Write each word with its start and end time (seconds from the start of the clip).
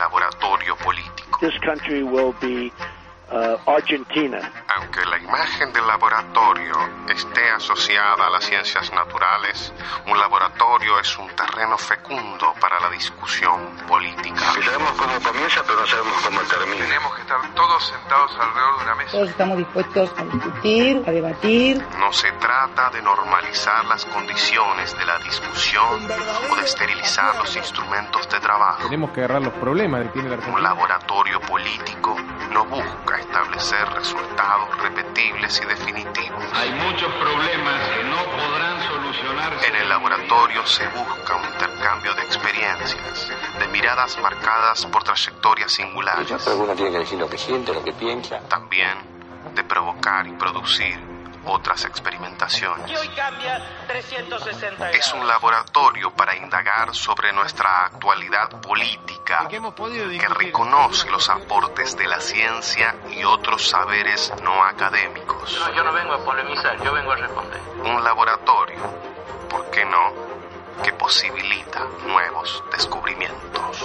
laboratorio 0.00 0.74
político. 0.76 1.38
This 1.40 1.56
country 1.60 2.02
will 2.02 2.34
be 2.40 2.72
uh, 3.30 3.58
Argentina. 3.66 4.40
Aunque 4.92 5.08
la 5.08 5.18
imagen 5.18 5.72
del 5.72 5.86
laboratorio 5.86 6.74
esté 7.08 7.48
asociada 7.52 8.26
a 8.26 8.30
las 8.30 8.44
ciencias 8.44 8.92
naturales, 8.92 9.72
un 10.04 10.18
laboratorio 10.18 10.98
es 10.98 11.16
un 11.16 11.28
terreno 11.28 11.78
fecundo 11.78 12.52
para 12.60 12.80
la 12.80 12.90
discusión 12.90 13.76
política. 13.86 14.40
sabemos 14.40 14.90
cómo 14.98 15.20
comienza, 15.20 15.62
pero 15.64 15.78
no 15.78 15.86
sabemos 15.86 16.14
cómo 16.24 16.40
termina. 16.40 16.84
Tenemos 16.86 17.14
que 17.14 17.20
estar 17.20 17.54
todos 17.54 17.86
sentados 17.86 18.32
alrededor 18.32 18.78
de 18.78 18.82
una 18.82 18.94
mesa. 18.96 19.10
Todos 19.12 19.28
estamos 19.28 19.58
dispuestos 19.58 20.10
a 20.18 20.24
discutir, 20.24 21.04
a 21.06 21.10
debatir. 21.12 21.86
No 22.00 22.12
se 22.12 22.32
trata 22.32 22.90
de 22.90 23.00
normalizar 23.00 23.84
las 23.84 24.04
condiciones 24.06 24.98
de 24.98 25.04
la 25.04 25.18
discusión 25.18 26.10
o 26.50 26.56
de 26.56 26.64
esterilizar 26.64 27.36
los 27.36 27.54
instrumentos 27.54 28.28
de 28.28 28.40
trabajo. 28.40 28.82
Tenemos 28.82 29.12
que 29.12 29.20
agarrar 29.20 29.42
los 29.42 29.54
problemas 29.54 30.02
que 30.02 30.08
tiene 30.08 30.30
la 30.30 30.34
Un 30.34 30.40
Argentina. 30.40 30.68
laboratorio 30.68 31.40
político 31.42 32.16
no 32.50 32.64
busca 32.64 33.20
establecer 33.20 33.88
resultados 33.90 34.79
repetibles 34.82 35.60
y 35.62 35.66
definitivos. 35.66 36.44
Hay 36.54 36.70
muchos 36.72 37.12
problemas 37.14 37.88
que 37.88 38.04
no 38.04 38.16
podrán 38.36 38.82
solucionarse. 38.82 39.68
En 39.68 39.76
el 39.76 39.88
laboratorio 39.88 40.66
se 40.66 40.86
busca 40.88 41.36
un 41.36 41.44
intercambio 41.44 42.14
de 42.14 42.22
experiencias, 42.22 43.30
de 43.58 43.68
miradas 43.68 44.18
marcadas 44.20 44.86
por 44.86 45.02
trayectorias 45.04 45.72
singulares, 45.72 46.30
Uno 46.46 46.74
tiene 46.74 46.92
que 46.92 46.98
decir 46.98 47.18
lo 47.18 47.28
que 47.28 47.38
siente, 47.38 47.72
lo 47.74 47.82
que 47.84 47.92
piensa. 47.92 48.40
también 48.48 48.98
de 49.54 49.64
provocar 49.64 50.26
y 50.26 50.32
producir 50.32 51.09
otras 51.44 51.84
experimentaciones. 51.84 52.90
Y 52.90 52.96
hoy 52.96 53.08
cambia 53.08 53.62
360 53.86 54.90
Es 54.90 55.12
un 55.12 55.26
laboratorio 55.26 56.10
para 56.12 56.36
indagar 56.36 56.94
sobre 56.94 57.32
nuestra 57.32 57.86
actualidad 57.86 58.60
política, 58.60 59.48
que 59.48 60.28
reconoce 60.28 61.10
los 61.10 61.28
aportes 61.28 61.96
de 61.96 62.06
la 62.06 62.20
ciencia 62.20 62.94
y 63.10 63.24
otros 63.24 63.68
saberes 63.68 64.32
no 64.42 64.64
académicos. 64.64 65.58
Yo 65.74 65.84
no 65.84 65.92
vengo 65.92 66.14
a 66.14 66.24
polemizar, 66.24 66.82
yo 66.82 66.92
vengo 66.92 67.12
a 67.12 67.16
responder. 67.16 67.60
Un 67.84 68.02
laboratorio, 68.02 68.80
¿por 69.48 69.70
qué 69.70 69.84
no?, 69.84 70.30
que 70.82 70.92
posibilita 70.94 71.84
nuevos 72.06 72.62
descubrimientos. 72.72 73.84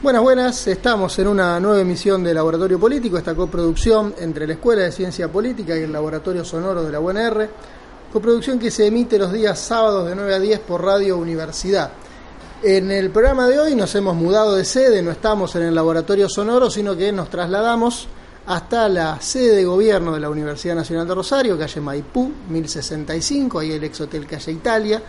Buenas, 0.00 0.22
buenas, 0.22 0.66
estamos 0.68 1.18
en 1.18 1.26
una 1.26 1.58
nueva 1.58 1.80
emisión 1.80 2.22
de 2.22 2.32
Laboratorio 2.32 2.78
Político, 2.78 3.18
esta 3.18 3.34
coproducción 3.34 4.14
entre 4.20 4.46
la 4.46 4.52
Escuela 4.52 4.82
de 4.82 4.92
Ciencia 4.92 5.26
Política 5.26 5.76
y 5.76 5.82
el 5.82 5.92
Laboratorio 5.92 6.44
Sonoro 6.44 6.84
de 6.84 6.92
la 6.92 7.00
UNR, 7.00 7.50
coproducción 8.12 8.60
que 8.60 8.70
se 8.70 8.86
emite 8.86 9.18
los 9.18 9.32
días 9.32 9.58
sábados 9.58 10.08
de 10.08 10.14
9 10.14 10.34
a 10.36 10.38
10 10.38 10.60
por 10.60 10.84
Radio 10.84 11.18
Universidad. 11.18 11.90
En 12.62 12.92
el 12.92 13.10
programa 13.10 13.48
de 13.48 13.58
hoy 13.58 13.74
nos 13.74 13.92
hemos 13.96 14.14
mudado 14.14 14.54
de 14.54 14.64
sede, 14.64 15.02
no 15.02 15.10
estamos 15.10 15.56
en 15.56 15.62
el 15.64 15.74
Laboratorio 15.74 16.28
Sonoro, 16.28 16.70
sino 16.70 16.96
que 16.96 17.10
nos 17.10 17.28
trasladamos 17.28 18.06
hasta 18.46 18.88
la 18.88 19.20
sede 19.20 19.56
de 19.56 19.64
gobierno 19.64 20.12
de 20.12 20.20
la 20.20 20.30
Universidad 20.30 20.76
Nacional 20.76 21.08
de 21.08 21.14
Rosario, 21.16 21.58
calle 21.58 21.80
Maipú, 21.80 22.30
1065, 22.48 23.58
ahí 23.58 23.72
el 23.72 23.82
ex 23.82 24.00
hotel 24.00 24.28
calle 24.28 24.52
Italia. 24.52 25.02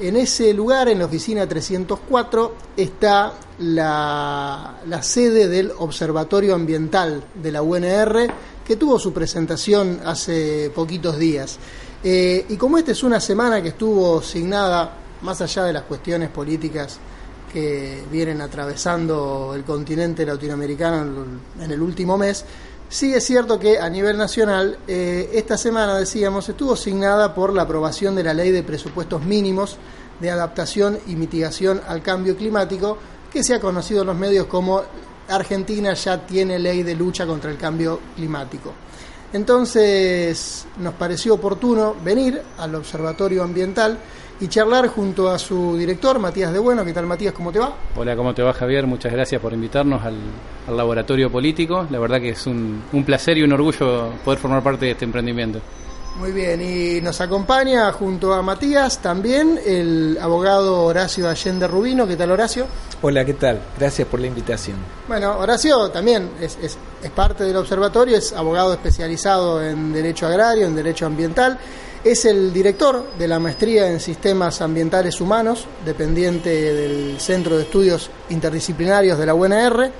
En 0.00 0.16
ese 0.16 0.54
lugar, 0.54 0.88
en 0.88 1.00
la 1.00 1.06
oficina 1.06 1.46
304, 1.48 2.54
está 2.76 3.32
la, 3.58 4.76
la 4.86 5.02
sede 5.02 5.48
del 5.48 5.72
Observatorio 5.76 6.54
Ambiental 6.54 7.24
de 7.34 7.50
la 7.52 7.62
UNR, 7.62 8.28
que 8.64 8.76
tuvo 8.76 8.98
su 9.00 9.12
presentación 9.12 10.00
hace 10.04 10.70
poquitos 10.72 11.18
días. 11.18 11.58
Eh, 12.04 12.46
y 12.48 12.56
como 12.56 12.78
esta 12.78 12.92
es 12.92 13.02
una 13.02 13.18
semana 13.18 13.60
que 13.60 13.68
estuvo 13.70 14.22
signada, 14.22 14.92
más 15.22 15.40
allá 15.40 15.64
de 15.64 15.72
las 15.72 15.82
cuestiones 15.82 16.28
políticas 16.28 16.98
que 17.52 18.04
vienen 18.12 18.40
atravesando 18.40 19.52
el 19.56 19.64
continente 19.64 20.24
latinoamericano 20.24 21.24
en- 21.60 21.70
el 21.72 21.82
último 21.82 22.16
mes, 22.16 22.44
sí 22.88 23.12
es 23.14 23.24
cierto 23.24 23.58
que 23.58 23.78
a 23.80 23.88
nivel 23.90 24.16
nacional 24.16 24.78
eh, 24.86 25.30
esta 25.32 25.56
semana, 25.58 25.98
decíamos, 25.98 26.48
estuvo 26.48 26.76
signada 26.76 27.34
por 27.34 27.52
la 27.52 27.62
aprobación 27.62 28.14
de 28.14 28.22
la 28.22 28.34
Ley 28.34 28.52
de 28.52 28.62
Presupuestos 28.62 29.24
Mínimos 29.24 29.76
de 30.20 30.30
Adaptación 30.30 30.98
y 31.06 31.16
Mitigación 31.16 31.80
al 31.86 32.02
Cambio 32.02 32.36
Climático, 32.36 32.98
que 33.32 33.44
se 33.44 33.54
ha 33.54 33.60
conocido 33.60 34.02
en 34.02 34.08
los 34.08 34.16
medios 34.16 34.46
como 34.46 34.82
Argentina 35.28 35.92
ya 35.94 36.26
tiene 36.26 36.58
ley 36.58 36.82
de 36.82 36.94
lucha 36.94 37.26
contra 37.26 37.50
el 37.50 37.58
cambio 37.58 38.00
climático. 38.16 38.72
Entonces 39.32 40.66
nos 40.78 40.94
pareció 40.94 41.34
oportuno 41.34 41.94
venir 42.02 42.40
al 42.56 42.74
Observatorio 42.74 43.42
Ambiental 43.42 43.98
y 44.40 44.48
charlar 44.48 44.88
junto 44.88 45.28
a 45.28 45.38
su 45.38 45.76
director, 45.76 46.18
Matías 46.18 46.52
de 46.52 46.58
Bueno. 46.58 46.84
¿Qué 46.84 46.92
tal 46.94 47.06
Matías? 47.06 47.34
¿Cómo 47.34 47.52
te 47.52 47.58
va? 47.58 47.74
Hola, 47.96 48.16
¿cómo 48.16 48.32
te 48.32 48.42
va 48.42 48.54
Javier? 48.54 48.86
Muchas 48.86 49.12
gracias 49.12 49.42
por 49.42 49.52
invitarnos 49.52 50.00
al, 50.02 50.16
laboratorio 50.74 51.30
político. 51.30 51.86
La 51.90 51.98
verdad 51.98 52.20
que 52.20 52.30
es 52.30 52.46
un 52.46 52.82
placer 53.04 53.36
y 53.36 53.42
un 53.42 53.52
orgullo 53.52 54.10
poder 54.24 54.38
formar 54.38 54.62
parte 54.62 54.86
de 54.86 54.92
este 54.92 55.04
emprendimiento. 55.04 55.60
Muy 56.18 56.32
bien, 56.32 56.60
y 56.60 57.00
nos 57.00 57.20
acompaña 57.20 57.92
junto 57.92 58.34
a 58.34 58.42
Matías 58.42 58.98
también 58.98 59.60
el 59.64 60.18
abogado 60.20 60.82
Horacio 60.82 61.28
Allende 61.28 61.68
Rubino. 61.68 62.08
¿Qué 62.08 62.16
tal 62.16 62.32
Horacio? 62.32 62.66
Hola, 63.02 63.24
¿qué 63.24 63.34
tal? 63.34 63.60
Gracias 63.78 64.08
por 64.08 64.18
la 64.18 64.26
invitación. 64.26 64.78
Bueno, 65.06 65.38
Horacio 65.38 65.90
también 65.90 66.28
es, 66.40 66.58
es- 66.60 66.76
es 67.00 67.10
parte 67.12 67.44
del 67.44 67.56
observatorio, 67.56 68.16
es 68.16 68.32
abogado 68.32 68.72
especializado 68.72 69.62
en 69.62 69.92
Derecho 69.92 70.26
Agrario, 70.26 70.66
en 70.66 70.74
Derecho 70.74 71.06
Ambiental, 71.06 71.56
es 72.02 72.24
el 72.24 72.52
director 72.52 73.12
de 73.16 73.28
la 73.28 73.38
maestría 73.38 73.88
en 73.88 74.00
Sistemas 74.00 74.60
Ambientales 74.60 75.20
Humanos, 75.20 75.66
dependiente 75.84 76.50
del 76.74 77.20
Centro 77.20 77.56
de 77.56 77.62
Estudios 77.62 78.10
Interdisciplinarios 78.30 79.18
de 79.18 79.26
la 79.26 79.34
UNR. 79.34 79.92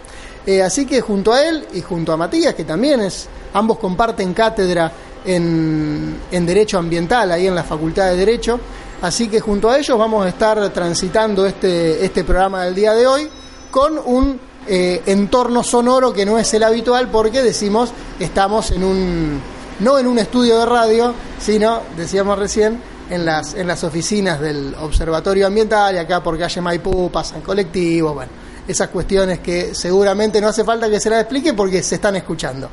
Eh, 0.47 0.63
así 0.63 0.87
que 0.87 1.01
junto 1.01 1.33
a 1.33 1.45
él 1.47 1.67
y 1.75 1.83
junto 1.83 2.13
a 2.13 2.17
Matías, 2.17 2.55
que 2.55 2.65
también 2.65 3.01
es, 3.01 3.29
ambos 3.53 3.79
comparten 3.79 4.33
cátedra 4.33 4.91
en, 5.25 6.19
Derecho 6.31 6.79
Ambiental, 6.79 7.33
ahí 7.33 7.47
en 7.47 7.55
la 7.55 7.65
Facultad 7.65 8.11
de 8.11 8.17
Derecho. 8.17 8.59
Así 9.01 9.29
que 9.29 9.41
junto 9.41 9.71
a 9.71 9.79
ellos 9.79 9.97
vamos 9.99 10.27
a 10.27 10.29
estar 10.29 10.69
transitando 10.71 11.47
este, 11.47 12.05
este 12.05 12.25
programa 12.25 12.65
del 12.65 12.75
día 12.75 12.95
de 12.95 13.07
hoy 13.07 13.29
con 13.71 13.99
un 13.99 14.41
eh, 14.67 15.03
entorno 15.07 15.63
sonoro 15.63 16.13
que 16.13 16.27
no 16.27 16.39
es 16.39 16.53
el 16.55 16.63
habitual 16.63 17.09
porque 17.11 17.43
decimos 17.43 17.91
estamos 18.19 18.71
en 18.73 18.85
un 18.85 19.41
no 19.81 19.99
en 19.99 20.07
un 20.07 20.19
estudio 20.19 20.59
de 20.59 20.67
radio, 20.67 21.15
sino, 21.39 21.83
decíamos 21.97 22.39
recién, 22.39 22.81
en 23.11 23.25
las, 23.25 23.55
en 23.55 23.67
las 23.67 23.85
oficinas 23.85 24.41
del 24.41 24.75
Observatorio 24.81 25.47
Ambiental 25.47 25.95
y 25.95 25.99
acá 25.99 26.23
por 26.23 26.39
calle 26.39 26.61
Maipú 26.61 27.11
pasan 27.11 27.41
colectivos, 27.41 28.15
bueno, 28.15 28.31
esas 28.67 28.89
cuestiones 28.89 29.39
que 29.41 29.75
seguramente 29.75 30.41
no 30.41 30.49
hace 30.49 30.65
falta 30.65 30.91
que 30.91 31.01
se 31.01 31.09
las 31.09 31.21
explique 31.21 31.55
porque 31.55 31.83
se 31.83 31.95
están 31.95 32.17
escuchando. 32.17 32.69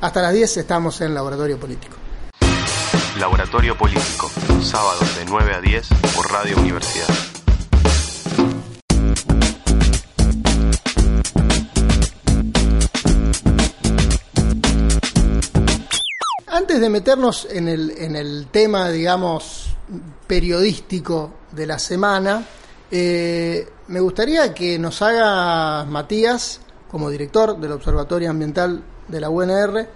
Hasta 0.00 0.20
las 0.20 0.34
10 0.34 0.58
estamos 0.58 1.00
en 1.00 1.14
Laboratorio 1.14 1.58
Político. 1.58 1.96
Laboratorio 3.18 3.78
Político, 3.78 4.30
sábados 4.62 5.16
de 5.16 5.24
9 5.24 5.54
a 5.54 5.60
10 5.62 5.88
por 6.14 6.30
Radio 6.30 6.58
Universidad. 6.58 7.06
Antes 16.46 16.80
de 16.80 16.90
meternos 16.90 17.48
en 17.50 17.68
el, 17.68 17.90
en 17.92 18.16
el 18.16 18.48
tema, 18.50 18.90
digamos, 18.90 19.76
periodístico 20.26 21.32
de 21.52 21.66
la 21.66 21.78
semana, 21.78 22.44
eh, 22.90 23.66
me 23.88 24.00
gustaría 24.00 24.52
que 24.52 24.78
nos 24.78 25.00
haga 25.00 25.86
Matías, 25.86 26.60
como 26.90 27.08
director 27.08 27.58
del 27.58 27.72
Observatorio 27.72 28.28
Ambiental 28.28 28.82
de 29.08 29.20
la 29.20 29.28
UNR, 29.30 29.88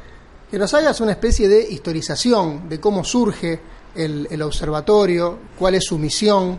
que 0.51 0.59
nos 0.59 0.73
hagas 0.75 1.01
una 1.01 1.13
especie 1.13 1.49
de 1.49 1.63
historización 1.71 2.69
de 2.69 2.81
cómo 2.81 3.05
surge 3.05 3.61
el, 3.95 4.27
el 4.31 4.43
observatorio, 4.43 5.39
cuál 5.59 5.75
es 5.77 5.85
su 5.85 5.99
misión, 5.99 6.59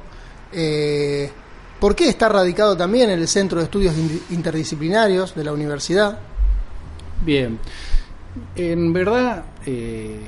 eh, 0.54 1.30
por 1.80 1.96
qué 1.96 2.10
está 2.10 2.30
radicado 2.30 2.76
también 2.78 3.10
en 3.10 3.20
el 3.20 3.28
Centro 3.28 3.60
de 3.60 3.66
Estudios 3.66 3.98
In- 3.98 4.22
Interdisciplinarios 4.32 5.34
de 5.36 5.44
la 5.44 5.52
universidad. 5.54 6.20
Bien, 7.26 7.60
en 8.56 8.94
verdad, 8.94 9.44
eh, 9.66 10.20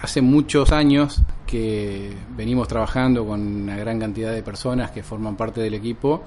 hace 0.00 0.20
muchos 0.20 0.72
años 0.72 1.20
que 1.46 2.12
venimos 2.36 2.68
trabajando 2.68 3.26
con 3.26 3.40
una 3.40 3.76
gran 3.76 4.00
cantidad 4.00 4.32
de 4.32 4.42
personas 4.42 4.90
que 4.90 5.02
forman 5.02 5.36
parte 5.36 5.60
del 5.60 5.74
equipo 5.74 6.22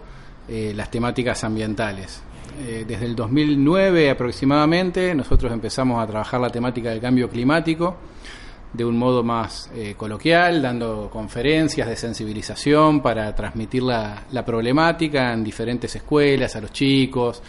eh, 0.48 0.74
las 0.76 0.90
temáticas 0.90 1.44
ambientales. 1.44 2.22
Eh, 2.60 2.86
desde 2.88 3.06
el 3.06 3.16
2009 3.16 4.10
aproximadamente 4.10 5.14
nosotros 5.14 5.52
empezamos 5.52 6.02
a 6.02 6.08
trabajar 6.08 6.42
la 6.42 6.50
temática 6.50 6.90
del 6.90 7.00
cambio 7.00 7.30
climático 7.30 7.98
de 8.74 8.84
un 8.84 8.98
modo 8.98 9.24
más 9.24 9.72
eh, 9.76 9.96
coloquial, 9.96 10.62
dando 10.62 11.10
conferencias 11.12 11.88
de 11.88 11.96
sensibilización 11.96 13.02
para 13.02 13.34
transmitir 13.34 13.84
la, 13.84 14.24
la 14.32 14.44
problemática 14.44 15.34
en 15.34 15.44
diferentes 15.44 15.96
escuelas, 15.96 16.56
a 16.56 16.62
los 16.62 16.72
chicos, 16.72 17.42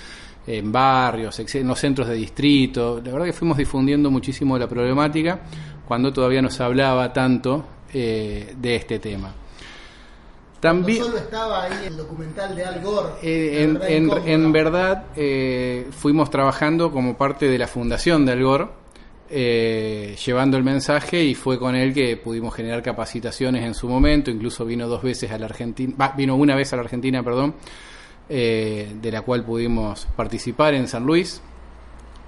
en 0.47 0.73
barrios, 0.73 1.39
en 1.55 1.69
los 1.69 1.79
centros 1.79 2.09
de 2.09 2.15
distrito. 2.15 3.01
La 3.05 3.13
verdad 3.13 3.27
que 3.27 3.33
fuimos 3.33 3.59
difundiendo 3.59 4.11
muchísimo 4.11 4.57
la 4.59 4.69
problemática 4.69 5.41
cuando 5.87 6.13
todavía 6.13 6.41
no 6.41 6.51
se 6.51 6.63
hablaba 6.63 7.13
tanto 7.13 7.65
eh, 7.93 8.55
de 8.57 8.77
este 8.77 8.99
tema. 8.99 9.33
También, 10.61 11.05
solo 11.05 11.19
estaba 11.19 11.65
ahí 11.65 11.87
el 11.87 11.97
documental 11.97 12.57
de 12.57 12.65
Al 12.65 12.81
Gore. 12.81 13.09
Eh, 13.23 13.63
en, 13.63 14.53
verdad, 14.53 15.05
eh, 15.15 15.87
fuimos 15.91 16.31
trabajando 16.31 16.91
como 16.91 17.17
parte 17.17 17.49
de 17.49 17.59
la 17.59 17.69
fundación 17.69 18.27
de 18.27 18.33
Al 18.33 18.43
Gore, 18.43 18.67
llevando 19.31 20.57
el 20.57 20.65
mensaje 20.65 21.23
y 21.23 21.35
fue 21.35 21.61
con 21.61 21.77
él 21.77 21.95
que 21.95 22.17
pudimos 22.17 22.55
generar 22.55 22.83
capacitaciones 22.83 23.65
en 23.65 23.75
su 23.75 23.89
momento. 23.89 24.33
Incluso 24.33 24.65
vino 24.65 24.89
dos 24.89 25.03
veces 25.03 25.31
a 25.31 25.39
la 25.39 25.47
Argentina, 25.47 26.13
vino 26.17 26.35
una 26.35 26.57
vez 26.57 26.73
a 26.73 26.77
la 26.77 26.83
Argentina, 26.83 27.23
perdón, 27.23 27.55
de 28.29 29.11
la 29.13 29.23
cual 29.23 29.45
pudimos 29.45 30.09
participar 30.17 30.75
en 30.75 30.89
San 30.89 31.05
Luis. 31.05 31.41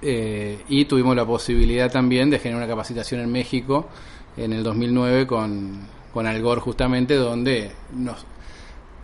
y 0.01 0.85
tuvimos 0.85 1.17
la 1.17 1.25
posibilidad 1.25 1.91
también 1.91 2.29
de 2.29 2.39
generar 2.39 2.63
una 2.63 2.71
capacitación 2.71 3.19
en 3.19 3.31
México 3.31 3.89
en 4.37 4.53
el 4.53 4.63
2009 4.63 5.27
con, 5.27 5.81
con 6.13 6.27
Algor 6.27 6.59
justamente, 6.59 7.15
donde 7.15 7.71
nos 7.93 8.25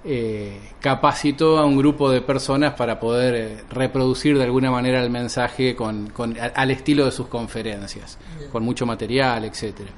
eh, 0.04 0.59
capacitó 0.80 1.57
a 1.57 1.65
un 1.65 1.77
grupo 1.77 2.09
de 2.09 2.21
personas 2.21 2.74
para 2.75 3.00
poder 3.00 3.36
eh, 3.36 3.57
reproducir 3.69 4.38
de 4.38 4.44
alguna 4.44 4.71
manera 4.71 5.04
el 5.04 5.09
mensaje 5.09 5.75
con, 5.75 6.13
al 6.56 6.71
estilo 6.71 7.06
de 7.06 7.12
sus 7.12 7.27
conferencias, 7.27 8.18
con 8.51 8.63
mucho 8.63 8.86
material, 8.86 9.44
etcétera. 9.45 9.89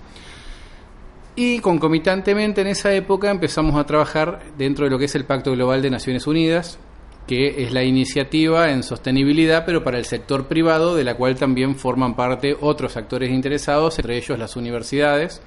Y 1.35 1.59
concomitantemente 1.59 2.61
en 2.61 2.67
esa 2.67 2.91
época 2.93 3.29
empezamos 3.29 3.75
a 3.75 3.85
trabajar 3.85 4.41
dentro 4.57 4.85
de 4.85 4.91
lo 4.91 4.97
que 4.97 5.05
es 5.05 5.15
el 5.15 5.25
Pacto 5.25 5.51
Global 5.51 5.81
de 5.81 5.89
Naciones 5.89 6.27
Unidas, 6.27 6.79
que 7.27 7.63
es 7.63 7.71
la 7.71 7.83
iniciativa 7.83 8.71
en 8.71 8.81
sostenibilidad, 8.81 9.63
pero 9.63 9.83
para 9.83 9.99
el 9.99 10.05
sector 10.05 10.47
privado, 10.47 10.95
de 10.95 11.03
la 11.03 11.15
cual 11.15 11.35
también 11.35 11.75
forman 11.75 12.15
parte 12.15 12.57
otros 12.59 12.97
actores 12.97 13.29
interesados, 13.29 13.99
entre 13.99 14.17
ellos 14.17 14.39
las 14.39 14.55
universidades. 14.55 15.41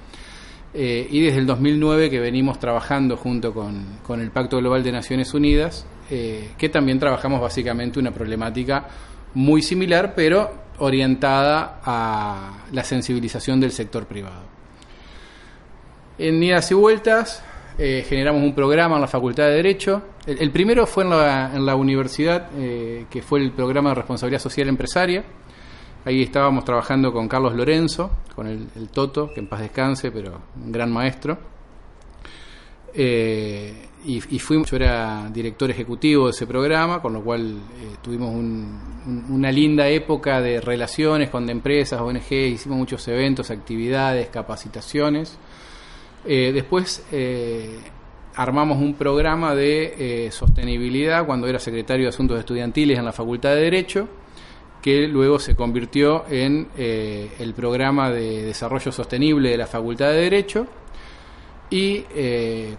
Eh, 0.75 1.07
y 1.11 1.21
desde 1.21 1.37
el 1.37 1.45
2009 1.45 2.09
que 2.09 2.19
venimos 2.19 2.57
trabajando 2.57 3.15
junto 3.15 3.53
con, 3.53 4.19
el 4.19 4.31
Pacto 4.31 4.57
Global 4.57 4.83
de 4.83 4.91
Naciones 4.91 5.33
Unidas, 5.33 5.85
eh, 6.09 6.49
que 6.57 6.69
también 6.69 6.97
trabajamos 6.97 7.39
básicamente 7.39 7.99
una 7.99 8.11
problemática 8.11 8.87
muy 9.35 9.61
similar, 9.61 10.13
pero 10.15 10.51
orientada 10.79 11.79
a 11.83 12.65
la 12.71 12.83
sensibilización 12.83 13.59
del 13.59 13.71
sector 13.71 14.07
privado. 14.07 14.41
En 16.17 16.41
idas 16.41 16.71
y 16.71 16.73
vueltas, 16.73 17.43
eh, 17.77 18.03
generamos 18.07 18.41
un 18.41 18.55
programa 18.55 18.95
en 18.95 19.01
la 19.01 19.07
Facultad 19.07 19.45
de 19.45 19.53
Derecho. 19.53 20.01
El, 20.25 20.49
primero 20.49 20.87
fue 20.87 21.03
en 21.03 21.65
la, 21.65 21.75
universidad, 21.75 22.49
que 22.51 23.21
fue 23.21 23.41
el 23.41 23.51
programa 23.51 23.89
de 23.89 23.95
responsabilidad 23.95 24.41
social 24.41 24.69
empresaria. 24.69 25.23
Ahí 26.05 26.21
estábamos 26.21 26.65
trabajando 26.65 27.13
con 27.13 27.27
Carlos 27.27 27.55
Lorenzo, 27.55 28.11
con 28.35 28.47
el, 28.47 28.89
Toto, 28.89 29.33
que 29.33 29.39
en 29.39 29.47
paz 29.47 29.61
descanse, 29.61 30.11
pero 30.11 30.41
un 30.63 30.71
gran 30.71 30.91
maestro. 30.91 31.37
Eh, 32.93 33.87
y, 34.05 34.17
y 34.35 34.37
yo 34.37 34.75
era 34.75 35.29
director 35.31 35.71
ejecutivo 35.71 36.25
de 36.25 36.31
ese 36.31 36.45
programa, 36.45 37.01
con 37.01 37.13
lo 37.13 37.23
cual 37.23 37.57
tuvimos 38.01 38.35
una 39.29 39.51
linda 39.51 39.87
época 39.87 40.41
de 40.41 40.59
relaciones 40.59 41.29
con 41.29 41.49
empresas, 41.49 42.01
ONG, 42.01 42.31
hicimos 42.31 42.77
muchos 42.77 43.07
eventos, 43.07 43.49
actividades, 43.49 44.27
capacitaciones. 44.27 45.37
Eh, 46.25 46.51
después 46.53 47.05
eh, 47.11 47.79
armamos 48.35 48.77
un 48.77 48.93
programa 48.93 49.55
de 49.55 50.25
eh, 50.25 50.31
sostenibilidad 50.31 51.25
cuando 51.25 51.47
era 51.47 51.59
secretario 51.59 52.05
de 52.05 52.09
Asuntos 52.09 52.39
Estudiantiles 52.39 52.97
en 52.97 53.05
la 53.05 53.11
Facultad 53.11 53.55
de 53.55 53.61
Derecho, 53.61 54.07
que 54.83 55.07
luego 55.07 55.39
se 55.39 55.55
convirtió 55.55 56.25
en 56.29 56.67
el 56.77 57.53
programa 57.55 58.11
de 58.11 58.43
desarrollo 58.43 58.91
sostenible 58.91 59.49
de 59.49 59.57
la 59.57 59.65
Facultad 59.65 60.09
de 60.09 60.21
Derecho. 60.21 60.67
Y 61.69 62.03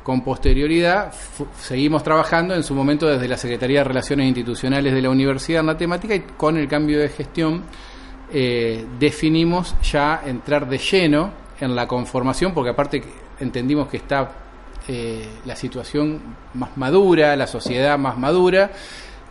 con 0.02 0.22
posterioridad 0.22 1.12
seguimos 1.58 2.04
trabajando 2.04 2.54
en 2.54 2.62
su 2.62 2.74
momento 2.74 3.08
desde 3.08 3.26
la 3.26 3.38
Secretaría 3.38 3.78
de 3.78 3.84
Relaciones 3.84 4.26
Institucionales 4.26 4.92
de 4.92 5.00
la 5.00 5.08
Universidad 5.08 5.60
en 5.60 5.66
la 5.66 5.78
temática 5.78 6.14
y 6.14 6.20
con 6.20 6.58
el 6.58 6.68
cambio 6.68 7.00
de 7.00 7.08
gestión 7.08 7.64
definimos 9.00 9.74
ya 9.82 10.22
entrar 10.26 10.68
de 10.68 10.78
lleno 10.78 11.32
en 11.60 11.74
la 11.74 11.86
conformación, 11.86 12.52
porque 12.52 12.70
aparte 12.70 13.02
entendimos 13.40 13.88
que 13.88 13.96
está 13.98 14.30
eh, 14.86 15.26
la 15.46 15.56
situación 15.56 16.20
más 16.54 16.76
madura, 16.76 17.34
la 17.36 17.46
sociedad 17.46 17.98
más 17.98 18.18
madura, 18.18 18.70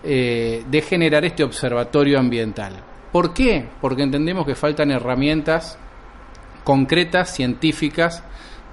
eh, 0.03 0.63
de 0.69 0.81
generar 0.81 1.25
este 1.25 1.43
observatorio 1.43 2.19
ambiental. 2.19 2.73
¿Por 3.11 3.33
qué? 3.33 3.69
Porque 3.79 4.03
entendemos 4.03 4.45
que 4.45 4.55
faltan 4.55 4.91
herramientas 4.91 5.77
concretas, 6.63 7.33
científicas, 7.33 8.23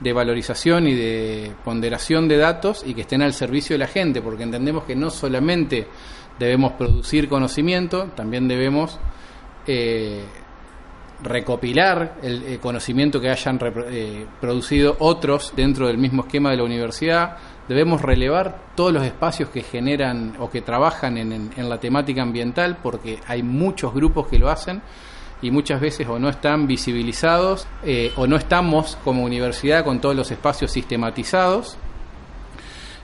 de 0.01 0.13
valorización 0.13 0.89
y 0.89 0.95
de 0.95 1.53
ponderación 1.63 2.27
de 2.27 2.39
datos 2.39 2.83
y 2.87 2.95
que 2.95 3.03
estén 3.03 3.23
al 3.23 3.35
servicio 3.35 3.75
de 3.75 3.81
la 3.81 3.87
gente, 3.87 4.23
porque 4.23 4.45
entendemos 4.45 4.85
que 4.85 4.97
no 4.97 5.11
solamente 5.11 5.87
debemos 6.39 6.73
producir 6.73 7.29
conocimiento, 7.29 8.07
también 8.17 8.49
debemos 8.49 8.99
eh, 9.67 10.25
recopilar 11.23 12.17
el, 12.23 12.59
conocimiento 12.61 13.21
que 13.21 13.29
hayan 13.29 13.59
eh, 13.91 14.27
producido 14.41 14.97
otros 15.01 15.53
dentro 15.55 15.87
del 15.87 15.99
mismo 15.99 16.23
esquema 16.23 16.51
de 16.51 16.57
la 16.57 16.65
universidad. 16.65 17.37
Debemos 17.71 18.03
relevar 18.03 18.59
todos 18.75 18.93
los 18.93 19.05
espacios 19.05 19.49
que 19.51 19.63
generan 19.63 20.35
o 20.41 20.51
que 20.51 20.61
trabajan 20.61 21.17
en, 21.17 21.69
la 21.69 21.79
temática 21.79 22.21
ambiental 22.21 22.79
porque 22.83 23.21
hay 23.29 23.45
muchos 23.45 23.95
grupos 23.95 24.27
que 24.27 24.41
lo 24.41 24.51
hacen 24.51 24.83
y 25.41 25.53
muchas 25.53 25.81
veces 25.81 26.09
o 26.09 26.19
no 26.19 26.29
están 26.29 26.67
visibilizados 26.67 27.69
eh, 27.85 28.13
o 28.17 28.27
no 28.27 28.35
estamos 28.35 28.99
como 29.05 29.23
universidad 29.23 29.85
con 29.85 30.01
todos 30.01 30.17
los 30.17 30.33
espacios 30.33 30.73
sistematizados. 30.73 31.79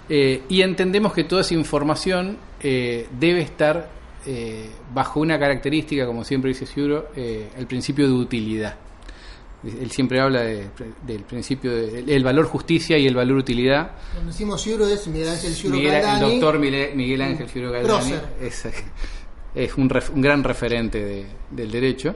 Eh, 0.08 0.42
y 0.48 0.62
entendemos 0.62 1.12
que 1.12 1.22
toda 1.22 1.42
esa 1.42 1.54
información 1.54 2.38
debe 2.60 3.42
estar 3.42 3.88
eh, 4.28 4.68
bajo 4.92 5.20
una 5.20 5.38
característica, 5.38 6.04
como 6.04 6.24
siempre 6.24 6.48
dice 6.48 6.66
Ciuro, 6.66 7.10
eh, 7.14 7.48
el 7.56 7.68
principio 7.68 8.08
de 8.08 8.12
utilidad. 8.12 8.74
Él 9.80 9.90
siempre 9.90 10.20
habla 10.20 10.42
del 10.42 11.22
principio 11.26 11.72
del 11.72 12.24
valor 12.24 12.46
justicia 12.46 12.96
y 12.98 13.06
el 13.06 13.14
valor 13.14 13.38
utilidad. 13.38 13.92
Cuando 14.12 14.30
decimos 14.30 14.62
Ciuro 14.62 14.86
es 14.88 15.06
Miguel 15.08 15.28
Ángel 15.28 15.52
Ciuro 15.52 15.76
El 15.76 16.20
doctor 16.20 16.58
Miguel, 16.58 17.22
Ángel 17.22 17.48
Ciuro 17.48 17.72
Galdani 17.72 18.12
es, 18.40 18.66
es 19.54 19.76
un, 19.76 19.90
un, 20.14 20.22
gran 20.22 20.44
referente 20.44 21.26
del 21.50 21.70
derecho. 21.70 22.14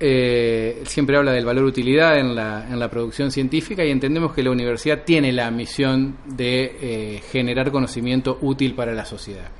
Eh, 0.00 0.82
siempre 0.86 1.16
habla 1.16 1.32
del 1.32 1.44
valor 1.44 1.64
utilidad 1.64 2.18
en 2.18 2.34
la, 2.34 2.68
en 2.68 2.78
la 2.78 2.88
producción 2.88 3.32
científica 3.32 3.84
y 3.84 3.90
entendemos 3.90 4.32
que 4.32 4.42
la 4.42 4.50
universidad 4.50 5.02
tiene 5.04 5.32
la 5.32 5.50
misión 5.50 6.18
de 6.24 7.20
generar 7.30 7.70
conocimiento 7.70 8.38
útil 8.42 8.74
para 8.74 8.92
la 8.92 9.04
sociedad. 9.04 9.50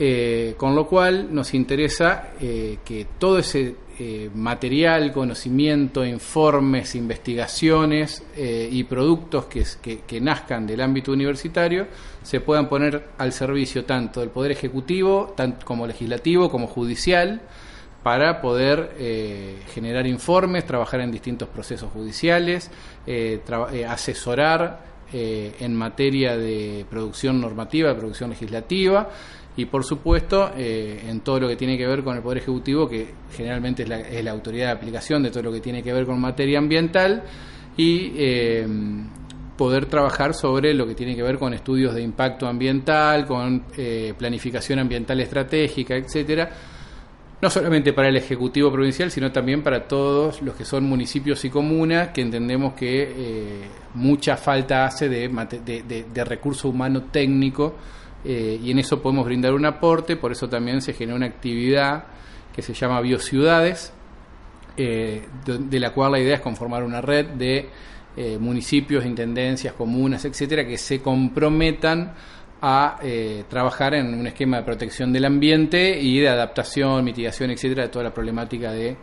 Eh, 0.00 0.54
con 0.56 0.76
lo 0.76 0.86
cual 0.86 1.34
nos 1.34 1.54
interesa 1.54 2.30
eh, 2.40 2.78
que 2.84 3.04
todo 3.18 3.40
ese 3.40 3.74
eh, 3.98 4.30
material, 4.34 5.12
conocimiento, 5.12 6.04
informes, 6.04 6.94
investigaciones 6.94 8.22
y 8.36 8.84
productos 8.84 9.46
que, 9.46 9.64
que, 10.06 10.20
nazcan 10.20 10.66
del 10.66 10.80
ámbito 10.80 11.12
universitario 11.12 11.88
se 12.22 12.40
puedan 12.40 12.68
poner 12.68 13.08
al 13.18 13.32
servicio 13.32 13.84
tanto 13.84 14.20
del 14.20 14.30
Poder 14.30 14.52
Ejecutivo 14.52 15.34
tanto 15.36 15.66
como 15.66 15.86
legislativo 15.86 16.50
como 16.50 16.66
judicial 16.66 17.40
para 18.02 18.40
poder 18.40 18.92
generar 19.74 20.06
informes, 20.06 20.64
trabajar 20.64 21.00
en 21.00 21.10
distintos 21.10 21.48
procesos 21.48 21.90
judiciales, 21.90 22.70
asesorar 23.88 24.84
en 25.12 25.74
materia 25.74 26.36
de 26.36 26.86
producción 26.88 27.40
normativa, 27.40 27.88
de 27.88 27.94
producción 27.96 28.30
legislativa 28.30 29.08
y 29.58 29.66
por 29.66 29.82
supuesto 29.82 30.52
eh, 30.56 31.02
en 31.08 31.18
todo 31.20 31.40
lo 31.40 31.48
que 31.48 31.56
tiene 31.56 31.76
que 31.76 31.84
ver 31.84 32.04
con 32.04 32.16
el 32.16 32.22
Poder 32.22 32.38
Ejecutivo, 32.38 32.88
que 32.88 33.08
generalmente 33.32 33.82
es 33.82 33.88
la, 33.88 33.98
es 33.98 34.22
la, 34.22 34.30
autoridad 34.30 34.66
de 34.66 34.72
aplicación 34.72 35.20
de 35.20 35.30
todo 35.30 35.42
lo 35.42 35.52
que 35.52 35.60
tiene 35.60 35.82
que 35.82 35.92
ver 35.92 36.06
con 36.06 36.20
materia 36.20 36.60
ambiental, 36.60 37.24
y 37.76 38.12
eh, 38.14 38.64
poder 39.56 39.86
trabajar 39.86 40.32
sobre 40.32 40.74
lo 40.74 40.86
que 40.86 40.94
tiene 40.94 41.16
que 41.16 41.24
ver 41.24 41.38
con 41.38 41.54
estudios 41.54 41.92
de 41.92 42.02
impacto 42.02 42.46
ambiental, 42.46 43.26
con 43.26 43.64
eh, 43.76 44.14
planificación 44.16 44.78
ambiental 44.78 45.20
estratégica, 45.20 45.96
etcétera, 45.96 46.50
no 47.42 47.50
solamente 47.50 47.92
para 47.92 48.10
el 48.10 48.16
Ejecutivo 48.16 48.70
Provincial, 48.70 49.10
sino 49.10 49.32
también 49.32 49.64
para 49.64 49.88
todos 49.88 50.40
los 50.40 50.54
que 50.54 50.64
son 50.64 50.84
municipios 50.84 51.44
y 51.44 51.50
comunas, 51.50 52.10
que 52.10 52.20
entendemos 52.20 52.74
que 52.74 53.66
mucha 53.94 54.36
falta 54.36 54.84
hace 54.84 55.08
de, 55.08 55.28
de, 55.64 56.04
de 56.14 56.24
recurso 56.24 56.68
humano 56.68 57.06
técnico 57.10 57.74
eh, 58.24 58.58
y 58.62 58.70
en 58.70 58.78
eso 58.78 59.00
podemos 59.00 59.24
brindar 59.24 59.52
un 59.54 59.66
aporte, 59.66 60.16
por 60.16 60.32
eso 60.32 60.48
también 60.48 60.80
se 60.80 60.92
genera 60.92 61.16
una 61.16 61.26
actividad 61.26 62.04
que 62.54 62.62
se 62.62 62.74
llama 62.74 63.00
Biociudades, 63.00 63.92
eh, 64.76 65.26
de, 65.44 65.80
la 65.80 65.92
cual 65.92 66.12
la 66.12 66.20
idea 66.20 66.36
es 66.36 66.40
conformar 66.40 66.84
una 66.84 67.00
red 67.00 67.26
de 67.30 67.68
eh, 68.16 68.38
municipios, 68.38 69.04
intendencias, 69.04 69.74
comunas, 69.74 70.24
etcétera, 70.24 70.64
que 70.66 70.78
se 70.78 71.00
comprometan 71.00 72.14
a 72.60 72.98
eh, 73.02 73.44
trabajar 73.48 73.94
en 73.94 74.14
un 74.14 74.26
esquema 74.26 74.58
de 74.58 74.62
protección 74.64 75.12
del 75.12 75.24
ambiente 75.24 76.00
y 76.00 76.20
de 76.20 76.28
adaptación, 76.28 77.04
mitigación, 77.04 77.50
etcétera, 77.50 77.84
de 77.84 77.88
toda 77.88 78.04
la 78.04 78.14
problemática 78.14 78.72
de 78.72 78.96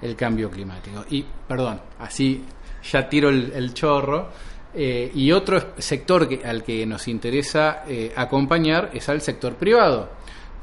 el 0.00 0.16
cambio 0.16 0.50
climático. 0.50 1.04
Y, 1.10 1.24
perdón, 1.46 1.80
así 1.98 2.44
ya 2.90 3.08
tiro 3.08 3.28
el, 3.30 3.72
chorro. 3.74 4.28
Eh, 4.76 5.12
y 5.14 5.30
otro 5.30 5.74
sector 5.78 6.28
que, 6.28 6.44
al 6.44 6.64
que 6.64 6.84
nos 6.84 7.06
interesa 7.06 7.84
eh, 7.86 8.12
acompañar 8.16 8.90
es 8.92 9.08
al 9.08 9.20
sector 9.20 9.54
privado. 9.54 10.08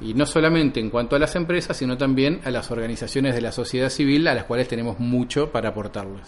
Y 0.01 0.13
no 0.13 0.25
solamente 0.25 0.79
en 0.79 0.89
cuanto 0.89 1.15
a 1.15 1.19
las 1.19 1.35
empresas, 1.35 1.77
sino 1.77 1.97
también 1.97 2.41
a 2.43 2.51
las 2.51 2.71
organizaciones 2.71 3.35
de 3.35 3.41
la 3.41 3.51
sociedad 3.51 3.89
civil 3.89 4.27
a 4.27 4.33
las 4.33 4.45
cuales 4.45 4.67
tenemos 4.67 4.99
mucho 4.99 5.51
para 5.51 5.69
aportarles. 5.69 6.23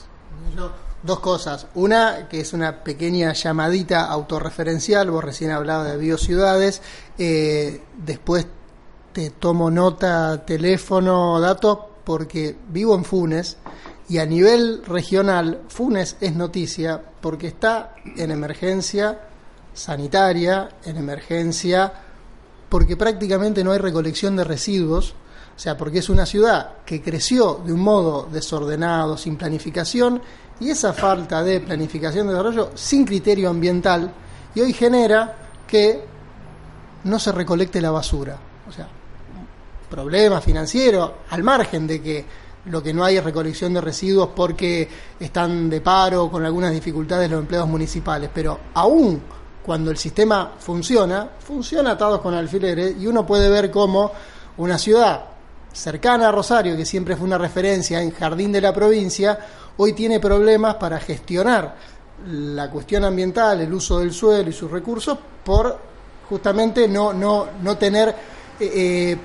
dos 1.02 1.20
cosas. 1.20 1.68
Una, 1.74 2.30
que 2.30 2.40
es 2.40 2.54
una 2.54 2.84
pequeña 2.84 3.34
llamadita 3.34 4.06
autorreferencial. 4.06 5.10
Vos 5.10 5.24
recién 5.24 5.52
hablabas 5.52 5.92
de 5.92 5.98
biociudades. 5.98 6.82
Eh, 7.18 7.82
después 7.98 8.48
te 9.12 9.32
tomo 9.32 9.70
nota, 9.70 10.46
teléfono, 10.46 11.40
datos, 11.42 11.80
porque 12.06 12.56
vivo 12.70 12.96
en 12.96 13.04
Funes 13.04 13.58
y 14.10 14.18
a 14.18 14.26
nivel 14.26 14.84
regional, 14.86 15.62
Funes 15.70 16.18
es 16.20 16.36
noticia 16.36 17.02
porque 17.22 17.48
está 17.48 17.96
en 18.18 18.32
emergencia 18.32 19.20
sanitaria, 19.74 20.70
en 20.86 20.98
emergencia 20.98 21.92
porque 22.70 22.98
prácticamente 22.98 23.64
no 23.64 23.72
hay 23.72 23.78
recolección 23.78 24.36
de 24.36 24.44
residuos, 24.44 25.14
o 25.56 25.60
sea, 25.60 25.78
porque 25.78 26.00
es 26.00 26.10
una 26.10 26.26
ciudad 26.26 26.78
que 26.86 27.02
creció 27.02 27.62
de 27.64 27.72
un 27.72 27.82
modo 27.82 28.28
desordenado, 28.32 29.16
sin 29.16 29.36
planificación, 29.38 30.22
y 30.60 30.70
esa 30.70 30.94
falta 30.94 31.44
de 31.44 31.60
planificación 31.60 32.28
de 32.28 32.34
desarrollo 32.34 32.72
sin 32.74 33.06
criterio 33.06 33.50
ambiental, 33.50 34.12
y 34.56 34.62
hoy 34.62 34.74
genera 34.74 35.36
que 35.68 36.04
no 37.04 37.20
se 37.20 37.32
recolecte 37.32 37.80
la 37.80 37.92
basura. 37.92 38.38
O 38.68 38.72
sea, 38.72 38.88
problema 39.90 40.42
financiero, 40.42 41.18
al 41.30 41.44
margen 41.44 41.86
de 41.86 42.02
que 42.02 42.26
lo 42.66 42.82
que 42.82 42.94
no 42.94 43.04
hay 43.04 43.18
es 43.18 43.24
recolección 43.24 43.74
de 43.74 43.82
residuos 43.82 44.30
porque 44.36 44.88
están 45.20 45.70
de 45.70 45.82
paro 45.82 46.30
con 46.30 46.46
algunas 46.46 46.72
dificultades 46.72 47.30
los 47.30 47.42
empleados 47.42 47.70
municipales, 47.70 48.30
pero 48.34 48.60
aún 48.74 49.22
cuando 49.64 49.92
el 49.92 49.98
sistema 49.98 50.54
funciona, 50.60 51.30
funciona 51.40 51.92
atados 51.92 52.22
con 52.22 52.34
alfileres 52.34 52.96
y 53.00 53.08
uno 53.08 53.26
puede 53.26 53.50
ver 53.50 53.72
cómo 53.72 54.12
una 54.58 54.78
ciudad 54.78 55.26
cercana 55.72 56.30
a 56.30 56.32
Rosario, 56.32 56.78
que 56.78 56.86
siempre 56.86 57.16
fue 57.16 57.26
una 57.26 57.38
referencia 57.38 58.02
en 58.02 58.12
Jardín 58.12 58.52
de 58.52 58.62
la 58.62 58.74
provincia, 58.74 59.40
hoy 59.78 59.94
tiene 59.94 60.20
problemas 60.20 60.76
para 60.76 61.00
gestionar 61.00 61.76
la 62.28 62.70
cuestión 62.70 63.04
ambiental, 63.04 63.62
el 63.62 63.74
uso 63.74 64.00
del 64.00 64.14
suelo 64.14 64.50
y 64.50 64.54
sus 64.54 64.70
recursos, 64.70 65.18
por 65.44 65.78
justamente 66.30 66.88
no, 66.88 67.12
no, 67.12 67.48
no 67.62 67.78
tener 67.78 68.10
eh, 68.10 68.16
eh, 68.60 69.18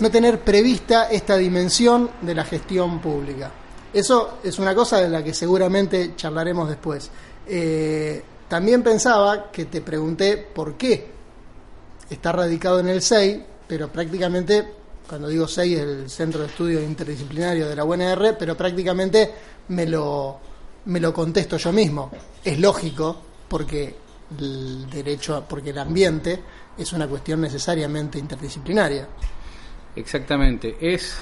no 0.00 0.10
tener 0.10 0.40
prevista 0.40 1.08
esta 1.10 1.36
dimensión 1.36 2.10
de 2.20 2.34
la 2.34 2.44
gestión 2.44 3.00
pública. 3.00 3.50
Eso 3.92 4.38
es 4.42 4.58
una 4.58 4.74
cosa 4.74 4.98
de 4.98 5.08
la 5.08 5.24
que 5.24 5.34
seguramente 5.34 6.14
charlaremos 6.14 6.68
después. 6.68 7.10
Eh, 7.46 8.22
también 8.48 8.82
pensaba 8.82 9.50
que 9.50 9.64
te 9.64 9.80
pregunté 9.80 10.36
por 10.36 10.76
qué 10.76 11.10
está 12.08 12.32
radicado 12.32 12.80
en 12.80 12.88
el 12.88 13.02
SEI, 13.02 13.44
pero 13.66 13.88
prácticamente, 13.88 14.74
cuando 15.08 15.28
digo 15.28 15.48
SEI 15.48 15.74
es 15.74 15.80
el 15.80 16.10
Centro 16.10 16.40
de 16.40 16.46
Estudios 16.46 16.82
Interdisciplinario 16.82 17.68
de 17.68 17.76
la 17.76 17.84
UNR, 17.84 18.36
pero 18.38 18.56
prácticamente 18.56 19.32
me 19.68 19.86
lo, 19.86 20.38
me 20.86 21.00
lo 21.00 21.12
contesto 21.12 21.56
yo 21.56 21.72
mismo. 21.72 22.10
Es 22.44 22.58
lógico, 22.58 23.16
porque 23.48 23.96
el 24.38 24.88
derecho, 24.90 25.44
porque 25.48 25.70
el 25.70 25.78
ambiente 25.78 26.40
es 26.76 26.92
una 26.92 27.08
cuestión 27.08 27.40
necesariamente 27.40 28.18
interdisciplinaria. 28.18 29.08
Exactamente, 29.98 30.76
es 30.80 31.18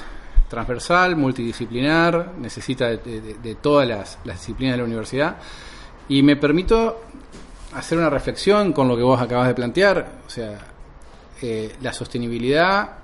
transversal, 0.48 1.16
multidisciplinar, 1.16 2.34
necesita 2.38 2.88
de, 2.90 3.56
todas 3.60 3.88
las, 3.88 4.18
disciplinas 4.24 4.74
de 4.74 4.78
la 4.78 4.84
universidad. 4.84 5.36
Y 6.08 6.22
me 6.22 6.36
permito 6.36 7.00
hacer 7.74 7.98
una 7.98 8.10
reflexión 8.10 8.72
con 8.72 8.86
lo 8.86 8.96
que 8.96 9.02
vos 9.02 9.20
acabas 9.20 9.48
de 9.48 9.54
plantear. 9.54 10.08
O 10.26 10.30
sea, 10.30 10.58
eh, 11.40 11.74
la 11.80 11.92
sostenibilidad 11.92 12.98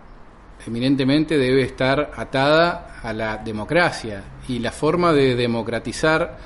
eminentemente 0.66 1.38
debe 1.38 1.62
estar 1.62 2.12
atada 2.16 3.00
a 3.02 3.12
la 3.12 3.38
democracia 3.38 4.22
y 4.48 4.58
la 4.58 4.70
forma 4.72 5.12
de 5.12 5.34
democratizar 5.34 6.38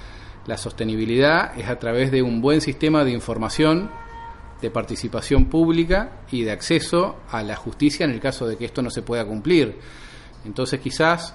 la 0.46 0.56
sostenibilidad 0.56 1.58
es 1.58 1.68
a 1.68 1.78
través 1.78 2.12
de 2.12 2.22
un 2.22 2.40
buen 2.40 2.60
sistema 2.60 3.04
de 3.04 3.10
información 3.10 3.90
de 4.60 4.70
participación 4.70 5.46
pública 5.46 6.20
y 6.30 6.42
de 6.42 6.52
acceso 6.52 7.16
a 7.30 7.42
la 7.42 7.56
justicia 7.56 8.04
en 8.04 8.10
el 8.10 8.20
caso 8.20 8.46
de 8.46 8.56
que 8.56 8.64
esto 8.64 8.82
no 8.82 8.90
se 8.90 9.02
pueda 9.02 9.24
cumplir. 9.24 9.76
Entonces 10.44 10.80
quizás, 10.80 11.34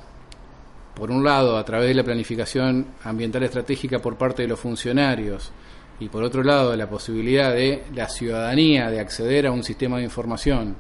por 0.96 1.12
un 1.12 1.24
lado, 1.24 1.58
a 1.58 1.66
través 1.66 1.90
de 1.90 1.96
la 1.96 2.04
planificación 2.04 2.88
ambiental 3.04 3.44
estratégica 3.44 4.00
por 4.00 4.18
parte 4.18 4.44
de 4.44 4.48
los 4.48 4.60
funcionarios 4.60 5.52
y 6.00 6.10
por 6.10 6.24
otro 6.24 6.44
lado, 6.44 6.76
la 6.76 6.90
posibilidad 6.90 7.54
de 7.54 7.84
la 7.94 8.10
ciudadanía 8.10 8.90
de 8.90 9.00
acceder 9.00 9.46
a 9.46 9.52
un 9.52 9.64
sistema 9.64 9.98
de 9.98 10.04
información 10.04 10.76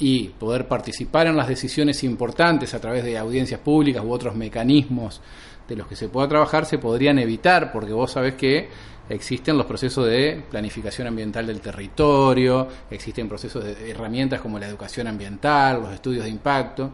y 0.00 0.30
poder 0.30 0.66
participar 0.66 1.28
en 1.28 1.36
las 1.36 1.46
decisiones 1.46 2.02
importantes 2.02 2.74
a 2.74 2.80
través 2.80 3.04
de 3.04 3.18
audiencias 3.18 3.60
públicas 3.60 4.02
u 4.02 4.10
otros 4.10 4.34
mecanismos 4.34 5.20
de 5.68 5.76
los 5.76 5.86
que 5.86 5.94
se 5.94 6.08
pueda 6.08 6.26
trabajar 6.26 6.66
se 6.66 6.78
podrían 6.78 7.18
evitar, 7.20 7.70
porque 7.70 7.92
vos 7.92 8.10
sabés 8.10 8.34
que 8.34 8.68
existen 9.10 9.58
los 9.58 9.66
procesos 9.66 10.06
de 10.06 10.42
planificación 10.48 11.08
ambiental 11.08 11.46
del 11.46 11.60
territorio, 11.60 12.68
existen 12.90 13.28
procesos 13.28 13.64
de 13.64 13.90
herramientas 13.90 14.40
como 14.40 14.58
la 14.58 14.68
educación 14.68 15.08
ambiental, 15.08 15.82
los 15.82 15.92
estudios 15.92 16.24
de 16.24 16.30
impacto, 16.30 16.92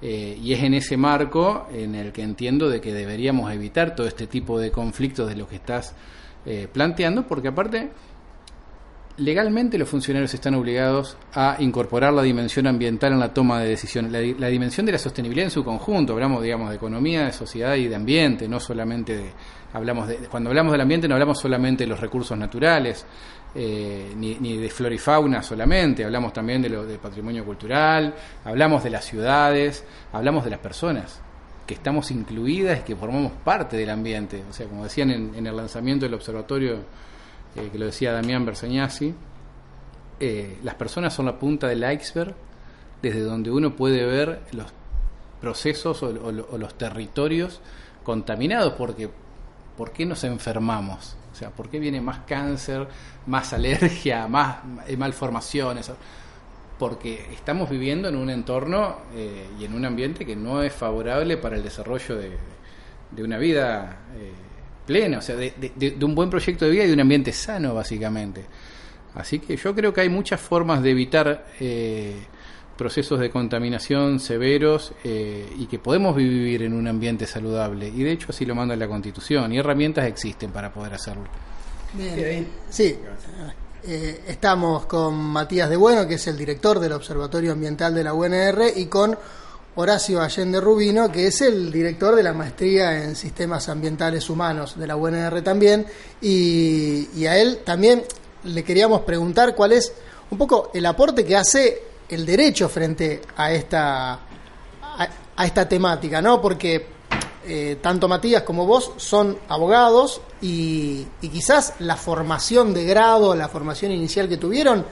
eh, 0.00 0.38
y 0.40 0.52
es 0.52 0.62
en 0.62 0.74
ese 0.74 0.96
marco 0.96 1.66
en 1.72 1.96
el 1.96 2.12
que 2.12 2.22
entiendo 2.22 2.70
de 2.70 2.80
que 2.80 2.94
deberíamos 2.94 3.52
evitar 3.52 3.96
todo 3.96 4.06
este 4.06 4.28
tipo 4.28 4.60
de 4.60 4.70
conflictos 4.70 5.28
de 5.28 5.34
los 5.34 5.48
que 5.48 5.56
estás 5.56 5.94
eh, 6.46 6.68
planteando, 6.72 7.26
porque 7.26 7.48
aparte 7.48 7.90
legalmente 9.16 9.76
los 9.78 9.88
funcionarios 9.88 10.32
están 10.32 10.54
obligados 10.54 11.16
a 11.34 11.56
incorporar 11.58 12.12
la 12.12 12.22
dimensión 12.22 12.68
ambiental 12.68 13.12
en 13.12 13.18
la 13.18 13.34
toma 13.34 13.60
de 13.60 13.70
decisiones, 13.70 14.12
la, 14.38 14.46
dimensión 14.46 14.86
de 14.86 14.92
la 14.92 14.98
sostenibilidad 14.98 15.46
en 15.46 15.50
su 15.50 15.64
conjunto, 15.64 16.12
hablamos 16.12 16.40
digamos 16.40 16.70
de 16.70 16.76
economía, 16.76 17.26
de 17.26 17.32
sociedad 17.32 17.74
y 17.74 17.88
de 17.88 17.96
ambiente, 17.96 18.48
no 18.48 18.60
solamente 18.60 19.16
de, 19.16 19.32
hablamos 19.72 20.08
de, 20.08 20.16
cuando 20.28 20.50
hablamos 20.50 20.72
del 20.72 20.80
ambiente 20.80 21.08
no 21.08 21.14
hablamos 21.14 21.38
solamente 21.38 21.84
de 21.84 21.90
los 21.90 22.00
recursos 22.00 22.36
naturales, 22.36 23.04
eh, 23.54 24.12
ni, 24.16 24.56
de 24.56 24.70
flora 24.70 24.94
y 24.94 24.98
fauna 24.98 25.42
solamente, 25.42 26.04
hablamos 26.04 26.32
también 26.32 26.62
de 26.62 26.68
lo 26.68 26.84
de 26.84 26.98
patrimonio 26.98 27.44
cultural, 27.44 28.14
hablamos 28.44 28.84
de 28.84 28.90
las 28.90 29.04
ciudades, 29.04 29.84
hablamos 30.12 30.44
de 30.44 30.50
las 30.50 30.60
personas 30.60 31.20
que 31.66 31.74
estamos 31.74 32.10
incluidas 32.10 32.80
y 32.80 32.82
que 32.82 32.96
formamos 32.96 33.32
parte 33.44 33.76
del 33.76 33.90
ambiente. 33.90 34.42
O 34.48 34.52
sea, 34.52 34.66
como 34.66 34.84
decían 34.84 35.10
en, 35.10 35.46
el 35.46 35.54
lanzamiento 35.54 36.06
del 36.06 36.14
observatorio, 36.14 36.76
eh, 37.56 37.68
que 37.70 37.78
lo 37.78 37.86
decía 37.86 38.12
Damián 38.12 38.46
Bersagnasi, 38.46 39.14
eh, 40.20 40.58
las 40.62 40.74
personas 40.76 41.12
son 41.12 41.26
la 41.26 41.38
punta 41.38 41.68
del 41.68 41.84
iceberg 41.92 42.34
desde 43.02 43.20
donde 43.20 43.50
uno 43.50 43.76
puede 43.76 44.04
ver 44.04 44.40
los 44.52 44.72
procesos 45.40 46.02
o 46.02 46.10
los 46.32 46.78
territorios 46.78 47.60
contaminados, 48.02 48.72
porque 48.72 49.08
¿por 49.78 49.92
qué 49.92 50.04
nos 50.04 50.24
enfermamos? 50.24 51.16
O 51.32 51.36
sea, 51.36 51.50
¿por 51.50 51.68
qué 51.70 51.78
viene 51.78 52.00
más 52.00 52.18
cáncer, 52.26 52.88
más 53.26 53.52
alergia, 53.52 54.26
más 54.28 54.56
eh, 54.88 54.96
malformaciones? 54.96 55.92
Porque 56.76 57.28
estamos 57.32 57.70
viviendo 57.70 58.08
en 58.08 58.16
un 58.16 58.28
entorno 58.28 58.96
eh, 59.14 59.46
y 59.58 59.64
en 59.64 59.74
un 59.74 59.84
ambiente 59.84 60.26
que 60.26 60.34
no 60.34 60.64
es 60.64 60.72
favorable 60.72 61.36
para 61.36 61.56
el 61.56 61.62
desarrollo 61.62 62.16
de, 62.16 63.22
una 63.22 63.38
vida 63.38 64.00
eh, 64.16 64.32
plena, 64.84 65.18
o 65.18 65.22
sea, 65.22 65.36
de, 65.36 65.52
de, 65.56 66.04
un 66.04 66.14
buen 66.14 66.28
proyecto 66.28 66.64
de 66.64 66.72
vida 66.72 66.82
y 66.82 66.88
de 66.88 66.94
un 66.94 67.00
ambiente 67.00 67.32
sano, 67.32 67.72
básicamente. 67.72 68.44
Así 69.14 69.38
que 69.38 69.56
yo 69.56 69.74
creo 69.76 69.92
que 69.92 70.00
hay 70.00 70.08
muchas 70.08 70.40
formas 70.40 70.82
de 70.82 70.90
evitar 70.90 71.46
procesos 72.78 73.20
de 73.20 73.28
contaminación 73.28 74.20
severos 74.20 74.92
eh, 75.04 75.46
y 75.58 75.66
que 75.66 75.78
podemos 75.78 76.16
vivir 76.16 76.62
en 76.62 76.72
un 76.72 76.86
ambiente 76.88 77.26
saludable. 77.26 77.88
Y 77.88 78.04
de 78.04 78.12
hecho 78.12 78.28
así 78.30 78.46
lo 78.46 78.54
manda 78.54 78.74
la 78.76 78.88
Constitución 78.88 79.52
y 79.52 79.58
herramientas 79.58 80.06
existen 80.06 80.50
para 80.50 80.72
poder 80.72 80.94
hacerlo. 80.94 81.24
Bien, 81.92 82.48
sí. 82.70 82.96
Eh, 83.84 84.20
estamos 84.28 84.86
con 84.86 85.14
Matías 85.14 85.68
de 85.68 85.76
Bueno, 85.76 86.06
que 86.06 86.14
es 86.14 86.26
el 86.28 86.36
director 86.36 86.78
del 86.78 86.92
Observatorio 86.92 87.52
Ambiental 87.52 87.94
de 87.94 88.04
la 88.04 88.14
UNR, 88.14 88.72
y 88.76 88.86
con 88.86 89.18
Horacio 89.74 90.20
Allende 90.20 90.60
Rubino, 90.60 91.10
que 91.10 91.26
es 91.26 91.40
el 91.40 91.72
director 91.72 92.14
de 92.14 92.22
la 92.22 92.32
maestría 92.32 93.04
en 93.04 93.16
sistemas 93.16 93.68
ambientales 93.68 94.30
humanos 94.30 94.78
de 94.78 94.86
la 94.86 94.96
UNR 94.96 95.42
también. 95.42 95.86
Y, 96.20 97.08
y 97.16 97.26
a 97.26 97.38
él 97.38 97.60
también 97.64 98.04
le 98.44 98.62
queríamos 98.62 99.00
preguntar 99.02 99.54
cuál 99.54 99.72
es 99.72 99.92
un 100.30 100.38
poco 100.38 100.70
el 100.74 100.86
aporte 100.86 101.24
que 101.24 101.36
hace 101.36 101.87
el 102.08 102.24
derecho 102.24 102.68
frente 102.68 103.20
a 103.36 103.52
esta, 103.52 104.12
a, 105.36 105.46
esta 105.46 105.68
temática, 105.68 106.22
¿no? 106.22 106.40
Porque 106.40 106.86
eh, 107.46 107.78
tanto 107.80 108.08
Matías 108.08 108.42
como 108.42 108.66
vos 108.66 108.92
son 108.96 109.38
abogados 109.48 110.20
y, 110.40 111.06
quizás 111.20 111.74
la 111.80 111.96
formación 111.96 112.72
de 112.72 112.84
grado, 112.84 113.34
la 113.34 113.48
formación 113.48 113.92
inicial 113.92 114.28
que 114.28 114.36
tuvieron, 114.36 114.84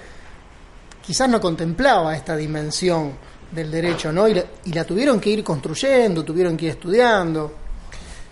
quizás 1.04 1.28
no 1.28 1.40
contemplaba 1.40 2.14
esta 2.16 2.36
dimensión 2.36 3.12
del 3.50 3.70
derecho, 3.70 4.12
¿no? 4.12 4.28
Y 4.28 4.34
la, 4.72 4.84
tuvieron 4.84 5.20
que 5.20 5.30
ir 5.30 5.44
construyendo, 5.44 6.24
tuvieron 6.24 6.56
que 6.56 6.66
ir 6.66 6.70
estudiando. 6.72 7.52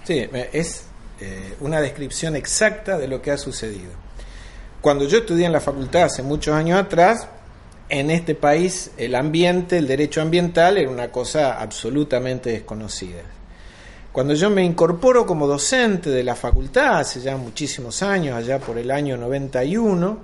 Sí, 0.05 0.29
es 0.53 0.85
eh, 1.21 1.57
una 1.61 1.81
descripción 1.81 2.37
exacta 2.37 2.99
de 2.99 3.09
lo 3.09 3.23
que 3.23 3.31
ha 3.31 3.39
sucedido. 3.39 3.93
Cuando 4.81 5.07
yo 5.07 5.19
estudié 5.19 5.47
en 5.47 5.53
la 5.53 5.61
facultad 5.61 6.03
hace 6.03 6.23
muchos 6.23 6.55
años 6.55 6.79
atrás, 6.79 7.27
en 7.89 8.11
este 8.11 8.35
país 8.35 8.91
el 8.97 9.15
ambiente, 9.15 9.79
el 9.79 9.87
derecho 9.87 10.23
ambiental 10.23 10.79
era 10.79 10.91
una 10.91 11.11
cosa 11.11 11.61
absolutamente 11.61 12.51
desconocida. 12.51 13.23
Cuando 14.13 14.35
yo 14.35 14.49
me 14.49 14.65
incorporo 14.65 15.27
como 15.27 15.47
docente 15.47 16.09
de 16.11 16.23
la 16.23 16.37
facultad, 16.37 16.99
hace 16.99 17.21
ya 17.21 17.37
muchísimos 17.37 18.03
años, 18.03 18.37
allá 18.37 18.61
por 18.61 18.79
el 18.79 18.91
año 18.91 19.17
91, 19.17 20.19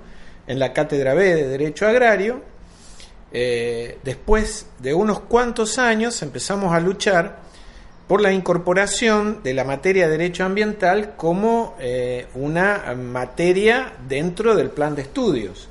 en 0.47 0.59
la 0.59 0.71
Cátedra 0.71 1.13
B 1.13 1.35
de 1.35 1.47
Derecho 1.47 1.87
Agrario, 1.87 2.41
eh, 3.33 3.97
después 4.03 4.67
de 4.79 4.93
unos 4.93 5.21
cuantos 5.21 5.77
años 5.77 6.21
empezamos 6.21 6.73
a 6.73 6.79
luchar 6.79 7.39
por 8.07 8.21
la 8.21 8.33
incorporación 8.33 9.41
de 9.43 9.53
la 9.53 9.63
materia 9.63 10.05
de 10.05 10.17
derecho 10.17 10.43
ambiental 10.43 11.15
como 11.15 11.75
eh, 11.79 12.27
una 12.35 12.93
materia 12.93 13.93
dentro 14.07 14.55
del 14.55 14.69
plan 14.69 14.95
de 14.95 15.03
estudios. 15.03 15.69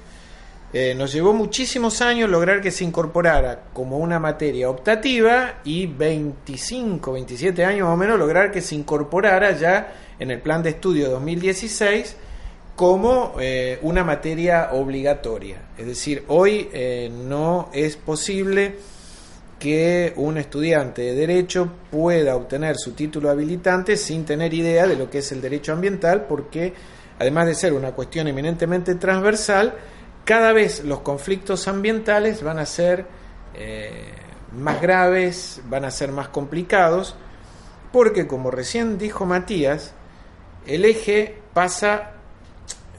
Eh, 0.72 0.94
nos 0.94 1.12
llevó 1.12 1.32
muchísimos 1.32 2.00
años 2.00 2.30
lograr 2.30 2.60
que 2.60 2.70
se 2.70 2.84
incorporara 2.84 3.64
como 3.72 3.98
una 3.98 4.20
materia 4.20 4.70
optativa 4.70 5.60
y 5.64 5.86
25, 5.86 7.12
27 7.12 7.64
años 7.64 7.88
o 7.88 7.96
menos 7.96 8.16
lograr 8.16 8.52
que 8.52 8.60
se 8.60 8.76
incorporara 8.76 9.50
ya 9.50 9.92
en 10.20 10.30
el 10.30 10.40
plan 10.40 10.62
de 10.62 10.70
estudio 10.70 11.10
2016 11.10 12.14
como 12.76 13.34
eh, 13.40 13.80
una 13.82 14.04
materia 14.04 14.70
obligatoria. 14.72 15.60
Es 15.76 15.86
decir, 15.86 16.22
hoy 16.28 16.68
eh, 16.72 17.10
no 17.12 17.68
es 17.74 17.96
posible 17.96 18.76
que 19.58 20.12
un 20.16 20.38
estudiante 20.38 21.02
de 21.02 21.14
derecho 21.14 21.68
pueda 21.90 22.36
obtener 22.36 22.76
su 22.78 22.92
título 22.92 23.28
habilitante 23.28 23.96
sin 23.96 24.24
tener 24.24 24.54
idea 24.54 24.86
de 24.86 24.96
lo 24.96 25.10
que 25.10 25.18
es 25.18 25.32
el 25.32 25.40
derecho 25.40 25.72
ambiental 25.72 26.26
porque 26.28 26.72
además 27.18 27.46
de 27.46 27.54
ser 27.54 27.72
una 27.72 27.90
cuestión 27.90 28.28
eminentemente 28.28 28.94
transversal, 28.94 29.74
cada 30.24 30.52
vez 30.52 30.84
los 30.84 31.00
conflictos 31.00 31.68
ambientales 31.68 32.42
van 32.42 32.58
a 32.58 32.66
ser 32.66 33.06
eh, 33.54 34.12
más 34.52 34.80
graves, 34.80 35.60
van 35.68 35.84
a 35.84 35.90
ser 35.90 36.12
más 36.12 36.28
complicados, 36.28 37.16
porque 37.92 38.26
como 38.26 38.50
recién 38.50 38.98
dijo 38.98 39.26
Matías, 39.26 39.92
el 40.66 40.84
eje 40.84 41.38
pasa, 41.52 42.12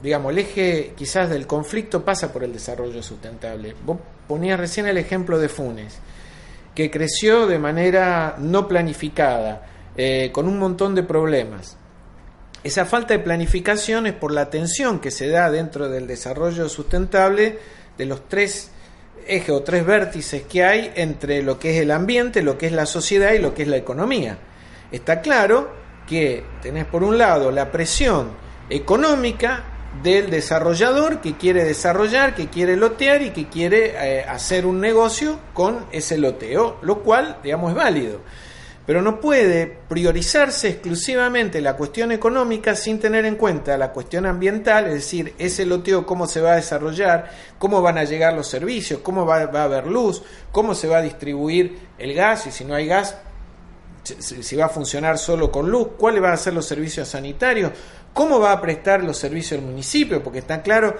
digamos, 0.02 0.32
el 0.32 0.38
eje 0.38 0.94
quizás 0.96 1.30
del 1.30 1.46
conflicto 1.46 2.04
pasa 2.04 2.32
por 2.32 2.44
el 2.44 2.52
desarrollo 2.52 3.02
sustentable. 3.02 3.74
Vos 3.84 3.98
ponías 4.28 4.58
recién 4.58 4.86
el 4.86 4.98
ejemplo 4.98 5.38
de 5.38 5.48
Funes, 5.48 5.98
que 6.74 6.90
creció 6.90 7.46
de 7.46 7.58
manera 7.58 8.36
no 8.38 8.66
planificada, 8.68 9.66
eh, 9.96 10.30
con 10.32 10.48
un 10.48 10.58
montón 10.58 10.94
de 10.94 11.02
problemas. 11.02 11.76
Esa 12.64 12.84
falta 12.84 13.14
de 13.14 13.18
planificación 13.18 14.06
es 14.06 14.12
por 14.12 14.32
la 14.32 14.48
tensión 14.48 15.00
que 15.00 15.10
se 15.10 15.28
da 15.28 15.50
dentro 15.50 15.88
del 15.88 16.06
desarrollo 16.06 16.68
sustentable 16.68 17.58
de 17.98 18.06
los 18.06 18.28
tres 18.28 18.70
ejes 19.26 19.50
o 19.50 19.62
tres 19.62 19.84
vértices 19.84 20.42
que 20.42 20.64
hay 20.64 20.92
entre 20.94 21.42
lo 21.42 21.58
que 21.58 21.74
es 21.74 21.82
el 21.82 21.90
ambiente, 21.90 22.40
lo 22.40 22.58
que 22.58 22.66
es 22.66 22.72
la 22.72 22.86
sociedad 22.86 23.32
y 23.32 23.38
lo 23.38 23.52
que 23.52 23.62
es 23.62 23.68
la 23.68 23.78
economía. 23.78 24.38
Está 24.92 25.20
claro 25.20 25.72
que 26.06 26.44
tenés 26.62 26.84
por 26.84 27.02
un 27.02 27.18
lado 27.18 27.50
la 27.50 27.72
presión 27.72 28.30
económica 28.70 29.64
del 30.00 30.30
desarrollador 30.30 31.20
que 31.20 31.36
quiere 31.36 31.64
desarrollar, 31.64 32.34
que 32.36 32.48
quiere 32.48 32.76
lotear 32.76 33.22
y 33.22 33.30
que 33.30 33.48
quiere 33.48 33.94
eh, 33.96 34.24
hacer 34.24 34.66
un 34.66 34.80
negocio 34.80 35.38
con 35.52 35.86
ese 35.90 36.16
loteo, 36.16 36.78
lo 36.82 37.02
cual, 37.02 37.38
digamos, 37.42 37.72
es 37.72 37.76
válido 37.76 38.20
pero 38.86 39.00
no 39.00 39.20
puede 39.20 39.66
priorizarse 39.88 40.68
exclusivamente 40.68 41.60
la 41.60 41.76
cuestión 41.76 42.10
económica 42.10 42.74
sin 42.74 42.98
tener 42.98 43.24
en 43.24 43.36
cuenta 43.36 43.78
la 43.78 43.92
cuestión 43.92 44.26
ambiental, 44.26 44.86
es 44.86 44.94
decir, 44.94 45.34
ese 45.38 45.64
loteo, 45.64 46.04
cómo 46.04 46.26
se 46.26 46.40
va 46.40 46.52
a 46.52 46.56
desarrollar, 46.56 47.30
cómo 47.58 47.80
van 47.80 47.98
a 47.98 48.04
llegar 48.04 48.34
los 48.34 48.48
servicios, 48.48 49.00
cómo 49.00 49.24
va, 49.24 49.36
a 49.36 49.64
haber 49.64 49.86
luz, 49.86 50.22
cómo 50.50 50.74
se 50.74 50.88
va 50.88 50.98
a 50.98 51.02
distribuir 51.02 51.78
el 51.98 52.14
gas 52.14 52.46
y 52.48 52.50
si 52.50 52.64
no 52.64 52.74
hay 52.74 52.86
gas, 52.86 53.16
si 54.02 54.56
va 54.56 54.64
a 54.64 54.68
funcionar 54.68 55.16
solo 55.16 55.52
con 55.52 55.70
luz, 55.70 55.88
cuáles 55.96 56.20
van 56.20 56.32
a 56.32 56.36
ser 56.36 56.52
los 56.52 56.66
servicios 56.66 57.06
sanitarios, 57.06 57.70
cómo 58.12 58.40
va 58.40 58.50
a 58.50 58.60
prestar 58.60 59.04
los 59.04 59.16
servicios 59.16 59.60
el 59.60 59.66
municipio, 59.66 60.22
porque 60.24 60.40
está 60.40 60.60
claro 60.60 60.96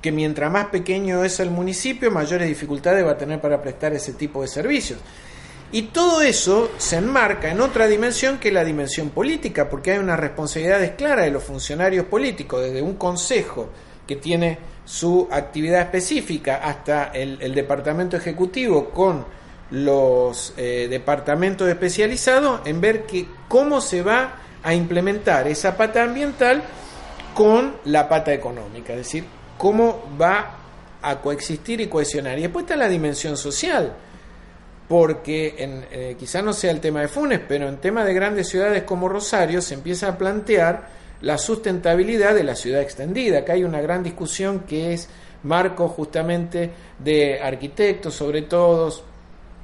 que 0.00 0.12
mientras 0.12 0.52
más 0.52 0.66
pequeño 0.66 1.24
es 1.24 1.40
el 1.40 1.50
municipio, 1.50 2.12
mayores 2.12 2.46
dificultades 2.46 3.04
va 3.04 3.12
a 3.12 3.18
tener 3.18 3.40
para 3.40 3.60
prestar 3.60 3.92
ese 3.94 4.12
tipo 4.12 4.42
de 4.42 4.48
servicios. 4.48 5.00
Y 5.74 5.82
todo 5.90 6.22
eso 6.22 6.70
se 6.78 6.98
enmarca 6.98 7.50
en 7.50 7.60
otra 7.60 7.88
dimensión 7.88 8.38
que 8.38 8.52
la 8.52 8.62
dimensión 8.62 9.10
política, 9.10 9.68
porque 9.68 9.90
hay 9.90 9.98
unas 9.98 10.20
responsabilidades 10.20 10.92
claras 10.92 11.24
de 11.24 11.32
los 11.32 11.42
funcionarios 11.42 12.06
políticos, 12.06 12.62
desde 12.62 12.80
un 12.80 12.94
consejo 12.94 13.70
que 14.06 14.14
tiene 14.14 14.56
su 14.84 15.26
actividad 15.32 15.80
específica 15.80 16.60
hasta 16.62 17.06
el, 17.06 17.52
departamento 17.52 18.16
ejecutivo 18.16 18.90
con 18.90 19.26
los 19.72 20.54
eh, 20.56 20.86
departamentos 20.88 21.68
especializados 21.68 22.60
en 22.64 22.80
ver 22.80 23.04
que 23.04 23.26
cómo 23.48 23.80
se 23.80 24.02
va 24.02 24.36
a 24.62 24.74
implementar 24.74 25.48
esa 25.48 25.76
pata 25.76 26.04
ambiental 26.04 26.62
con 27.34 27.74
la 27.86 28.08
pata 28.08 28.32
económica, 28.32 28.92
es 28.92 28.98
decir, 29.00 29.24
cómo 29.58 30.04
va 30.22 30.56
a 31.02 31.20
coexistir 31.20 31.80
y 31.80 31.88
cohesionar. 31.88 32.38
Y 32.38 32.42
después 32.42 32.62
está 32.62 32.76
la 32.76 32.88
dimensión 32.88 33.36
social 33.36 33.96
porque 34.88 35.54
en, 35.58 35.84
eh, 35.90 36.16
quizá 36.18 36.42
no 36.42 36.52
sea 36.52 36.70
el 36.70 36.80
tema 36.80 37.00
de 37.00 37.08
Funes, 37.08 37.40
pero 37.46 37.68
en 37.68 37.78
tema 37.78 38.04
de 38.04 38.12
grandes 38.12 38.48
ciudades 38.48 38.82
como 38.82 39.08
Rosario 39.08 39.62
se 39.62 39.74
empieza 39.74 40.08
a 40.08 40.18
plantear 40.18 40.88
la 41.22 41.38
sustentabilidad 41.38 42.34
de 42.34 42.44
la 42.44 42.54
ciudad 42.54 42.82
extendida. 42.82 43.40
Acá 43.40 43.54
hay 43.54 43.64
una 43.64 43.80
gran 43.80 44.02
discusión 44.02 44.60
que 44.60 44.92
es 44.92 45.08
marco 45.42 45.88
justamente 45.88 46.70
de 46.98 47.40
arquitectos, 47.40 48.14
sobre 48.14 48.42
todo 48.42 48.92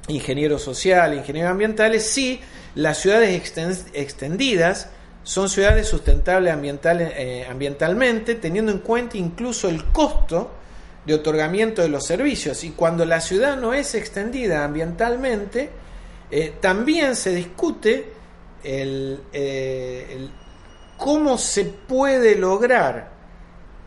ingenieros 0.07 0.63
sociales, 0.63 1.19
ingenieros 1.19 1.51
ambientales, 1.51 2.05
si 2.07 2.41
las 2.75 2.97
ciudades 2.97 3.53
extendidas 3.93 4.89
son 5.23 5.49
ciudades 5.49 5.87
sustentables 5.87 6.55
eh, 6.55 7.45
ambientalmente, 7.49 8.35
teniendo 8.35 8.71
en 8.71 8.79
cuenta 8.79 9.17
incluso 9.17 9.69
el 9.69 9.85
costo 9.85 10.51
de 11.05 11.13
otorgamiento 11.13 11.81
de 11.81 11.89
los 11.89 12.05
servicios. 12.05 12.63
Y 12.63 12.71
cuando 12.71 13.05
la 13.05 13.21
ciudad 13.21 13.57
no 13.57 13.73
es 13.73 13.95
extendida 13.95 14.63
ambientalmente, 14.63 15.69
eh, 16.29 16.53
también 16.59 17.15
se 17.15 17.33
discute 17.33 18.13
el, 18.63 19.21
eh, 19.33 20.29
cómo 20.97 21.37
se 21.37 21.65
puede 21.65 22.35
lograr 22.35 23.09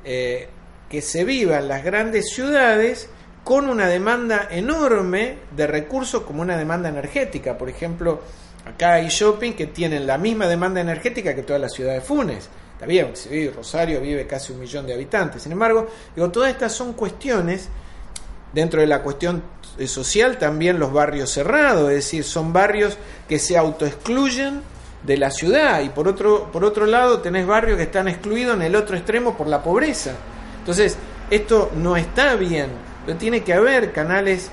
eh, 0.04 0.48
que 0.88 1.00
se 1.00 1.24
viva 1.24 1.58
en 1.58 1.68
las 1.68 1.84
grandes 1.84 2.30
ciudades 2.30 3.08
con 3.44 3.68
una 3.68 3.86
demanda 3.86 4.48
enorme 4.50 5.38
de 5.54 5.66
recursos 5.66 6.22
como 6.22 6.42
una 6.42 6.56
demanda 6.56 6.88
energética. 6.88 7.56
Por 7.56 7.68
ejemplo, 7.68 8.20
acá 8.64 8.94
hay 8.94 9.08
shopping 9.08 9.52
que 9.52 9.68
tienen 9.68 10.06
la 10.06 10.18
misma 10.18 10.46
demanda 10.46 10.80
energética 10.80 11.34
que 11.34 11.42
toda 11.42 11.58
la 11.58 11.68
ciudad 11.68 11.94
de 11.94 12.00
Funes 12.00 12.48
bien, 12.86 13.10
si 13.14 13.48
Rosario 13.48 14.00
vive 14.00 14.26
casi 14.26 14.52
un 14.52 14.60
millón 14.60 14.86
de 14.86 14.94
habitantes. 14.94 15.42
Sin 15.42 15.52
embargo, 15.52 15.88
digo, 16.14 16.30
todas 16.30 16.50
estas 16.50 16.72
son 16.72 16.92
cuestiones, 16.92 17.68
dentro 18.52 18.80
de 18.80 18.86
la 18.86 19.02
cuestión 19.02 19.42
social 19.86 20.38
también 20.38 20.78
los 20.78 20.92
barrios 20.92 21.30
cerrados, 21.30 21.90
es 21.90 21.96
decir, 21.96 22.24
son 22.24 22.52
barrios 22.52 22.96
que 23.28 23.38
se 23.38 23.56
autoexcluyen 23.56 24.62
de 25.02 25.16
la 25.16 25.30
ciudad 25.30 25.82
y 25.82 25.88
por 25.90 26.08
otro, 26.08 26.50
por 26.52 26.64
otro 26.64 26.86
lado 26.86 27.20
tenés 27.20 27.46
barrios 27.46 27.76
que 27.76 27.82
están 27.84 28.08
excluidos 28.08 28.54
en 28.56 28.62
el 28.62 28.76
otro 28.76 28.96
extremo 28.96 29.36
por 29.36 29.48
la 29.48 29.62
pobreza. 29.62 30.12
Entonces, 30.60 30.96
esto 31.30 31.70
no 31.76 31.96
está 31.96 32.36
bien, 32.36 32.68
pero 33.04 33.18
tiene 33.18 33.42
que 33.42 33.52
haber 33.52 33.92
canales 33.92 34.50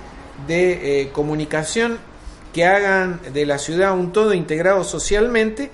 de 0.47 1.01
eh, 1.01 1.09
comunicación 1.11 1.99
que 2.53 2.65
hagan 2.65 3.21
de 3.31 3.45
la 3.45 3.57
ciudad 3.59 3.93
un 3.93 4.11
todo 4.11 4.33
integrado 4.33 4.83
socialmente 4.83 5.71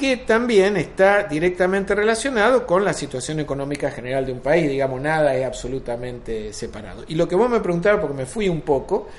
que 0.00 0.16
también 0.16 0.78
está 0.78 1.24
directamente 1.24 1.94
relacionado 1.94 2.66
con 2.66 2.86
la 2.86 2.94
situación 2.94 3.38
económica 3.38 3.90
general 3.90 4.24
de 4.24 4.32
un 4.32 4.40
país, 4.40 4.66
digamos, 4.66 4.98
nada 4.98 5.34
es 5.36 5.44
absolutamente 5.44 6.54
separado. 6.54 7.04
Y 7.06 7.16
lo 7.16 7.28
que 7.28 7.34
vos 7.34 7.50
me 7.50 7.60
preguntabas, 7.60 8.00
porque 8.00 8.16
me 8.16 8.24
fui 8.24 8.48
un 8.48 8.62
poco, 8.62 9.10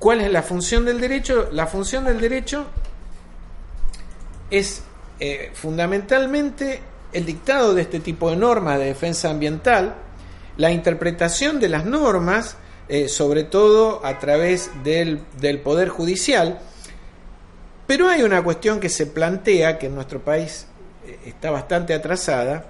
¿cuál 0.00 0.20
es 0.20 0.32
la 0.32 0.42
función 0.42 0.84
del 0.84 1.00
derecho? 1.00 1.48
La 1.52 1.68
función 1.68 2.06
del 2.06 2.20
derecho 2.20 2.66
es 4.50 4.82
eh, 5.20 5.52
fundamentalmente 5.54 6.80
el 7.12 7.24
dictado 7.24 7.72
de 7.72 7.82
este 7.82 8.00
tipo 8.00 8.30
de 8.30 8.36
normas 8.36 8.80
de 8.80 8.86
defensa 8.86 9.30
ambiental, 9.30 9.94
la 10.56 10.72
interpretación 10.72 11.60
de 11.60 11.68
las 11.68 11.84
normas, 11.84 12.56
eh, 12.88 13.08
sobre 13.08 13.44
todo 13.44 14.04
a 14.04 14.18
través 14.18 14.72
del, 14.82 15.20
del 15.40 15.60
Poder 15.60 15.88
Judicial, 15.88 16.58
Pero 17.90 18.08
hay 18.08 18.22
una 18.22 18.40
cuestión 18.40 18.78
que 18.78 18.88
se 18.88 19.06
plantea, 19.06 19.76
que 19.76 19.86
en 19.86 19.96
nuestro 19.96 20.20
país 20.20 20.64
eh, 21.04 21.18
está 21.26 21.50
bastante 21.50 21.92
atrasada, 21.92 22.66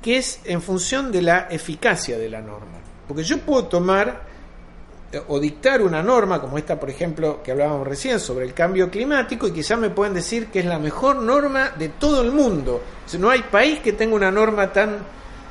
que 0.00 0.16
es 0.16 0.40
en 0.44 0.62
función 0.62 1.12
de 1.12 1.20
la 1.20 1.48
eficacia 1.50 2.16
de 2.16 2.30
la 2.30 2.40
norma. 2.40 2.78
Porque 3.06 3.22
yo 3.22 3.36
puedo 3.40 3.66
tomar 3.66 4.22
eh, 5.12 5.20
o 5.28 5.38
dictar 5.38 5.82
una 5.82 6.02
norma, 6.02 6.40
como 6.40 6.56
esta, 6.56 6.80
por 6.80 6.88
ejemplo, 6.88 7.42
que 7.42 7.50
hablábamos 7.50 7.86
recién, 7.86 8.18
sobre 8.18 8.46
el 8.46 8.54
cambio 8.54 8.90
climático, 8.90 9.46
y 9.46 9.52
quizás 9.52 9.78
me 9.78 9.90
pueden 9.90 10.14
decir 10.14 10.46
que 10.46 10.60
es 10.60 10.64
la 10.64 10.78
mejor 10.78 11.16
norma 11.16 11.72
de 11.78 11.90
todo 11.90 12.22
el 12.22 12.32
mundo. 12.32 12.80
no 13.18 13.28
hay 13.28 13.42
país 13.42 13.80
que 13.80 13.92
tenga 13.92 14.14
una 14.14 14.30
norma 14.30 14.72
tan, 14.72 15.00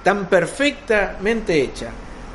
tan 0.03 0.27
perfectamente 0.27 1.61
hecha. 1.61 1.91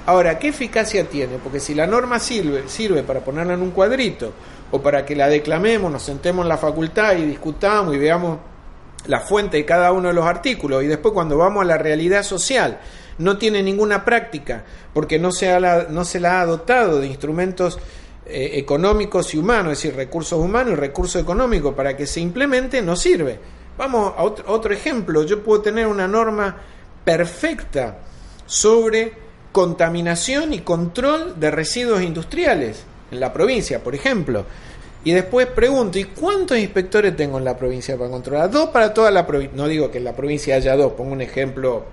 Ahora, 0.07 0.39
¿qué 0.39 0.49
eficacia 0.49 1.09
tiene? 1.09 1.39
Porque 1.39 1.59
si 1.59 1.75
la 1.75 1.89
norma 1.89 2.21
sirve, 2.21 2.69
sirve 2.69 3.03
para 3.03 3.25
ponerla 3.25 3.55
en 3.55 3.63
un 3.63 3.73
cuadrito, 3.73 4.35
o 4.71 4.81
para 4.81 5.05
que 5.05 5.15
la 5.15 5.29
declamemos, 5.29 5.91
nos 5.91 6.03
sentemos 6.03 6.45
en 6.45 6.49
la 6.49 6.59
facultad 6.59 7.17
y 7.17 7.25
discutamos 7.25 7.95
y 7.95 7.99
veamos 7.99 8.39
la 9.07 9.21
fuente 9.21 9.59
de 9.59 9.65
cada 9.65 9.93
uno 9.93 10.09
de 10.09 10.15
los 10.15 10.25
artículos, 10.25 10.83
y 10.83 10.87
después 10.87 11.13
cuando 11.13 11.37
vamos 11.37 11.63
a 11.63 11.67
la 11.67 11.79
realidad 11.79 12.23
social, 12.23 12.81
no 13.19 13.39
tiene 13.39 13.63
ninguna 13.63 14.05
práctica, 14.05 14.65
porque 14.93 15.19
no 15.19 15.31
se, 15.31 15.53
ha, 15.53 15.87
no 15.89 16.05
se 16.05 16.21
la 16.21 16.41
ha 16.41 16.47
dotado 16.47 17.01
de 17.01 17.07
instrumentos 17.07 17.79
eh, 18.27 18.53
económicos 18.55 19.35
y 19.35 19.39
humanos, 19.39 19.73
es 19.73 19.83
decir, 19.83 19.97
recursos 19.97 20.39
humanos 20.39 20.73
y 20.73 20.77
recursos 20.77 21.21
económicos. 21.21 21.75
Para 21.75 21.97
que 21.97 22.07
se 22.07 22.21
implemente, 22.21 22.81
no 22.83 22.97
sirve. 22.97 23.39
Vamos 23.77 24.15
a 24.17 24.23
otro 24.23 24.73
ejemplo, 24.73 25.25
yo 25.25 25.43
puedo 25.43 25.61
tener 25.61 25.87
una 25.87 26.09
norma 26.09 26.57
perfecta 27.05 27.99
sobre 28.47 29.13
contaminación 29.53 30.53
y 30.53 30.61
control 30.61 31.39
de 31.39 31.51
residuos 31.51 32.03
industriales 32.03 32.85
en 33.15 33.21
la 33.21 33.33
provincia, 33.33 33.83
por 33.83 33.95
ejemplo. 33.95 34.45
Y 35.05 35.13
después 35.13 35.47
pregunto, 35.47 35.99
¿y 35.99 36.05
cuántos 36.05 36.59
inspectores 36.59 37.15
tengo 37.15 37.39
en 37.39 37.45
la 37.45 37.57
provincia 37.57 37.97
para 37.97 38.11
controlar? 38.11 38.51
Dos 38.51 38.71
para 38.71 38.93
toda 38.93 39.11
la 39.11 39.27
provincia. 39.27 39.57
No 39.57 39.69
digo 39.69 39.91
que 39.91 39.99
en 39.99 40.05
la 40.05 40.17
provincia 40.17 40.57
haya 40.57 40.77
dos, 40.77 40.93
pongo 40.93 41.13
un 41.13 41.21
ejemplo 41.21 41.85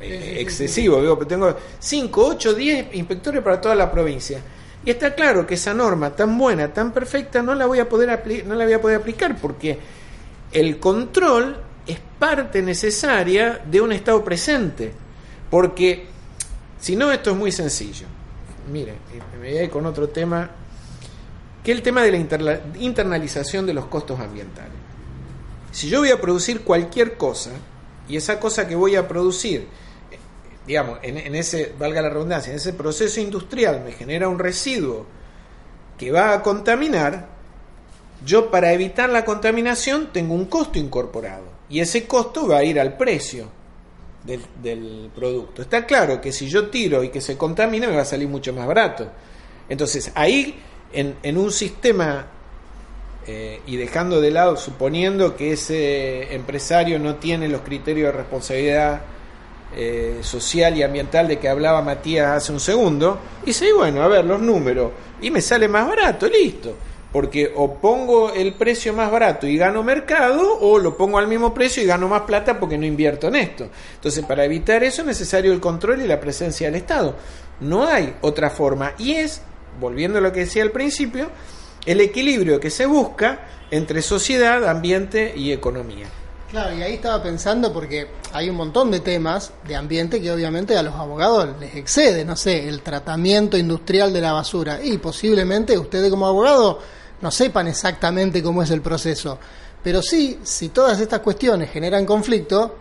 eh, 0.00 0.38
excesivo, 0.40 1.00
digo, 1.00 1.16
pero 1.16 1.28
tengo 1.28 1.56
cinco, 1.78 2.26
ocho, 2.26 2.52
diez 2.52 2.86
inspectores 2.94 3.42
para 3.42 3.60
toda 3.60 3.76
la 3.76 3.90
provincia. 3.90 4.40
Y 4.84 4.90
está 4.90 5.14
claro 5.14 5.46
que 5.46 5.54
esa 5.54 5.72
norma 5.72 6.10
tan 6.10 6.36
buena, 6.36 6.72
tan 6.72 6.92
perfecta, 6.92 7.40
no 7.42 7.54
la 7.54 7.66
voy 7.66 7.78
a 7.78 7.88
poder, 7.88 8.44
no 8.44 8.56
la 8.56 8.64
voy 8.64 8.74
a 8.74 8.80
poder 8.80 8.96
aplicar 8.96 9.36
porque 9.40 9.78
el 10.50 10.78
control 10.80 11.56
es 11.86 11.98
parte 12.18 12.62
necesaria 12.62 13.60
de 13.64 13.80
un 13.80 13.92
Estado 13.92 14.24
presente. 14.24 14.92
Porque 15.48 16.06
si 16.80 16.96
no, 16.96 17.12
esto 17.12 17.30
es 17.30 17.36
muy 17.36 17.52
sencillo. 17.52 18.06
Mire, 18.70 18.94
me 19.32 19.38
voy 19.38 19.58
a 19.58 19.64
ir 19.64 19.70
con 19.70 19.86
otro 19.86 20.08
tema, 20.08 20.50
que 21.64 21.72
es 21.72 21.78
el 21.78 21.82
tema 21.82 22.02
de 22.02 22.12
la 22.12 22.60
internalización 22.78 23.66
de 23.66 23.74
los 23.74 23.86
costos 23.86 24.20
ambientales. 24.20 24.72
Si 25.72 25.88
yo 25.88 26.00
voy 26.00 26.10
a 26.10 26.20
producir 26.20 26.62
cualquier 26.62 27.16
cosa, 27.16 27.50
y 28.08 28.16
esa 28.16 28.38
cosa 28.38 28.68
que 28.68 28.74
voy 28.74 28.94
a 28.96 29.08
producir, 29.08 29.66
digamos, 30.66 30.98
en, 31.02 31.34
ese, 31.34 31.72
valga 31.78 32.02
la 32.02 32.10
redundancia, 32.10 32.50
en 32.50 32.56
ese 32.56 32.72
proceso 32.72 33.20
industrial 33.20 33.82
me 33.84 33.92
genera 33.92 34.28
un 34.28 34.38
residuo 34.38 35.06
que 35.98 36.10
va 36.10 36.34
a 36.34 36.42
contaminar, 36.42 37.28
yo 38.24 38.50
para 38.50 38.72
evitar 38.72 39.10
la 39.10 39.24
contaminación 39.24 40.12
tengo 40.12 40.34
un 40.34 40.44
costo 40.44 40.78
incorporado. 40.78 41.44
Y 41.68 41.80
ese 41.80 42.06
costo 42.06 42.46
va 42.46 42.58
a 42.58 42.64
ir 42.64 42.78
al 42.78 42.96
precio 42.96 43.48
del, 44.24 45.10
producto. 45.14 45.62
Está 45.62 45.84
claro 45.86 46.20
que 46.20 46.32
si 46.32 46.48
yo 46.48 46.68
tiro 46.68 47.02
y 47.02 47.08
que 47.08 47.20
se 47.20 47.36
contamine 47.36 47.86
me 47.86 47.96
va 47.96 48.02
a 48.02 48.06
salir 48.06 48.28
mucho 48.28 48.52
más 48.52 48.66
barato. 48.66 49.08
Entonces 49.68 50.12
ahí 50.14 50.60
en, 50.92 51.16
en 51.22 51.38
un 51.38 51.50
sistema 51.50 52.26
eh, 53.26 53.60
y 53.66 53.76
dejando 53.76 54.20
de 54.20 54.30
lado, 54.30 54.56
suponiendo 54.56 55.36
que 55.36 55.52
ese 55.52 56.34
empresario 56.34 56.98
no 56.98 57.16
tiene 57.16 57.48
los 57.48 57.60
criterios 57.60 58.12
de 58.12 58.18
responsabilidad 58.18 59.00
eh, 59.76 60.18
social 60.22 60.76
y 60.76 60.82
ambiental 60.82 61.28
de 61.28 61.38
que 61.38 61.48
hablaba 61.48 61.82
Matías 61.82 62.36
hace 62.36 62.52
un 62.52 62.60
segundo, 62.60 63.18
y 63.42 63.46
dice, 63.46 63.72
bueno, 63.72 64.02
a 64.02 64.08
ver 64.08 64.24
los 64.24 64.40
números, 64.40 64.90
y 65.20 65.30
me 65.30 65.40
sale 65.40 65.68
más 65.68 65.86
barato, 65.86 66.28
listo 66.28 66.74
porque 67.12 67.52
o 67.54 67.74
pongo 67.74 68.32
el 68.32 68.54
precio 68.54 68.94
más 68.94 69.10
barato 69.10 69.46
y 69.46 69.58
gano 69.58 69.82
mercado 69.82 70.58
o 70.60 70.78
lo 70.78 70.96
pongo 70.96 71.18
al 71.18 71.28
mismo 71.28 71.52
precio 71.52 71.82
y 71.82 71.86
gano 71.86 72.08
más 72.08 72.22
plata 72.22 72.58
porque 72.58 72.78
no 72.78 72.86
invierto 72.86 73.28
en 73.28 73.36
esto. 73.36 73.68
Entonces, 73.94 74.24
para 74.24 74.44
evitar 74.44 74.82
eso 74.82 75.02
es 75.02 75.06
necesario 75.06 75.52
el 75.52 75.60
control 75.60 76.00
y 76.00 76.06
la 76.06 76.18
presencia 76.18 76.68
del 76.68 76.76
Estado. 76.76 77.14
No 77.60 77.86
hay 77.86 78.14
otra 78.22 78.48
forma 78.48 78.94
y 78.98 79.12
es, 79.12 79.42
volviendo 79.78 80.18
a 80.18 80.22
lo 80.22 80.32
que 80.32 80.40
decía 80.40 80.62
al 80.62 80.70
principio, 80.70 81.28
el 81.84 82.00
equilibrio 82.00 82.58
que 82.58 82.70
se 82.70 82.86
busca 82.86 83.46
entre 83.70 84.00
sociedad, 84.00 84.66
ambiente 84.66 85.34
y 85.36 85.52
economía. 85.52 86.06
Claro, 86.50 86.76
y 86.76 86.82
ahí 86.82 86.94
estaba 86.94 87.22
pensando 87.22 87.72
porque 87.72 88.08
hay 88.32 88.50
un 88.50 88.56
montón 88.56 88.90
de 88.90 89.00
temas 89.00 89.52
de 89.66 89.74
ambiente 89.74 90.20
que 90.20 90.30
obviamente 90.30 90.76
a 90.76 90.82
los 90.82 90.94
abogados 90.94 91.48
les 91.58 91.74
excede, 91.76 92.26
no 92.26 92.36
sé, 92.36 92.68
el 92.68 92.82
tratamiento 92.82 93.56
industrial 93.56 94.12
de 94.12 94.20
la 94.20 94.32
basura 94.32 94.84
y 94.84 94.98
posiblemente 94.98 95.78
ustedes 95.78 96.10
como 96.10 96.26
abogado 96.26 96.80
no 97.22 97.30
sepan 97.30 97.68
exactamente 97.68 98.42
cómo 98.42 98.62
es 98.62 98.70
el 98.70 98.82
proceso. 98.82 99.38
Pero 99.82 100.02
sí, 100.02 100.38
si 100.42 100.68
todas 100.68 101.00
estas 101.00 101.20
cuestiones 101.20 101.70
generan 101.70 102.04
conflicto 102.04 102.76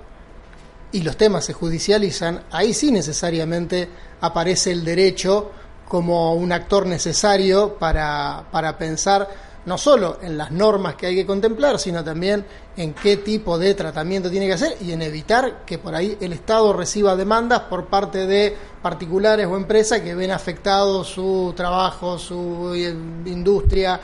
y 0.91 1.01
los 1.01 1.15
temas 1.15 1.45
se 1.45 1.53
judicializan, 1.53 2.43
ahí 2.51 2.73
sí 2.73 2.91
necesariamente 2.91 3.87
aparece 4.19 4.71
el 4.71 4.83
derecho 4.83 5.51
como 5.87 6.35
un 6.35 6.51
actor 6.51 6.85
necesario 6.85 7.75
para, 7.75 8.45
para 8.51 8.77
pensar 8.77 9.27
no 9.65 9.77
solo 9.77 10.17
en 10.21 10.37
las 10.37 10.51
normas 10.51 10.95
que 10.95 11.07
hay 11.07 11.15
que 11.15 11.25
contemplar, 11.25 11.77
sino 11.77 12.03
también 12.03 12.45
en 12.75 12.93
qué 12.93 13.17
tipo 13.17 13.59
de 13.59 13.75
tratamiento 13.75 14.29
tiene 14.29 14.47
que 14.47 14.53
hacer 14.53 14.77
y 14.81 14.91
en 14.91 15.01
evitar 15.01 15.65
que 15.65 15.77
por 15.77 15.93
ahí 15.93 16.17
el 16.19 16.33
Estado 16.33 16.73
reciba 16.73 17.15
demandas 17.15 17.61
por 17.61 17.85
parte 17.85 18.25
de 18.25 18.55
particulares 18.81 19.45
o 19.45 19.55
empresas 19.55 20.01
que 20.01 20.15
ven 20.15 20.31
afectado 20.31 21.03
su 21.03 21.53
trabajo, 21.55 22.17
su 22.17 22.73
eh, 22.73 22.89
industria, 23.25 23.99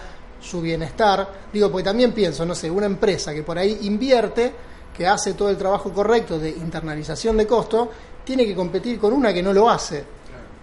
su 0.47 0.61
bienestar. 0.61 1.27
Digo, 1.51 1.71
porque 1.71 1.83
también 1.83 2.13
pienso, 2.13 2.45
no 2.45 2.55
sé, 2.55 2.69
una 2.69 2.85
empresa 2.85 3.33
que 3.33 3.43
por 3.43 3.57
ahí 3.57 3.79
invierte, 3.81 4.53
que 4.95 5.07
hace 5.07 5.33
todo 5.33 5.49
el 5.49 5.57
trabajo 5.57 5.91
correcto 5.91 6.39
de 6.39 6.49
internalización 6.49 7.37
de 7.37 7.45
costo, 7.45 7.91
tiene 8.23 8.45
que 8.45 8.55
competir 8.55 8.99
con 8.99 9.13
una 9.13 9.33
que 9.33 9.43
no 9.43 9.53
lo 9.53 9.69
hace. 9.69 10.03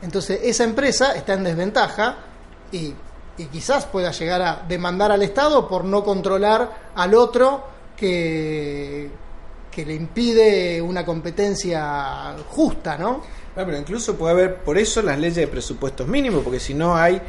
Entonces, 0.03 0.41
esa 0.43 0.65
empresa 0.65 1.15
está 1.15 1.35
en 1.35 1.45
desventaja 1.45 2.17
y, 2.73 2.93
y 3.39 3.45
quizás 3.47 3.87
pueda 3.87 4.11
llegar 4.11 4.43
a 4.43 4.65
demandar 4.69 5.13
al 5.13 5.23
Estado 5.23 5.69
por 5.69 5.85
no 5.85 6.05
controlar 6.05 6.91
al 6.95 7.15
otro 7.15 7.65
que, 7.97 9.11
que 9.71 9.85
le 9.85 9.95
impide 9.95 10.81
una 10.81 11.05
competencia 11.05 12.35
justa, 12.49 12.97
¿no? 12.97 13.23
pero 13.55 13.77
incluso 13.77 14.17
puede 14.17 14.33
haber, 14.33 14.57
por 14.57 14.79
eso 14.79 15.01
las 15.01 15.19
leyes 15.19 15.37
de 15.37 15.47
presupuestos 15.47 16.09
mínimos, 16.09 16.43
porque 16.43 16.59
si 16.59 16.75
no 16.75 16.97
hay 16.97 17.21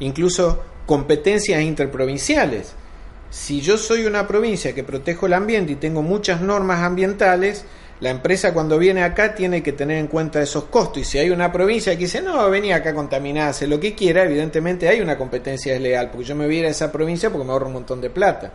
incluso 0.00 0.62
competencias 0.86 1.62
interprovinciales. 1.62 2.74
Si 3.30 3.60
yo 3.60 3.76
soy 3.76 4.06
una 4.06 4.28
provincia 4.28 4.74
que 4.74 4.84
protejo 4.84 5.26
el 5.26 5.32
ambiente 5.32 5.72
y 5.72 5.76
tengo 5.76 6.02
muchas 6.02 6.40
normas 6.40 6.80
ambientales, 6.80 7.64
la 8.00 8.10
empresa 8.10 8.52
cuando 8.52 8.78
viene 8.78 9.02
acá 9.02 9.34
tiene 9.34 9.62
que 9.62 9.72
tener 9.72 9.98
en 9.98 10.08
cuenta 10.08 10.42
esos 10.42 10.64
costos. 10.64 10.98
Y 10.98 11.04
si 11.04 11.18
hay 11.18 11.30
una 11.30 11.50
provincia 11.50 11.92
que 11.94 12.04
dice, 12.04 12.22
no, 12.22 12.48
vení 12.50 12.72
acá 12.72 12.94
contaminada, 12.94 13.50
hace 13.50 13.66
lo 13.66 13.80
que 13.80 13.94
quiera, 13.94 14.24
evidentemente 14.24 14.88
hay 14.88 15.00
una 15.00 15.16
competencia 15.16 15.72
desleal, 15.72 16.10
porque 16.10 16.26
yo 16.26 16.36
me 16.36 16.46
voy 16.46 16.56
a 16.56 16.58
ir 16.60 16.66
a 16.66 16.68
esa 16.68 16.92
provincia 16.92 17.30
porque 17.30 17.46
me 17.46 17.52
ahorro 17.52 17.66
un 17.68 17.72
montón 17.72 18.00
de 18.00 18.10
plata. 18.10 18.52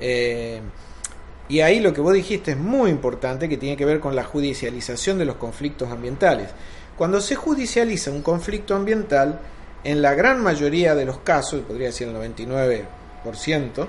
Eh, 0.00 0.60
y 1.48 1.60
ahí 1.60 1.80
lo 1.80 1.92
que 1.92 2.00
vos 2.00 2.14
dijiste 2.14 2.52
es 2.52 2.56
muy 2.56 2.90
importante, 2.90 3.48
que 3.48 3.58
tiene 3.58 3.76
que 3.76 3.84
ver 3.84 4.00
con 4.00 4.16
la 4.16 4.24
judicialización 4.24 5.18
de 5.18 5.26
los 5.26 5.36
conflictos 5.36 5.90
ambientales. 5.90 6.48
Cuando 6.96 7.20
se 7.20 7.34
judicializa 7.34 8.10
un 8.10 8.22
conflicto 8.22 8.74
ambiental, 8.74 9.40
en 9.84 10.02
la 10.02 10.14
gran 10.14 10.42
mayoría 10.42 10.94
de 10.94 11.04
los 11.04 11.18
casos, 11.18 11.60
podría 11.62 11.88
decir 11.88 12.08
el 12.08 12.14
99%, 12.14 13.86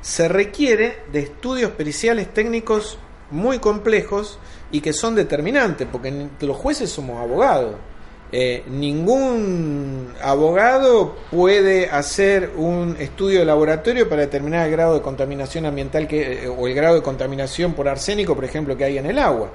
se 0.00 0.28
requiere 0.28 1.04
de 1.12 1.20
estudios 1.20 1.70
periciales 1.70 2.34
técnicos 2.34 2.98
muy 3.30 3.60
complejos 3.60 4.38
y 4.72 4.80
que 4.80 4.92
son 4.92 5.14
determinantes, 5.14 5.86
porque 5.90 6.28
los 6.40 6.56
jueces 6.56 6.90
somos 6.90 7.20
abogados. 7.20 7.76
Eh, 8.34 8.64
ningún 8.66 10.14
abogado 10.22 11.16
puede 11.30 11.90
hacer 11.90 12.50
un 12.56 12.96
estudio 12.98 13.40
de 13.40 13.44
laboratorio 13.44 14.08
para 14.08 14.22
determinar 14.22 14.66
el 14.66 14.72
grado 14.72 14.94
de 14.94 15.02
contaminación 15.02 15.66
ambiental 15.66 16.08
que, 16.08 16.44
eh, 16.44 16.48
o 16.48 16.66
el 16.66 16.74
grado 16.74 16.94
de 16.94 17.02
contaminación 17.02 17.74
por 17.74 17.88
arsénico, 17.88 18.34
por 18.34 18.44
ejemplo, 18.44 18.74
que 18.76 18.84
hay 18.84 18.96
en 18.96 19.06
el 19.06 19.18
agua. 19.18 19.50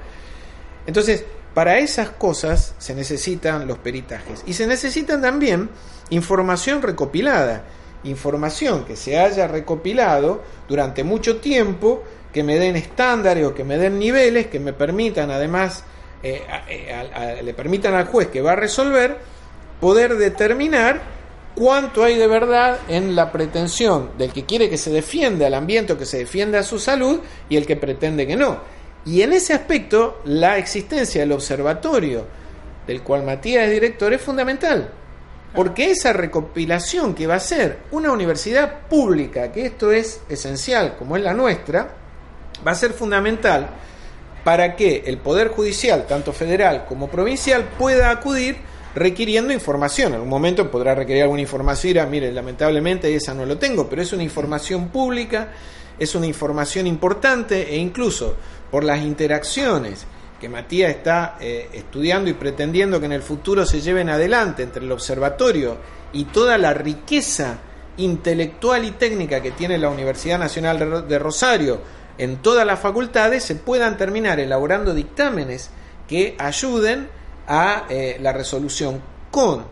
Entonces, 0.86 1.24
para 1.54 1.78
esas 1.78 2.10
cosas 2.10 2.74
se 2.78 2.94
necesitan 2.94 3.66
los 3.66 3.78
peritajes 3.78 4.42
y 4.46 4.52
se 4.52 4.66
necesitan 4.66 5.20
también 5.20 5.68
información 6.10 6.82
recopilada, 6.82 7.64
información 8.04 8.84
que 8.84 8.96
se 8.96 9.18
haya 9.18 9.48
recopilado 9.48 10.42
durante 10.68 11.04
mucho 11.04 11.38
tiempo, 11.38 12.02
que 12.32 12.42
me 12.42 12.58
den 12.58 12.76
estándares 12.76 13.46
o 13.46 13.54
que 13.54 13.64
me 13.64 13.78
den 13.78 13.98
niveles 13.98 14.46
que 14.46 14.60
me 14.60 14.72
permitan 14.72 15.30
además, 15.30 15.84
eh, 16.22 16.42
le 17.42 17.54
permitan 17.54 17.94
al 17.94 18.06
juez 18.06 18.28
que 18.28 18.42
va 18.42 18.52
a 18.52 18.56
resolver 18.56 19.18
poder 19.80 20.16
determinar 20.16 21.00
cuánto 21.54 22.04
hay 22.04 22.16
de 22.16 22.26
verdad 22.26 22.78
en 22.88 23.16
la 23.16 23.32
pretensión 23.32 24.10
del 24.16 24.32
que 24.32 24.44
quiere 24.44 24.70
que 24.70 24.78
se 24.78 24.90
defienda 24.90 25.46
al 25.46 25.54
ambiente 25.54 25.92
o 25.92 25.98
que 25.98 26.06
se 26.06 26.18
defienda 26.18 26.60
a 26.60 26.62
su 26.62 26.78
salud 26.78 27.20
y 27.48 27.56
el 27.56 27.66
que 27.66 27.76
pretende 27.76 28.26
que 28.26 28.36
no. 28.36 28.77
Y 29.08 29.22
en 29.22 29.32
ese 29.32 29.54
aspecto, 29.54 30.20
la 30.26 30.58
existencia 30.58 31.22
del 31.22 31.32
observatorio, 31.32 32.26
del 32.86 33.02
cual 33.02 33.22
Matías 33.22 33.64
es 33.64 33.72
director, 33.72 34.12
es 34.12 34.20
fundamental. 34.20 34.90
Porque 35.54 35.90
esa 35.90 36.12
recopilación 36.12 37.14
que 37.14 37.26
va 37.26 37.36
a 37.36 37.40
ser 37.40 37.78
una 37.90 38.12
universidad 38.12 38.80
pública, 38.86 39.50
que 39.50 39.64
esto 39.64 39.92
es 39.92 40.20
esencial, 40.28 40.96
como 40.98 41.16
es 41.16 41.22
la 41.22 41.32
nuestra, 41.32 41.88
va 42.66 42.72
a 42.72 42.74
ser 42.74 42.92
fundamental 42.92 43.70
para 44.44 44.76
que 44.76 45.04
el 45.06 45.16
Poder 45.16 45.48
Judicial, 45.48 46.06
tanto 46.06 46.34
federal 46.34 46.84
como 46.86 47.08
provincial, 47.08 47.64
pueda 47.78 48.10
acudir 48.10 48.58
requiriendo 48.94 49.54
información. 49.54 50.12
En 50.12 50.20
un 50.20 50.28
momento 50.28 50.70
podrá 50.70 50.94
requerir 50.94 51.22
alguna 51.22 51.40
información 51.40 51.88
y 51.88 51.94
dirá, 51.94 52.04
mire, 52.04 52.30
lamentablemente 52.30 53.14
esa 53.14 53.32
no 53.32 53.46
lo 53.46 53.56
tengo, 53.56 53.88
pero 53.88 54.02
es 54.02 54.12
una 54.12 54.22
información 54.22 54.88
pública, 54.88 55.48
es 55.98 56.14
una 56.14 56.26
información 56.26 56.86
importante 56.86 57.74
e 57.74 57.76
incluso 57.76 58.36
por 58.70 58.84
las 58.84 59.02
interacciones 59.02 60.06
que 60.40 60.48
Matías 60.48 60.90
está 60.90 61.36
eh, 61.40 61.68
estudiando 61.72 62.30
y 62.30 62.34
pretendiendo 62.34 63.00
que 63.00 63.06
en 63.06 63.12
el 63.12 63.22
futuro 63.22 63.66
se 63.66 63.80
lleven 63.80 64.08
adelante 64.08 64.62
entre 64.62 64.84
el 64.84 64.92
observatorio 64.92 65.78
y 66.12 66.26
toda 66.26 66.58
la 66.58 66.74
riqueza 66.74 67.58
intelectual 67.96 68.84
y 68.84 68.92
técnica 68.92 69.42
que 69.42 69.50
tiene 69.50 69.78
la 69.78 69.88
Universidad 69.88 70.38
Nacional 70.38 71.08
de 71.08 71.18
Rosario 71.18 71.80
en 72.18 72.38
todas 72.38 72.66
las 72.66 72.80
facultades, 72.80 73.44
se 73.44 73.54
puedan 73.54 73.96
terminar 73.96 74.40
elaborando 74.40 74.92
dictámenes 74.92 75.70
que 76.08 76.34
ayuden 76.38 77.08
a 77.46 77.86
eh, 77.88 78.18
la 78.20 78.32
resolución 78.32 79.00
con 79.30 79.64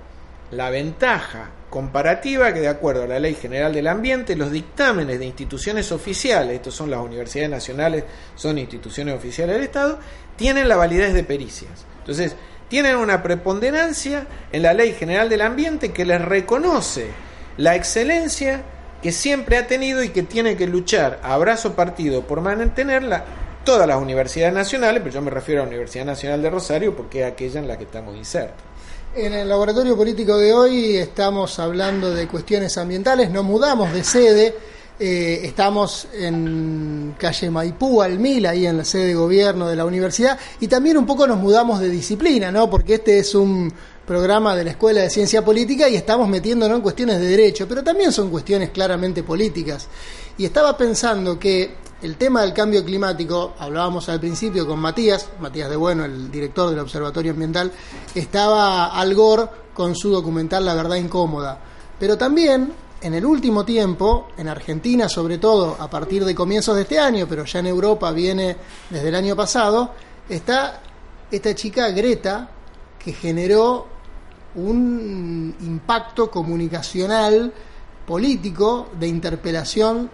la 0.53 0.71
ventaja 0.71 1.51
comparativa 1.77 2.55
que 2.55 2.61
de 2.61 2.69
acuerdo 2.69 3.03
a 3.03 3.07
la 3.07 3.21
Ley 3.21 3.35
General 3.35 3.71
del 3.71 3.87
Ambiente, 3.87 4.35
los 4.35 4.51
dictámenes 4.51 5.19
de 5.19 5.27
instituciones 5.27 5.93
oficiales, 5.93 6.55
estos 6.55 6.75
son 6.75 6.91
las 6.91 7.01
universidades 7.01 7.51
nacionales, 7.51 8.05
son 8.35 8.57
instituciones 8.57 9.15
oficiales 9.15 9.57
del 9.57 9.65
Estado, 9.65 9.99
tienen 10.37 10.71
la 10.71 10.77
validez 10.77 11.12
de 11.12 11.23
pericias. 11.23 11.85
Entonces, 11.99 12.35
tienen 12.69 12.97
una 12.97 13.23
preponderancia 13.23 14.27
en 14.53 14.62
la 14.62 14.73
Ley 14.73 14.95
General 14.95 15.29
del 15.29 15.43
Ambiente 15.43 15.93
que 15.93 16.07
les 16.07 16.23
reconoce 16.23 17.09
la 17.59 17.77
excelencia 17.77 18.62
que 19.03 19.12
siempre 19.12 19.59
ha 19.59 19.67
tenido 19.67 20.03
y 20.03 20.09
que 20.09 20.23
tiene 20.23 20.57
que 20.57 20.67
luchar 20.67 21.21
a 21.23 21.37
brazo 21.37 21.77
partido 21.77 22.23
por 22.23 22.41
mantenerla 22.41 23.23
todas 23.65 23.87
las 23.87 24.01
universidades 24.01 24.55
nacionales, 24.55 25.03
pero 25.03 25.17
yo 25.17 25.21
me 25.21 25.31
refiero 25.31 25.61
a 25.61 25.65
la 25.65 25.69
Universidad 25.69 26.07
Nacional 26.07 26.41
de 26.41 26.49
Rosario 26.49 26.97
porque 26.97 27.21
es 27.21 27.31
aquella 27.31 27.61
en 27.61 27.69
la 27.69 27.77
que 27.77 27.85
estamos 27.85 28.17
insertos. 28.17 28.65
En 29.16 29.33
el 29.33 29.48
laboratorio 29.48 29.96
político 29.96 30.37
de 30.37 30.52
hoy 30.52 30.96
estamos 30.98 31.59
hablando 31.59 32.12
de 32.12 32.29
cuestiones 32.29 32.76
ambientales, 32.76 33.31
nos 33.31 33.46
mudamos 33.46 33.90
de 33.94 34.05
sede, 34.05 34.55
eh, 35.00 35.40
estamos 35.42 36.07
en 36.12 37.14
calle 37.18 37.48
Maipú, 37.48 38.02
Almil, 38.02 38.44
ahí 38.44 38.66
en 38.66 38.76
la 38.76 38.85
sede 38.85 39.07
de 39.07 39.14
gobierno 39.14 39.68
de 39.68 39.76
la 39.76 39.87
universidad, 39.87 40.38
y 40.61 40.68
también 40.68 40.98
un 40.98 41.07
poco 41.07 41.26
nos 41.26 41.38
mudamos 41.38 41.81
de 41.81 41.88
disciplina, 41.88 42.52
¿no? 42.52 42.68
Porque 42.68 42.96
este 42.96 43.18
es 43.18 43.35
un 43.35 43.72
programa 44.07 44.55
de 44.55 44.64
la 44.64 44.70
Escuela 44.72 45.00
de 45.00 45.09
Ciencia 45.09 45.42
Política 45.42 45.88
y 45.88 45.96
estamos 45.96 46.29
metiéndonos 46.29 46.76
en 46.76 46.83
cuestiones 46.83 47.18
de 47.18 47.26
derecho, 47.26 47.66
pero 47.66 47.83
también 47.83 48.12
son 48.12 48.29
cuestiones 48.29 48.68
claramente 48.68 49.22
políticas. 49.22 49.88
Y 50.37 50.44
estaba 50.44 50.76
pensando 50.76 51.38
que 51.38 51.86
el 52.07 52.16
tema 52.16 52.42
del 52.42 52.53
cambio 52.53 52.85
climático, 52.85 53.55
hablábamos 53.59 54.09
al 54.09 54.21
principio 54.21 54.64
con 54.64 54.79
Matías, 54.79 55.29
Matías 55.40 55.69
de 55.69 55.75
Bueno, 55.75 56.05
el 56.05 56.31
director 56.31 56.71
del 56.71 56.79
Observatorio 56.79 57.33
Ambiental, 57.33 57.73
estaba 58.14 58.97
al 58.97 59.12
Gore 59.12 59.49
con 59.75 59.97
su 59.97 60.11
documental 60.11 60.64
La 60.64 60.75
Verdad 60.75 60.95
Incómoda. 60.95 61.59
Pero 61.99 62.16
también, 62.16 62.73
en 63.01 63.12
el 63.12 63.27
último 63.27 63.64
tiempo, 63.64 64.29
en 64.37 64.47
Argentina 64.47 65.09
sobre 65.09 65.38
todo, 65.38 65.77
a 65.81 65.90
partir 65.90 66.25
de 66.25 66.33
comienzos 66.33 66.77
de 66.77 66.83
este 66.83 67.01
año, 67.01 67.27
pero 67.29 67.45
ya 67.45 67.59
en 67.59 67.66
Europa 67.66 68.12
viene 68.12 68.57
desde 68.88 69.09
el 69.09 69.14
año 69.16 69.35
pasado, 69.35 69.90
está 70.29 70.81
esta 71.29 71.57
chica 71.57 71.90
Greta, 71.90 72.49
que 73.01 73.14
generó 73.14 73.85
un 74.55 75.57
impacto 75.61 76.31
comunicacional 76.31 77.53
político 78.07 78.90
de 78.97 79.09
interpelación 79.09 80.09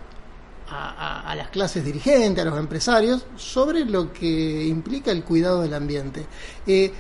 a, 0.73 1.35
las 1.37 1.49
clases 1.49 1.85
dirigentes, 1.85 2.45
a 2.45 2.49
los 2.49 2.59
empresarios, 2.59 3.27
sobre 3.37 3.85
lo 3.85 4.13
que 4.13 4.67
implica 4.67 5.11
el 5.11 5.25
cuidado 5.25 5.63
del 5.63 5.75
ambiente. 5.75 6.27
Eh, 6.67 6.93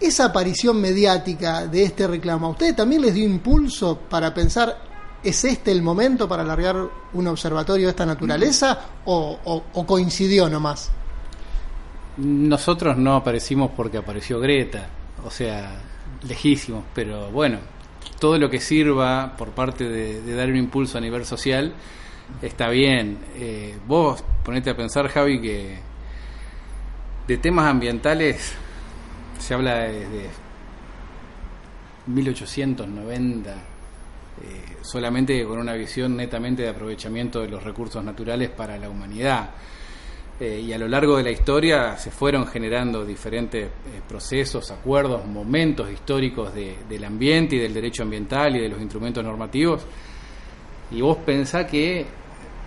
esa 0.00 0.26
aparición 0.26 0.80
mediática 0.80 1.66
de 1.66 1.82
este 1.82 2.06
reclamo, 2.06 2.46
¿a 2.46 2.50
usted 2.50 2.74
también 2.74 3.02
les 3.02 3.14
dio 3.14 3.24
impulso 3.24 3.98
para 4.08 4.32
pensar, 4.32 4.78
¿es 5.22 5.44
este 5.44 5.72
el 5.72 5.82
momento 5.82 6.28
para 6.28 6.42
alargar 6.42 6.76
un 7.12 7.26
observatorio 7.26 7.86
de 7.86 7.90
esta 7.90 8.06
naturaleza 8.06 8.78
o, 9.04 9.62
o 9.72 9.86
coincidió 9.86 10.48
nomás? 10.48 10.90
Nosotros 12.16 12.96
no 12.96 13.16
aparecimos 13.16 13.72
porque 13.76 13.98
apareció 13.98 14.40
Greta, 14.40 14.88
o 15.24 15.30
sea, 15.30 15.80
lejísimos, 16.26 16.84
pero 16.94 17.30
bueno, 17.30 17.58
todo 18.20 18.38
lo 18.38 18.48
que 18.50 18.60
sirva 18.60 19.34
por 19.36 19.50
parte 19.50 19.88
de 19.88 20.34
dar 20.34 20.48
un 20.48 20.56
impulso 20.56 20.98
a 20.98 21.00
nivel 21.00 21.24
social 21.24 21.74
está 22.42 22.68
bien. 22.70 23.18
Eh, 23.36 23.76
vos 23.86 24.22
ponete 24.44 24.70
a 24.70 24.76
pensar, 24.76 25.08
Javi, 25.08 25.40
que 25.40 25.78
de 27.26 27.36
temas 27.38 27.66
ambientales 27.66 28.54
se 29.38 29.54
habla 29.54 29.80
desde 29.80 30.30
1890, 32.06 33.50
eh, 33.52 33.56
solamente 34.82 35.44
con 35.44 35.58
una 35.58 35.74
visión 35.74 36.16
netamente 36.16 36.62
de 36.62 36.70
aprovechamiento 36.70 37.40
de 37.40 37.48
los 37.48 37.62
recursos 37.62 38.02
naturales 38.02 38.50
para 38.50 38.78
la 38.78 38.88
humanidad. 38.88 39.50
Eh, 40.40 40.60
y 40.64 40.72
a 40.72 40.78
lo 40.78 40.86
largo 40.86 41.16
de 41.16 41.24
la 41.24 41.30
historia 41.32 41.96
se 41.96 42.12
fueron 42.12 42.46
generando 42.46 43.04
diferentes 43.04 43.68
procesos, 44.08 44.70
acuerdos, 44.70 45.26
momentos 45.26 45.90
históricos 45.90 46.54
del 46.54 47.04
ambiente 47.04 47.56
y 47.56 47.58
del 47.58 47.74
derecho 47.74 48.04
ambiental 48.04 48.54
y 48.54 48.60
de 48.60 48.68
los 48.68 48.80
instrumentos 48.80 49.24
normativos. 49.24 49.84
Y 50.90 51.00
vos 51.00 51.18
pensás 51.18 51.66
que 51.66 52.06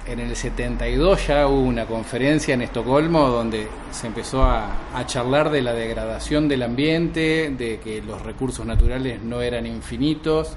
en 0.05 0.19
el 0.19 0.35
72 0.35 1.27
ya 1.27 1.47
hubo 1.47 1.61
una 1.61 1.85
conferencia 1.85 2.53
en 2.53 2.61
Estocolmo 2.61 3.27
donde 3.27 3.67
se 3.91 4.07
empezó 4.07 4.43
a, 4.43 4.95
a, 4.95 5.05
charlar 5.05 5.51
de 5.51 5.61
la 5.61 5.73
degradación 5.73 6.47
del 6.47 6.63
ambiente, 6.63 7.53
de 7.55 7.79
que 7.79 8.01
los 8.01 8.21
recursos 8.21 8.65
naturales 8.65 9.21
no 9.21 9.41
eran 9.41 9.65
infinitos, 9.65 10.55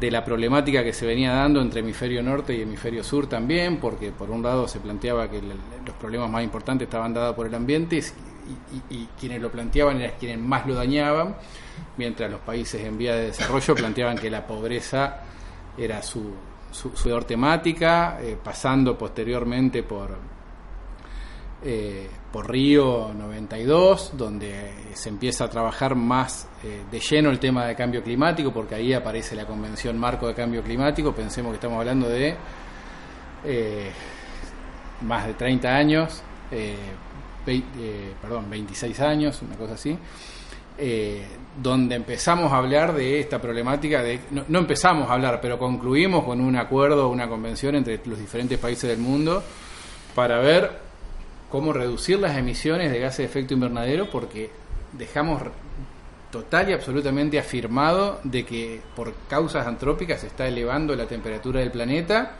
de 0.00 0.10
la 0.10 0.24
problemática 0.24 0.82
que 0.82 0.92
se 0.92 1.06
venía 1.06 1.32
dando 1.32 1.60
entre 1.60 1.80
hemisferio 1.80 2.22
norte 2.22 2.54
y 2.54 2.62
hemisferio 2.62 3.04
sur 3.04 3.26
también, 3.26 3.78
porque 3.78 4.10
por 4.10 4.30
un 4.30 4.42
lado 4.42 4.66
se 4.66 4.80
planteaba 4.80 5.30
que 5.30 5.40
los 5.40 5.94
problemas 6.00 6.30
más 6.30 6.42
importantes 6.42 6.86
estaban 6.86 7.14
dados 7.14 7.34
por 7.36 7.46
el 7.46 7.54
ambiente 7.54 7.96
y, 7.96 8.94
y, 8.94 9.08
quienes 9.18 9.40
lo 9.40 9.50
planteaban 9.50 10.00
eran 10.00 10.16
quienes 10.18 10.38
más 10.38 10.66
lo 10.66 10.74
dañaban, 10.74 11.36
mientras 11.96 12.30
los 12.30 12.40
países 12.40 12.84
en 12.84 12.98
vía 12.98 13.14
de 13.14 13.26
desarrollo 13.26 13.74
planteaban 13.74 14.18
que 14.18 14.30
la 14.30 14.46
pobreza 14.46 15.22
era 15.78 16.02
su, 16.02 16.32
su, 16.74 17.20
temática, 17.20 18.18
eh, 18.20 18.36
pasando 18.42 18.98
posteriormente 18.98 19.84
por, 19.84 20.18
eh, 21.62 22.10
por 22.32 22.50
Río 22.50 23.12
92, 23.14 24.12
donde 24.16 24.72
se 24.92 25.08
empieza 25.08 25.44
a 25.44 25.50
trabajar 25.50 25.94
más 25.94 26.48
eh, 26.64 26.82
de 26.90 26.98
lleno 26.98 27.30
el 27.30 27.38
tema 27.38 27.64
de 27.66 27.76
cambio 27.76 28.02
climático, 28.02 28.52
porque 28.52 28.74
ahí 28.74 28.92
aparece 28.92 29.36
la 29.36 29.46
Convención 29.46 29.96
Marco 29.96 30.26
de 30.26 30.34
Cambio 30.34 30.62
Climático, 30.62 31.12
pensemos 31.12 31.52
que 31.52 31.56
estamos 31.56 31.78
hablando 31.78 32.08
de 32.08 32.36
más 35.02 35.26
de 35.26 35.34
30 35.34 35.68
años, 35.68 36.22
perdón, 38.20 38.48
26 38.50 39.00
años, 39.00 39.42
una 39.42 39.56
cosa 39.56 39.74
así. 39.74 39.96
Donde 41.62 41.94
empezamos 41.94 42.52
a 42.52 42.56
hablar 42.56 42.94
de 42.94 43.20
esta 43.20 43.40
problemática, 43.40 44.02
de, 44.02 44.20
no, 44.30 44.58
empezamos 44.58 45.08
a 45.08 45.14
hablar, 45.14 45.40
pero 45.40 45.58
concluimos 45.58 46.24
con 46.24 46.40
un 46.40 46.56
acuerdo, 46.56 47.08
una 47.08 47.28
convención 47.28 47.76
entre 47.76 48.00
los 48.04 48.18
diferentes 48.18 48.58
países 48.58 48.90
del 48.90 48.98
mundo 48.98 49.42
para 50.14 50.38
ver 50.38 50.72
cómo 51.50 51.72
reducir 51.72 52.18
las 52.18 52.36
emisiones 52.36 52.90
de 52.90 52.98
gases 52.98 53.18
de 53.18 53.24
efecto 53.24 53.54
invernadero, 53.54 54.10
porque 54.10 54.50
dejamos 54.92 55.42
total 56.32 56.70
y 56.70 56.72
absolutamente 56.72 57.38
afirmado 57.38 58.18
de 58.24 58.44
que 58.44 58.80
por 58.96 59.14
causas 59.28 59.64
antrópicas 59.68 60.22
se 60.22 60.26
está 60.26 60.48
elevando 60.48 60.96
la 60.96 61.06
temperatura 61.06 61.60
del 61.60 61.70
planeta 61.70 62.32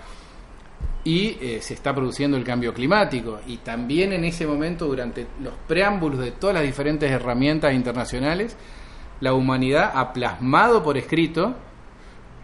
y 1.05 1.37
eh, 1.41 1.59
se 1.61 1.75
está 1.75 1.95
produciendo 1.95 2.37
el 2.37 2.43
cambio 2.43 2.75
climático. 2.75 3.39
Y 3.47 3.59
también 3.59 4.13
en 4.13 4.25
ese 4.25 4.47
momento, 4.47 4.87
durante 4.87 5.27
los 5.41 5.55
preámbulos 5.69 6.19
de 6.19 6.33
todas 6.33 6.55
las 6.55 6.65
diferentes 6.65 7.09
herramientas 7.11 7.73
internacionales, 7.75 8.57
la 9.25 9.33
humanidad 9.33 9.93
ha 9.95 10.13
plasmado 10.13 10.83
por 10.83 10.99
escrito 10.99 11.55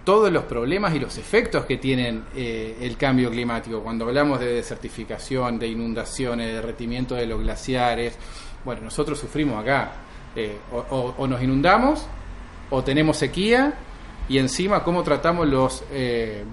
todos 0.03 0.33
los 0.33 0.45
problemas 0.45 0.95
y 0.95 0.99
los 0.99 1.19
efectos 1.19 1.67
que 1.67 1.77
tienen 1.77 2.25
eh, 2.35 2.79
el 2.81 2.97
cambio 2.97 3.31
climático. 3.31 3.83
Cuando 3.83 4.07
hablamos 4.07 4.41
de 4.41 4.55
desertificación, 4.55 5.59
de 5.59 5.69
inundaciones, 5.69 6.47
de 6.47 6.55
derretimiento 6.55 7.15
de 7.17 7.27
los 7.27 7.39
glaciares, 7.39 8.17
bueno, 8.65 8.81
nosotros 8.81 9.19
sufrimos 9.19 9.63
acá. 9.63 9.93
Eh, 10.35 10.57
o 10.73 11.27
nos 11.27 11.43
inundamos, 11.43 12.07
o 12.71 12.83
tenemos 12.83 13.19
sequía, 13.19 13.75
y 14.27 14.39
encima 14.39 14.83
cómo 14.83 15.03
tratamos 15.03 15.47
los 15.49 15.85
eh, 15.93 16.45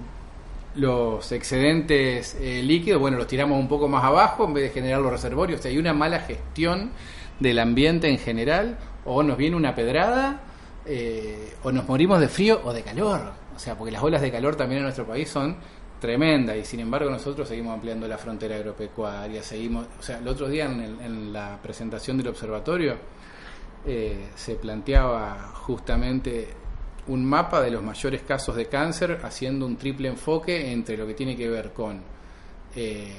los 0.74 1.32
excedentes 1.32 2.36
líquidos, 2.38 3.00
bueno, 3.00 3.16
los 3.16 3.26
tiramos 3.26 3.58
un 3.58 3.66
poco 3.66 3.88
más 3.88 4.04
abajo 4.04 4.44
en 4.44 4.52
vez 4.52 4.64
de 4.64 4.70
generar 4.70 5.00
los 5.00 5.10
reservorios. 5.10 5.64
Hay 5.64 5.78
una 5.78 5.94
mala 5.94 6.20
gestión 6.20 6.90
del 7.40 7.58
ambiente 7.58 8.08
en 8.08 8.18
general, 8.18 8.78
o 9.08 9.22
nos 9.22 9.36
viene 9.38 9.56
una 9.56 9.74
pedrada, 9.74 10.40
eh, 10.84 11.54
o 11.62 11.72
nos 11.72 11.88
morimos 11.88 12.20
de 12.20 12.28
frío 12.28 12.60
o 12.64 12.72
de 12.72 12.82
calor. 12.82 13.32
O 13.56 13.58
sea, 13.58 13.76
porque 13.76 13.90
las 13.90 14.02
olas 14.02 14.20
de 14.20 14.30
calor 14.30 14.54
también 14.54 14.78
en 14.78 14.84
nuestro 14.84 15.06
país 15.06 15.28
son 15.28 15.56
tremendas 15.98 16.56
y 16.56 16.64
sin 16.64 16.80
embargo 16.80 17.10
nosotros 17.10 17.48
seguimos 17.48 17.74
ampliando 17.74 18.06
la 18.06 18.18
frontera 18.18 18.54
agropecuaria, 18.56 19.42
seguimos, 19.42 19.86
o 19.98 20.02
sea, 20.02 20.18
el 20.18 20.28
otro 20.28 20.48
día 20.48 20.66
en, 20.66 21.32
la 21.32 21.58
presentación 21.60 22.16
del 22.18 22.28
observatorio 22.28 22.94
eh, 23.84 24.28
se 24.36 24.54
planteaba 24.54 25.52
justamente 25.54 26.48
un 27.08 27.24
mapa 27.24 27.60
de 27.60 27.70
los 27.70 27.82
mayores 27.82 28.22
casos 28.22 28.54
de 28.54 28.66
cáncer 28.66 29.20
haciendo 29.24 29.66
un 29.66 29.76
triple 29.76 30.08
enfoque 30.08 30.70
entre 30.70 30.96
lo 30.96 31.06
que 31.06 31.14
tiene 31.14 31.36
que 31.36 31.48
ver 31.48 31.72
con 31.72 32.00
eh, 32.76 33.12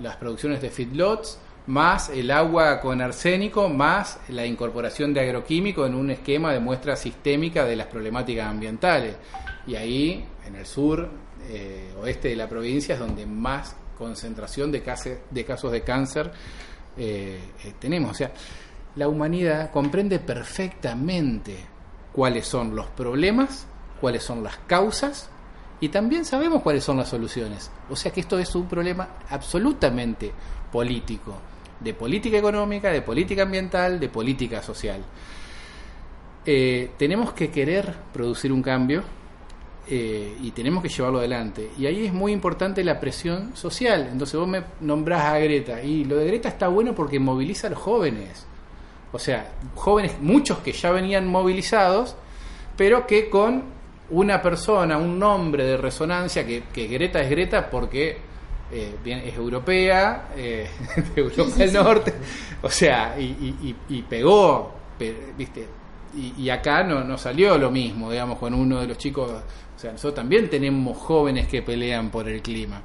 las 0.00 0.16
producciones 0.16 0.60
de 0.60 0.70
feedlots, 0.70 1.38
más 1.66 2.08
el 2.08 2.30
agua 2.30 2.80
con 2.80 3.00
arsénico, 3.00 3.68
más 3.68 4.18
la 4.28 4.44
incorporación 4.44 5.14
de 5.14 5.20
agroquímico 5.20 5.86
en 5.86 5.94
un 5.94 6.10
esquema 6.10 6.52
de 6.52 6.60
muestra 6.60 6.96
sistémica 6.96 7.64
de 7.64 7.76
las 7.76 7.86
problemáticas 7.86 8.46
ambientales. 8.46 9.16
Y 9.66 9.76
ahí, 9.76 10.24
en 10.46 10.56
el 10.56 10.66
sur, 10.66 11.08
eh, 11.48 11.94
oeste 12.00 12.28
de 12.28 12.36
la 12.36 12.48
provincia, 12.48 12.94
es 12.94 13.00
donde 13.00 13.26
más 13.26 13.76
concentración 13.96 14.72
de, 14.72 14.82
de 15.30 15.44
casos 15.44 15.70
de 15.70 15.82
cáncer 15.82 16.32
eh, 16.96 17.40
tenemos. 17.78 18.10
O 18.10 18.14
sea, 18.14 18.32
la 18.96 19.08
humanidad 19.08 19.70
comprende 19.70 20.18
perfectamente 20.18 21.56
cuáles 22.12 22.46
son 22.46 22.74
los 22.74 22.86
problemas, 22.88 23.66
cuáles 24.00 24.22
son 24.22 24.42
las 24.42 24.58
causas 24.66 25.30
y 25.80 25.88
también 25.88 26.24
sabemos 26.24 26.62
cuáles 26.62 26.84
son 26.84 26.98
las 26.98 27.08
soluciones. 27.08 27.70
O 27.88 27.96
sea 27.96 28.12
que 28.12 28.20
esto 28.20 28.38
es 28.38 28.54
un 28.54 28.66
problema 28.66 29.08
absolutamente 29.30 30.32
político, 30.70 31.34
de 31.82 31.94
política 31.94 32.38
económica, 32.38 32.90
de 32.90 33.02
política 33.02 33.42
ambiental, 33.42 33.98
de 33.98 34.08
política 34.08 34.62
social. 34.62 35.02
Eh, 36.44 36.90
tenemos 36.96 37.32
que 37.32 37.50
querer 37.50 37.94
producir 38.12 38.52
un 38.52 38.62
cambio 38.62 39.02
eh, 39.88 40.36
y 40.40 40.50
tenemos 40.52 40.82
que 40.82 40.88
llevarlo 40.88 41.18
adelante. 41.18 41.70
Y 41.78 41.86
ahí 41.86 42.06
es 42.06 42.12
muy 42.12 42.32
importante 42.32 42.84
la 42.84 43.00
presión 43.00 43.56
social. 43.56 44.08
Entonces 44.12 44.38
vos 44.38 44.48
me 44.48 44.62
nombrás 44.80 45.24
a 45.24 45.38
Greta 45.38 45.82
y 45.82 46.04
lo 46.04 46.16
de 46.16 46.26
Greta 46.26 46.48
está 46.48 46.68
bueno 46.68 46.94
porque 46.94 47.18
moviliza 47.18 47.66
a 47.66 47.70
los 47.70 47.78
jóvenes. 47.78 48.46
O 49.12 49.18
sea, 49.18 49.52
jóvenes, 49.74 50.14
muchos 50.20 50.58
que 50.58 50.72
ya 50.72 50.90
venían 50.90 51.26
movilizados, 51.26 52.16
pero 52.76 53.06
que 53.06 53.28
con 53.28 53.64
una 54.10 54.40
persona, 54.40 54.96
un 54.98 55.18
nombre 55.18 55.64
de 55.64 55.76
resonancia, 55.76 56.46
que, 56.46 56.86
Greta 56.86 57.20
es 57.20 57.30
Greta 57.30 57.70
porque 57.70 58.18
eh, 58.72 58.96
es 59.04 59.36
europea, 59.36 60.30
eh, 60.36 60.68
de 61.14 61.20
Europa 61.20 61.56
del 61.56 61.72
Norte, 61.72 62.14
o 62.62 62.70
sea, 62.70 63.14
y, 63.18 64.02
pegó, 64.08 64.72
¿viste? 65.36 65.66
Y, 66.38 66.48
acá 66.50 66.82
no, 66.82 67.04
no 67.04 67.16
salió 67.18 67.58
lo 67.58 67.70
mismo, 67.70 68.10
digamos, 68.10 68.38
con 68.38 68.54
uno 68.54 68.80
de 68.80 68.86
los 68.86 68.98
chicos, 68.98 69.30
o 69.30 69.78
sea, 69.78 69.92
nosotros 69.92 70.14
también 70.14 70.48
tenemos 70.48 70.96
jóvenes 70.98 71.46
que 71.46 71.62
pelean 71.62 72.10
por 72.10 72.28
el 72.28 72.40
clima. 72.42 72.82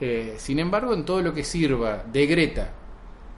Eh, 0.00 0.34
sin 0.36 0.58
embargo, 0.58 0.94
en 0.94 1.04
todo 1.04 1.22
lo 1.22 1.32
que 1.32 1.44
sirva 1.44 2.02
de 2.10 2.26
Greta 2.26 2.72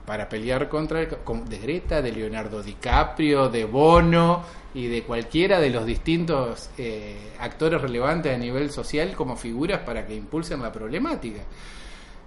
para 0.05 0.29
pelear 0.29 0.69
contra 0.69 1.01
el, 1.01 1.09
de 1.47 1.57
Greta, 1.59 2.01
de 2.01 2.11
Leonardo 2.11 2.61
DiCaprio, 2.61 3.49
de 3.49 3.65
Bono 3.65 4.43
y 4.73 4.87
de 4.87 5.03
cualquiera 5.03 5.59
de 5.59 5.69
los 5.69 5.85
distintos 5.85 6.69
eh, 6.77 7.31
actores 7.39 7.81
relevantes 7.81 8.33
a 8.33 8.37
nivel 8.37 8.69
social 8.71 9.13
como 9.15 9.35
figuras 9.35 9.79
para 9.81 10.05
que 10.05 10.15
impulsen 10.15 10.61
la 10.61 10.71
problemática. 10.71 11.41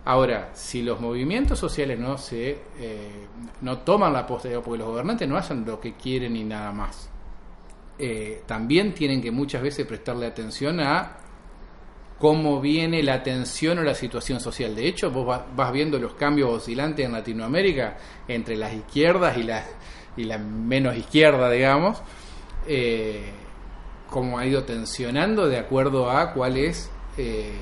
Ahora, 0.05 0.51
si 0.55 0.83
los 0.83 1.01
movimientos 1.01 1.59
sociales 1.59 1.99
no 1.99 2.17
se 2.17 2.59
eh, 2.79 3.27
no 3.61 3.79
toman 3.79 4.13
la 4.13 4.27
postura, 4.27 4.61
porque 4.61 4.79
los 4.79 4.89
gobernantes 4.89 5.29
no 5.29 5.37
hacen 5.37 5.65
lo 5.67 5.81
que 5.81 5.95
quieren 5.95 6.35
y 6.35 6.45
nada 6.45 6.73
más, 6.73 7.11
eh, 7.99 8.43
también 8.47 8.95
tienen 8.95 9.21
que 9.21 9.31
muchas 9.31 9.61
veces 9.61 9.87
prestarle 9.87 10.27
atención 10.27 10.81
a 10.81 11.19
cómo 12.19 12.61
viene 12.61 13.03
la 13.03 13.23
tensión 13.23 13.79
o 13.79 13.83
la 13.83 13.95
situación 13.95 14.41
social. 14.41 14.75
De 14.75 14.87
hecho, 14.89 15.11
vos 15.11 15.41
vas 15.55 15.73
viendo 15.73 15.99
los 15.99 16.15
cambios 16.15 16.51
oscilantes 16.51 17.07
en 17.07 17.13
Latinoamérica 17.13 17.97
entre 18.27 18.57
las 18.57 18.75
izquierdas 18.75 19.37
y 19.37 19.45
la, 19.45 19.65
y 20.17 20.25
la 20.25 20.39
menos 20.39 20.97
izquierda, 20.97 21.51
digamos, 21.51 22.03
eh, 22.67 23.31
cómo 24.11 24.39
ha 24.39 24.47
ido 24.47 24.65
tensionando 24.65 25.49
de 25.49 25.59
acuerdo 25.59 26.11
a 26.11 26.33
cuál 26.33 26.57
es, 26.57 26.91
eh, 27.17 27.53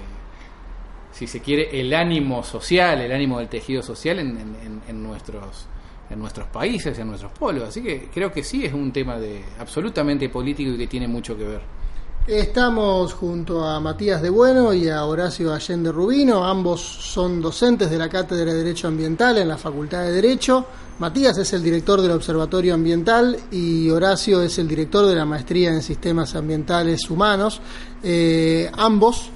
si 1.12 1.26
se 1.26 1.40
quiere, 1.40 1.78
el 1.78 1.92
ánimo 1.94 2.42
social, 2.42 3.00
el 3.00 3.12
ánimo 3.12 3.38
del 3.38 3.48
tejido 3.48 3.82
social 3.82 4.18
en, 4.18 5.02
nuestros 5.02 5.68
en 6.08 6.20
nuestros 6.20 6.46
países, 6.48 6.96
en 6.98 7.08
nuestros 7.08 7.32
pueblos. 7.32 7.68
Así 7.68 7.82
que 7.82 8.08
creo 8.14 8.30
que 8.30 8.44
sí 8.44 8.64
es 8.64 8.72
un 8.72 8.92
tema 8.92 9.18
de 9.18 9.44
absolutamente 9.58 10.28
político 10.28 10.70
y 10.70 10.78
que 10.78 10.86
tiene 10.86 11.08
mucho 11.08 11.36
que 11.36 11.44
ver. 11.44 11.86
Estamos 12.26 13.14
junto 13.14 13.64
a 13.64 13.78
Matías 13.78 14.20
de 14.20 14.30
Bueno 14.30 14.74
y 14.74 14.88
a 14.88 15.04
Horacio 15.04 15.54
Allende 15.54 15.92
Rubino, 15.92 16.44
ambos 16.44 16.80
son 16.80 17.40
docentes 17.40 17.88
de 17.88 17.96
la 17.96 18.08
Cátedra 18.08 18.52
de 18.52 18.64
Derecho 18.64 18.88
Ambiental 18.88 19.38
en 19.38 19.46
la 19.46 19.56
Facultad 19.56 20.02
de 20.02 20.10
Derecho. 20.10 20.66
Matías 20.98 21.38
es 21.38 21.52
el 21.52 21.62
director 21.62 22.02
del 22.02 22.10
Observatorio 22.10 22.74
Ambiental 22.74 23.38
y 23.52 23.88
Horacio 23.90 24.42
es 24.42 24.58
el 24.58 24.66
director 24.66 25.06
de 25.06 25.14
la 25.14 25.24
Maestría 25.24 25.70
en 25.70 25.82
Sistemas 25.82 26.34
Ambientales 26.34 27.08
Humanos. 27.08 27.60
Eh, 28.02 28.68
ambos 28.76 29.30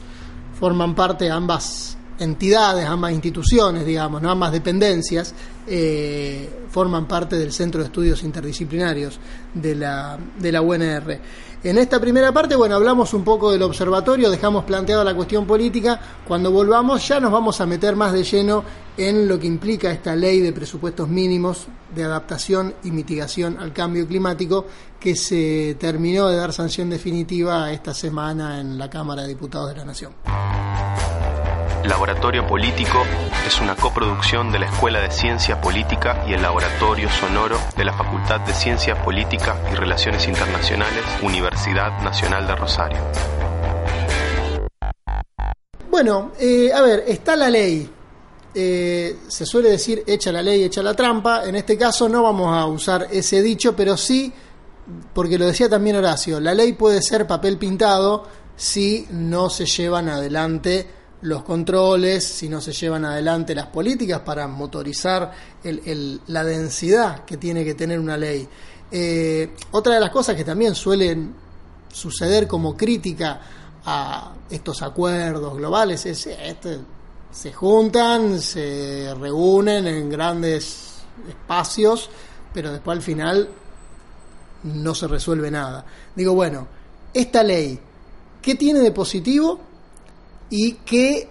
forman 0.58 0.92
parte, 0.96 1.30
ambas 1.30 1.96
entidades, 2.18 2.86
ambas 2.86 3.12
instituciones, 3.12 3.86
digamos, 3.86 4.20
¿no? 4.20 4.30
ambas 4.30 4.50
dependencias, 4.52 5.32
eh, 5.66 6.66
forman 6.68 7.06
parte 7.06 7.36
del 7.36 7.52
Centro 7.52 7.80
de 7.80 7.86
Estudios 7.86 8.22
Interdisciplinarios 8.22 9.18
de 9.54 9.74
la, 9.74 10.18
de 10.38 10.52
la 10.52 10.60
UNR. 10.60 11.20
En 11.62 11.76
esta 11.76 12.00
primera 12.00 12.32
parte, 12.32 12.56
bueno, 12.56 12.76
hablamos 12.76 13.12
un 13.12 13.22
poco 13.22 13.52
del 13.52 13.60
observatorio, 13.62 14.30
dejamos 14.30 14.64
planteada 14.64 15.04
la 15.04 15.14
cuestión 15.14 15.46
política. 15.46 16.00
Cuando 16.26 16.50
volvamos 16.50 17.06
ya 17.06 17.20
nos 17.20 17.30
vamos 17.30 17.60
a 17.60 17.66
meter 17.66 17.96
más 17.96 18.14
de 18.14 18.24
lleno 18.24 18.64
en 18.96 19.28
lo 19.28 19.38
que 19.38 19.46
implica 19.46 19.92
esta 19.92 20.16
ley 20.16 20.40
de 20.40 20.54
presupuestos 20.54 21.06
mínimos 21.08 21.66
de 21.94 22.04
adaptación 22.04 22.74
y 22.82 22.90
mitigación 22.90 23.58
al 23.58 23.74
cambio 23.74 24.06
climático 24.06 24.64
que 24.98 25.14
se 25.14 25.76
terminó 25.78 26.28
de 26.28 26.36
dar 26.36 26.54
sanción 26.54 26.88
definitiva 26.88 27.70
esta 27.70 27.92
semana 27.92 28.58
en 28.58 28.78
la 28.78 28.88
Cámara 28.88 29.22
de 29.22 29.28
Diputados 29.28 29.68
de 29.68 29.76
la 29.76 29.84
Nación. 29.84 30.12
Laboratorio 31.84 32.46
Político 32.46 33.02
es 33.46 33.58
una 33.60 33.74
coproducción 33.74 34.52
de 34.52 34.58
la 34.58 34.66
Escuela 34.66 35.00
de 35.00 35.10
Ciencia 35.10 35.60
Política 35.62 36.24
y 36.28 36.34
el 36.34 36.42
Laboratorio 36.42 37.08
Sonoro 37.08 37.58
de 37.74 37.84
la 37.84 37.94
Facultad 37.94 38.40
de 38.40 38.52
Ciencia 38.52 39.02
Política 39.02 39.56
y 39.72 39.74
Relaciones 39.74 40.28
Internacionales, 40.28 41.02
Universidad 41.22 42.02
Nacional 42.02 42.46
de 42.46 42.54
Rosario. 42.54 42.98
Bueno, 45.90 46.32
eh, 46.38 46.70
a 46.72 46.82
ver, 46.82 47.04
está 47.06 47.34
la 47.34 47.48
ley. 47.48 47.90
Eh, 48.54 49.16
se 49.28 49.46
suele 49.46 49.70
decir 49.70 50.04
echa 50.06 50.30
la 50.30 50.42
ley, 50.42 50.64
echa 50.64 50.82
la 50.82 50.94
trampa. 50.94 51.44
En 51.46 51.56
este 51.56 51.78
caso 51.78 52.10
no 52.10 52.22
vamos 52.22 52.54
a 52.54 52.66
usar 52.66 53.08
ese 53.10 53.40
dicho, 53.40 53.74
pero 53.74 53.96
sí, 53.96 54.30
porque 55.14 55.38
lo 55.38 55.46
decía 55.46 55.68
también 55.68 55.96
Horacio, 55.96 56.40
la 56.40 56.52
ley 56.52 56.74
puede 56.74 57.00
ser 57.00 57.26
papel 57.26 57.56
pintado 57.56 58.26
si 58.54 59.06
no 59.10 59.48
se 59.48 59.64
llevan 59.64 60.10
adelante 60.10 60.99
los 61.22 61.42
controles, 61.42 62.24
si 62.24 62.48
no 62.48 62.60
se 62.60 62.72
llevan 62.72 63.04
adelante 63.04 63.54
las 63.54 63.66
políticas 63.66 64.20
para 64.20 64.46
motorizar 64.46 65.32
la 65.62 66.44
densidad 66.44 67.24
que 67.24 67.36
tiene 67.36 67.64
que 67.64 67.74
tener 67.74 67.98
una 67.98 68.16
ley. 68.16 68.48
Eh, 68.90 69.54
otra 69.72 69.94
de 69.94 70.00
las 70.00 70.10
cosas 70.10 70.34
que 70.34 70.44
también 70.44 70.74
suelen 70.74 71.34
suceder 71.92 72.46
como 72.46 72.76
crítica 72.76 73.40
a 73.84 74.32
estos 74.48 74.82
acuerdos 74.82 75.56
globales 75.56 76.04
es 76.06 76.26
este, 76.26 76.80
se 77.30 77.52
juntan, 77.52 78.40
se 78.40 79.14
reúnen 79.14 79.86
en 79.86 80.10
grandes 80.10 81.02
espacios, 81.28 82.10
pero 82.52 82.72
después 82.72 82.96
al 82.96 83.02
final 83.02 83.48
no 84.64 84.94
se 84.94 85.06
resuelve 85.06 85.50
nada. 85.50 85.84
Digo, 86.14 86.34
bueno, 86.34 86.66
esta 87.12 87.42
ley, 87.42 87.78
¿qué 88.42 88.54
tiene 88.54 88.80
de 88.80 88.92
positivo? 88.92 89.60
Y 90.50 90.74
qué 90.84 91.28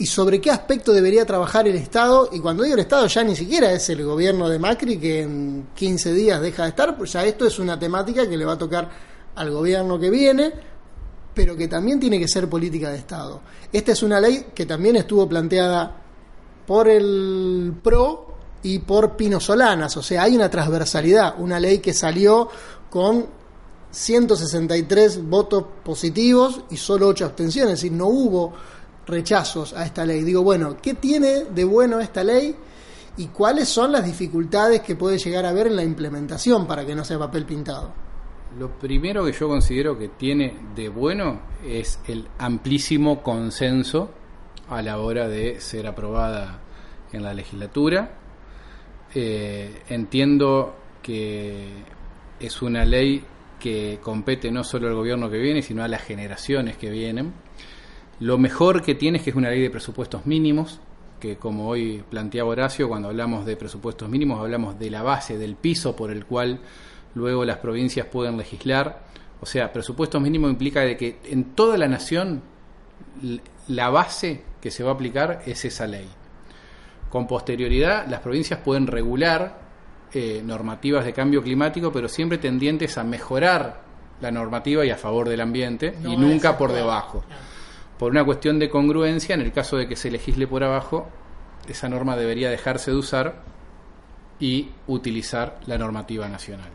y 0.00 0.06
sobre 0.06 0.40
qué 0.40 0.50
aspecto 0.50 0.92
debería 0.92 1.26
trabajar 1.26 1.66
el 1.66 1.74
Estado. 1.74 2.30
Y 2.32 2.38
cuando 2.38 2.62
digo 2.62 2.74
el 2.74 2.80
Estado 2.80 3.06
ya 3.06 3.24
ni 3.24 3.34
siquiera 3.34 3.72
es 3.72 3.88
el 3.90 4.04
gobierno 4.04 4.48
de 4.48 4.58
Macri 4.58 4.98
que 4.98 5.22
en 5.22 5.68
15 5.74 6.12
días 6.14 6.40
deja 6.40 6.62
de 6.62 6.68
estar, 6.70 6.96
pues 6.96 7.12
ya 7.12 7.24
esto 7.24 7.46
es 7.46 7.58
una 7.58 7.78
temática 7.78 8.28
que 8.28 8.36
le 8.36 8.44
va 8.44 8.52
a 8.52 8.58
tocar 8.58 8.88
al 9.34 9.50
gobierno 9.50 9.98
que 9.98 10.10
viene, 10.10 10.52
pero 11.34 11.56
que 11.56 11.68
también 11.68 11.98
tiene 12.00 12.18
que 12.18 12.28
ser 12.28 12.48
política 12.48 12.90
de 12.90 12.98
Estado. 12.98 13.40
Esta 13.72 13.92
es 13.92 14.02
una 14.02 14.20
ley 14.20 14.46
que 14.54 14.66
también 14.66 14.96
estuvo 14.96 15.28
planteada 15.28 15.96
por 16.66 16.88
el 16.88 17.74
PRO 17.82 18.26
y 18.62 18.80
por 18.80 19.16
Pino 19.16 19.38
Solanas, 19.38 19.96
o 19.96 20.02
sea, 20.02 20.24
hay 20.24 20.34
una 20.34 20.50
transversalidad, 20.50 21.34
una 21.38 21.60
ley 21.60 21.78
que 21.78 21.94
salió 21.94 22.48
con 22.90 23.37
163 23.90 25.28
votos 25.28 25.64
positivos 25.82 26.62
y 26.70 26.76
solo 26.76 27.08
8 27.08 27.24
abstenciones, 27.24 27.74
es 27.74 27.80
decir, 27.80 27.92
no 27.92 28.06
hubo 28.06 28.52
rechazos 29.06 29.72
a 29.72 29.84
esta 29.84 30.04
ley. 30.04 30.22
Digo, 30.22 30.42
bueno, 30.42 30.76
¿qué 30.80 30.94
tiene 30.94 31.44
de 31.44 31.64
bueno 31.64 31.98
esta 32.00 32.22
ley 32.22 32.54
y 33.16 33.26
cuáles 33.28 33.68
son 33.68 33.92
las 33.92 34.04
dificultades 34.04 34.82
que 34.82 34.94
puede 34.94 35.18
llegar 35.18 35.46
a 35.46 35.50
haber 35.50 35.68
en 35.68 35.76
la 35.76 35.82
implementación 35.82 36.66
para 36.66 36.84
que 36.84 36.94
no 36.94 37.04
sea 37.04 37.18
papel 37.18 37.44
pintado? 37.44 37.92
Lo 38.58 38.78
primero 38.78 39.24
que 39.24 39.32
yo 39.32 39.48
considero 39.48 39.98
que 39.98 40.08
tiene 40.08 40.56
de 40.74 40.88
bueno 40.88 41.40
es 41.64 41.98
el 42.06 42.28
amplísimo 42.38 43.22
consenso 43.22 44.10
a 44.68 44.82
la 44.82 44.98
hora 44.98 45.28
de 45.28 45.60
ser 45.60 45.86
aprobada 45.86 46.60
en 47.12 47.22
la 47.22 47.34
legislatura. 47.34 48.10
Eh, 49.14 49.82
entiendo 49.88 50.76
que 51.02 51.68
es 52.40 52.62
una 52.62 52.84
ley 52.84 53.24
que 53.58 53.98
compete 54.02 54.50
no 54.50 54.64
solo 54.64 54.88
al 54.88 54.94
gobierno 54.94 55.30
que 55.30 55.38
viene, 55.38 55.62
sino 55.62 55.82
a 55.82 55.88
las 55.88 56.02
generaciones 56.02 56.76
que 56.76 56.90
vienen. 56.90 57.32
Lo 58.20 58.38
mejor 58.38 58.82
que 58.82 58.94
tiene 58.94 59.18
es 59.18 59.24
que 59.24 59.30
es 59.30 59.36
una 59.36 59.50
ley 59.50 59.60
de 59.60 59.70
presupuestos 59.70 60.26
mínimos, 60.26 60.80
que 61.20 61.36
como 61.36 61.68
hoy 61.68 62.02
planteaba 62.08 62.50
Horacio, 62.50 62.88
cuando 62.88 63.08
hablamos 63.08 63.44
de 63.44 63.56
presupuestos 63.56 64.08
mínimos 64.08 64.40
hablamos 64.40 64.78
de 64.78 64.90
la 64.90 65.02
base, 65.02 65.38
del 65.38 65.56
piso 65.56 65.94
por 65.96 66.10
el 66.10 66.24
cual 66.24 66.60
luego 67.14 67.44
las 67.44 67.58
provincias 67.58 68.06
pueden 68.06 68.36
legislar. 68.36 69.06
O 69.40 69.46
sea, 69.46 69.72
presupuestos 69.72 70.20
mínimos 70.20 70.50
implica 70.50 70.80
de 70.80 70.96
que 70.96 71.18
en 71.24 71.54
toda 71.54 71.76
la 71.76 71.88
nación 71.88 72.42
la 73.68 73.90
base 73.90 74.42
que 74.60 74.70
se 74.70 74.82
va 74.82 74.90
a 74.90 74.94
aplicar 74.94 75.42
es 75.46 75.64
esa 75.64 75.86
ley. 75.86 76.08
Con 77.10 77.26
posterioridad, 77.26 78.06
las 78.08 78.20
provincias 78.20 78.60
pueden 78.60 78.86
regular 78.86 79.67
eh, 80.12 80.42
normativas 80.44 81.04
de 81.04 81.12
cambio 81.12 81.42
climático, 81.42 81.92
pero 81.92 82.08
siempre 82.08 82.38
tendientes 82.38 82.96
a 82.98 83.04
mejorar 83.04 83.82
la 84.20 84.30
normativa 84.30 84.84
y 84.84 84.90
a 84.90 84.96
favor 84.96 85.28
del 85.28 85.40
ambiente 85.40 85.94
y 86.04 86.16
nunca 86.16 86.56
por 86.56 86.72
debajo. 86.72 87.24
Por 87.98 88.10
una 88.10 88.24
cuestión 88.24 88.58
de 88.58 88.70
congruencia, 88.70 89.34
en 89.34 89.40
el 89.40 89.52
caso 89.52 89.76
de 89.76 89.88
que 89.88 89.96
se 89.96 90.10
legisle 90.10 90.46
por 90.46 90.64
abajo, 90.64 91.08
esa 91.68 91.88
norma 91.88 92.16
debería 92.16 92.50
dejarse 92.50 92.90
de 92.90 92.96
usar 92.96 93.42
y 94.40 94.70
utilizar 94.86 95.60
la 95.66 95.78
normativa 95.78 96.28
nacional. 96.28 96.70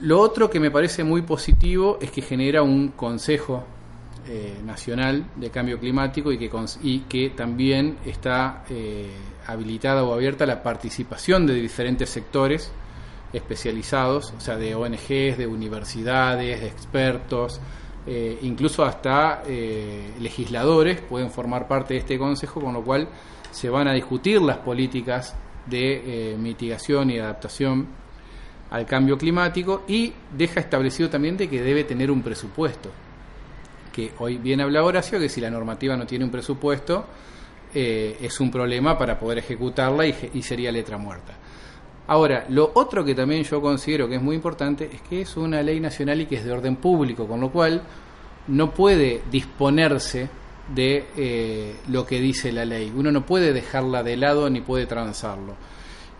Lo 0.00 0.20
otro 0.20 0.48
que 0.48 0.60
me 0.60 0.70
parece 0.70 1.04
muy 1.04 1.22
positivo 1.22 1.98
es 2.00 2.10
que 2.10 2.22
genera 2.22 2.62
un 2.62 2.88
consejo 2.88 3.64
eh, 4.32 4.60
nacional 4.64 5.24
de 5.34 5.50
cambio 5.50 5.80
climático 5.80 6.30
y 6.30 6.38
que, 6.38 6.48
y 6.84 7.00
que 7.00 7.30
también 7.30 7.98
está 8.06 8.62
eh, 8.70 9.10
habilitada 9.48 10.04
o 10.04 10.14
abierta 10.14 10.46
la 10.46 10.62
participación 10.62 11.48
de 11.48 11.54
diferentes 11.54 12.10
sectores 12.10 12.70
especializados, 13.32 14.32
o 14.38 14.40
sea, 14.40 14.56
de 14.56 14.76
ONGs, 14.76 15.36
de 15.36 15.48
universidades, 15.48 16.60
de 16.60 16.68
expertos, 16.68 17.60
eh, 18.06 18.38
incluso 18.42 18.84
hasta 18.84 19.42
legisladores 20.20 21.00
pueden 21.00 21.32
formar 21.32 21.66
parte 21.66 21.94
de 21.94 22.00
este 22.00 22.16
consejo, 22.16 22.60
con 22.60 22.74
lo 22.74 22.84
cual 22.84 23.08
se 23.50 23.68
van 23.68 23.88
a 23.88 23.94
discutir 23.94 24.40
las 24.40 24.58
políticas 24.58 25.34
de 25.66 26.36
mitigación 26.38 27.10
y 27.10 27.18
adaptación 27.18 27.88
al 28.70 28.86
cambio 28.86 29.18
climático 29.18 29.82
y 29.88 30.12
deja 30.36 30.60
establecido 30.60 31.10
también 31.10 31.36
de 31.36 31.48
que 31.48 31.60
debe 31.60 31.82
tener 31.82 32.12
un 32.12 32.22
presupuesto. 32.22 32.90
Hoy 34.18 34.38
bien 34.38 34.60
habla 34.60 34.84
Horacio 34.84 35.18
que 35.18 35.28
si 35.28 35.40
la 35.40 35.50
normativa 35.50 35.96
no 35.96 36.06
tiene 36.06 36.24
un 36.24 36.30
presupuesto, 36.30 37.04
eh, 37.74 38.18
es 38.20 38.40
un 38.40 38.50
problema 38.50 38.98
para 38.98 39.18
poder 39.18 39.38
ejecutarla 39.38 40.06
y, 40.06 40.42
sería 40.42 40.72
letra 40.72 40.98
muerta. 40.98 41.34
Ahora, 42.08 42.46
lo 42.48 42.72
otro 42.74 43.04
que 43.04 43.14
también 43.14 43.44
yo 43.44 43.60
considero 43.60 44.08
que 44.08 44.16
es 44.16 44.22
muy 44.22 44.34
importante 44.34 44.90
es 44.92 45.00
que 45.02 45.20
es 45.20 45.36
una 45.36 45.62
ley 45.62 45.78
nacional 45.78 46.20
y 46.20 46.26
que 46.26 46.36
es 46.36 46.44
de 46.44 46.50
orden 46.50 46.76
público, 46.76 47.28
con 47.28 47.40
lo 47.40 47.50
cual 47.50 47.82
no 48.48 48.72
puede 48.72 49.22
disponerse 49.30 50.28
de 50.74 51.04
eh, 51.16 51.76
lo 51.88 52.04
que 52.04 52.20
dice 52.20 52.50
la 52.50 52.64
ley. 52.64 52.92
Uno 52.94 53.12
no 53.12 53.24
puede 53.24 53.52
dejarla 53.52 54.02
de 54.02 54.16
lado 54.16 54.50
ni 54.50 54.60
puede 54.60 54.86
transarlo. 54.86 55.54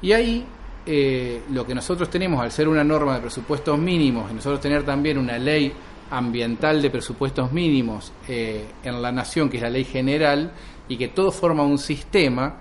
Y 0.02 0.12
ahí 0.12 0.46
eh, 0.86 1.42
lo 1.52 1.66
que 1.66 1.74
nosotros 1.74 2.08
tenemos, 2.08 2.40
al 2.40 2.52
ser 2.52 2.68
una 2.68 2.84
norma 2.84 3.16
de 3.16 3.20
presupuestos 3.20 3.78
mínimos, 3.78 4.30
y 4.30 4.34
nosotros 4.34 4.60
tener 4.60 4.84
también 4.84 5.18
una 5.18 5.38
ley 5.38 5.72
ambiental 6.10 6.82
de 6.82 6.90
presupuestos 6.90 7.52
mínimos 7.52 8.12
en 8.28 9.02
la 9.02 9.12
nación, 9.12 9.48
que 9.48 9.56
es 9.58 9.62
la 9.62 9.70
ley 9.70 9.84
general, 9.84 10.52
y 10.88 10.96
que 10.96 11.08
todo 11.08 11.30
forma 11.30 11.62
un 11.62 11.78
sistema, 11.78 12.56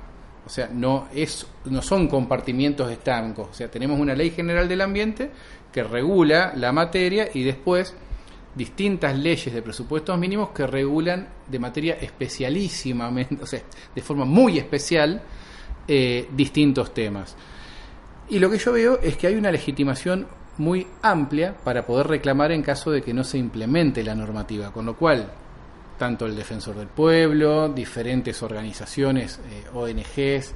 o 0.46 0.50
sea, 0.50 0.70
no, 0.72 1.08
es, 1.14 1.48
no 1.66 1.82
son 1.82 2.08
compartimientos 2.08 2.92
estancos, 2.92 3.50
o 3.50 3.54
sea, 3.54 3.70
tenemos 3.70 4.00
una 4.00 4.14
ley 4.14 4.30
general 4.30 4.68
del 4.70 4.82
ambiente 4.82 5.32
que 5.72 5.84
regula 5.84 6.54
la 6.56 6.72
materia 6.72 7.30
y 7.34 7.44
después 7.44 7.96
distintas 8.56 9.18
leyes 9.18 9.54
de 9.54 9.62
presupuestos 9.62 10.18
mínimos 10.18 10.50
que 10.50 10.66
regulan 10.68 11.28
de 11.48 11.60
materia 11.60 11.96
especialísimamente, 11.96 13.44
o 13.44 13.46
sea, 13.48 13.62
de 13.96 14.02
forma 14.02 14.26
muy 14.26 14.58
especial, 14.58 15.22
eh, 15.88 16.28
distintos 16.36 16.94
temas. 16.94 17.36
Y 18.30 18.38
lo 18.38 18.50
que 18.52 18.60
yo 18.60 18.72
veo 18.72 19.00
es 19.02 19.18
que 19.18 19.26
hay 19.26 19.36
una 19.36 19.52
legitimación 19.52 20.28
muy 20.60 20.86
amplia 21.02 21.56
para 21.64 21.86
poder 21.86 22.08
reclamar 22.08 22.52
en 22.52 22.62
caso 22.62 22.92
de 22.92 23.02
que 23.02 23.14
no 23.14 23.24
se 23.24 23.38
implemente 23.38 24.04
la 24.04 24.14
normativa, 24.14 24.72
con 24.72 24.86
lo 24.86 24.96
cual 24.96 25.32
tanto 25.98 26.26
el 26.26 26.36
Defensor 26.36 26.76
del 26.76 26.88
Pueblo, 26.88 27.70
diferentes 27.70 28.42
organizaciones, 28.44 29.40
eh, 29.52 29.66
ONGs, 29.74 30.54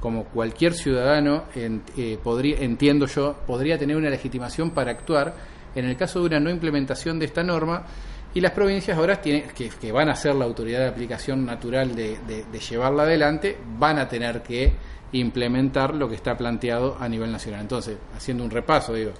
como 0.00 0.24
cualquier 0.24 0.72
ciudadano, 0.72 1.44
eh, 1.54 2.18
podría, 2.22 2.58
entiendo 2.60 3.06
yo, 3.06 3.36
podría 3.46 3.76
tener 3.76 3.96
una 3.96 4.08
legitimación 4.08 4.70
para 4.70 4.92
actuar 4.92 5.34
en 5.74 5.84
el 5.84 5.96
caso 5.96 6.20
de 6.20 6.26
una 6.26 6.40
no 6.40 6.50
implementación 6.50 7.18
de 7.18 7.26
esta 7.26 7.42
norma 7.42 7.84
y 8.32 8.40
las 8.40 8.52
provincias 8.52 8.96
ahora 8.96 9.20
tienen, 9.20 9.44
que, 9.50 9.92
van 9.92 10.08
a 10.08 10.14
ser 10.14 10.34
la 10.36 10.44
autoridad 10.44 10.80
de 10.80 10.88
aplicación 10.88 11.44
natural 11.44 11.94
de, 11.94 12.18
de, 12.26 12.58
llevarla 12.58 13.02
adelante, 13.02 13.58
van 13.78 13.98
a 13.98 14.08
tener 14.08 14.42
que 14.42 14.72
implementar 15.12 15.94
lo 15.94 16.08
que 16.08 16.14
está 16.14 16.36
planteado 16.36 16.96
a 16.98 17.08
nivel 17.08 17.30
nacional. 17.32 17.62
Entonces, 17.62 17.98
haciendo 18.16 18.44
un 18.44 18.50
repaso, 18.50 18.94
digo, 18.94 19.12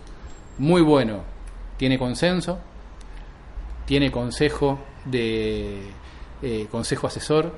muy 0.58 0.82
bueno, 0.82 1.22
tiene 1.76 1.98
consenso, 1.98 2.58
tiene 3.86 4.10
consejo 4.10 4.78
de 5.04 5.80
eh, 6.42 6.66
consejo 6.70 7.06
asesor, 7.06 7.52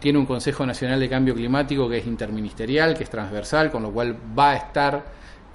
tiene 0.00 0.18
un 0.18 0.26
Consejo 0.26 0.64
Nacional 0.64 1.00
de 1.00 1.08
Cambio 1.08 1.34
Climático 1.34 1.88
que 1.88 1.98
es 1.98 2.06
interministerial, 2.06 2.96
que 2.96 3.04
es 3.04 3.10
transversal, 3.10 3.70
con 3.70 3.82
lo 3.82 3.90
cual 3.90 4.16
va 4.38 4.50
a 4.50 4.56
estar 4.56 5.04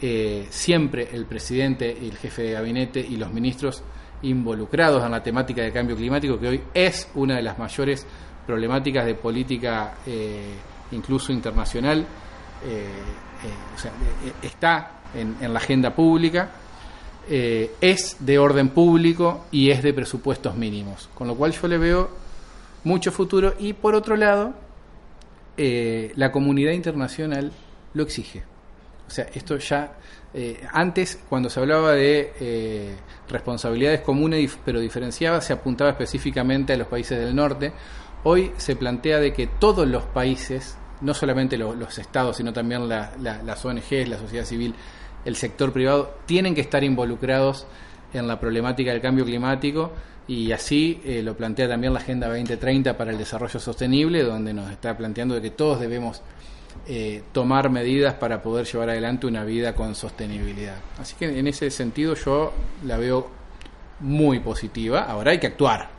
eh, 0.01 0.47
siempre 0.49 1.07
el 1.13 1.25
presidente, 1.25 1.89
el 1.91 2.17
jefe 2.17 2.43
de 2.43 2.51
gabinete 2.51 2.99
y 2.99 3.15
los 3.15 3.31
ministros 3.31 3.83
involucrados 4.21 5.03
en 5.03 5.11
la 5.11 5.23
temática 5.23 5.61
de 5.61 5.71
cambio 5.71 5.95
climático, 5.95 6.39
que 6.39 6.47
hoy 6.47 6.61
es 6.73 7.09
una 7.15 7.37
de 7.37 7.41
las 7.41 7.57
mayores 7.57 8.05
problemáticas 8.45 9.05
de 9.05 9.15
política 9.15 9.93
eh, 10.05 10.53
incluso 10.91 11.31
internacional, 11.31 12.05
o 12.63 13.77
sea, 13.77 13.91
está 14.41 15.01
en 15.13 15.53
la 15.53 15.59
agenda 15.59 15.93
pública 15.93 16.49
eh, 17.30 17.71
es 17.80 18.17
de 18.19 18.38
orden 18.38 18.69
público 18.69 19.45
y 19.49 19.69
es 19.69 19.82
de 19.82 19.93
presupuestos 19.93 20.55
mínimos, 20.55 21.09
con 21.13 21.28
lo 21.28 21.36
cual 21.36 21.53
yo 21.53 21.67
le 21.67 21.78
veo 21.78 22.09
mucho 22.84 23.11
futuro 23.13 23.53
y 23.59 23.74
por 23.74 23.95
otro 23.95 24.17
lado, 24.17 24.53
eh, 25.55 26.11
la 26.15 26.32
comunidad 26.34 26.74
internacional 26.74 27.51
lo 27.93 28.03
exige. 28.03 28.43
O 29.07 29.09
sea, 29.09 29.28
esto 29.34 29.57
ya, 29.57 29.93
eh, 30.34 30.65
antes 30.74 31.17
cuando 31.30 31.49
se 31.49 31.61
hablaba 31.61 31.93
de 31.93 32.97
responsabilidades 33.30 34.01
comunes 34.01 34.57
pero 34.65 34.82
diferenciadas, 34.82 35.45
se 35.45 35.53
apuntaba 35.53 35.91
específicamente 35.91 36.74
a 36.74 36.78
los 36.78 36.88
países 36.88 37.17
del 37.19 37.34
norte. 37.34 37.71
Hoy 38.24 38.51
se 38.57 38.76
plantea 38.76 39.19
de 39.19 39.32
que 39.32 39.47
todos 39.47 39.88
los 39.88 40.03
países, 40.03 40.78
no 40.99 41.13
solamente 41.13 41.57
los 41.57 41.97
estados, 41.97 42.36
sino 42.36 42.51
también 42.51 42.89
las 42.89 43.65
ONGs, 43.65 44.09
la 44.09 44.17
sociedad 44.17 44.45
civil, 44.45 44.76
el 45.26 45.36
sector 45.36 45.71
privado 45.71 46.15
tienen 46.26 46.55
que 46.55 46.61
estar 46.61 46.84
involucrados 46.84 47.65
en 48.13 48.28
la 48.28 48.39
problemática 48.39 48.91
del 48.91 49.01
cambio 49.01 49.26
climático 49.26 49.91
y 50.28 50.51
así 50.51 51.01
eh, 51.03 51.21
lo 51.21 51.36
plantea 51.36 51.67
también 51.67 51.93
la 51.93 51.99
Agenda 51.99 52.28
2030 52.28 52.97
para 52.97 53.11
el 53.11 53.17
Desarrollo 53.17 53.59
Sostenible, 53.59 54.24
donde 54.24 54.53
nos 54.53 54.71
está 54.71 54.95
planteando 54.95 55.36
de 55.36 55.41
que 55.41 55.49
todos 55.51 55.80
debemos 55.80 56.21
eh, 56.88 57.24
tomar 57.32 57.69
medidas 57.69 58.15
para 58.15 58.41
poder 58.41 58.65
llevar 58.65 58.89
adelante 58.89 59.28
una 59.28 59.43
vida 59.43 59.76
con 59.76 59.95
sostenibilidad. 59.95 60.76
Así 60.99 61.15
que 61.15 61.38
en 61.38 61.47
ese 61.47 61.69
sentido 61.71 62.15
yo 62.15 62.53
la 62.86 62.97
veo 62.97 63.30
muy 63.99 64.39
positiva. 64.39 65.03
Ahora 65.03 65.32
hay 65.32 65.39
que 65.39 65.47
actuar. 65.47 65.89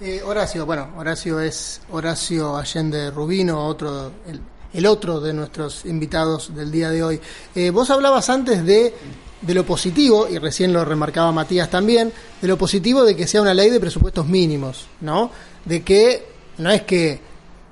Eh, 0.00 0.22
Horacio, 0.22 0.64
bueno, 0.64 0.88
Horacio 0.96 1.40
es 1.40 1.82
Horacio 1.90 2.56
Allende 2.56 3.10
Rubino, 3.10 3.66
otro 3.66 4.12
el 4.26 4.40
otro 4.86 5.20
de 5.20 5.32
nuestros 5.32 5.84
invitados 5.84 6.54
del 6.54 6.70
día 6.70 6.90
de 6.90 7.02
hoy. 7.02 7.20
Eh, 7.54 7.70
vos 7.70 7.90
hablabas 7.90 8.30
antes 8.30 8.64
de, 8.64 8.94
de 9.40 9.54
lo 9.54 9.64
positivo, 9.64 10.28
y 10.28 10.38
recién 10.38 10.72
lo 10.72 10.84
remarcaba 10.84 11.32
Matías 11.32 11.70
también, 11.70 12.12
de 12.40 12.48
lo 12.48 12.56
positivo 12.56 13.04
de 13.04 13.16
que 13.16 13.26
sea 13.26 13.42
una 13.42 13.54
ley 13.54 13.70
de 13.70 13.80
presupuestos 13.80 14.26
mínimos, 14.26 14.86
¿no? 15.00 15.30
De 15.64 15.82
que 15.82 16.26
no 16.58 16.70
es 16.70 16.82
que 16.82 17.20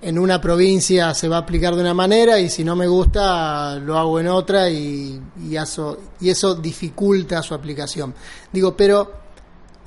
en 0.00 0.18
una 0.18 0.40
provincia 0.40 1.12
se 1.14 1.28
va 1.28 1.36
a 1.36 1.40
aplicar 1.40 1.74
de 1.74 1.80
una 1.80 1.94
manera 1.94 2.38
y 2.38 2.48
si 2.48 2.62
no 2.62 2.76
me 2.76 2.86
gusta 2.86 3.76
lo 3.76 3.98
hago 3.98 4.20
en 4.20 4.28
otra 4.28 4.70
y, 4.70 5.20
y, 5.48 5.56
eso, 5.56 5.98
y 6.20 6.30
eso 6.30 6.54
dificulta 6.54 7.42
su 7.42 7.54
aplicación. 7.54 8.14
Digo, 8.52 8.76
pero 8.76 9.12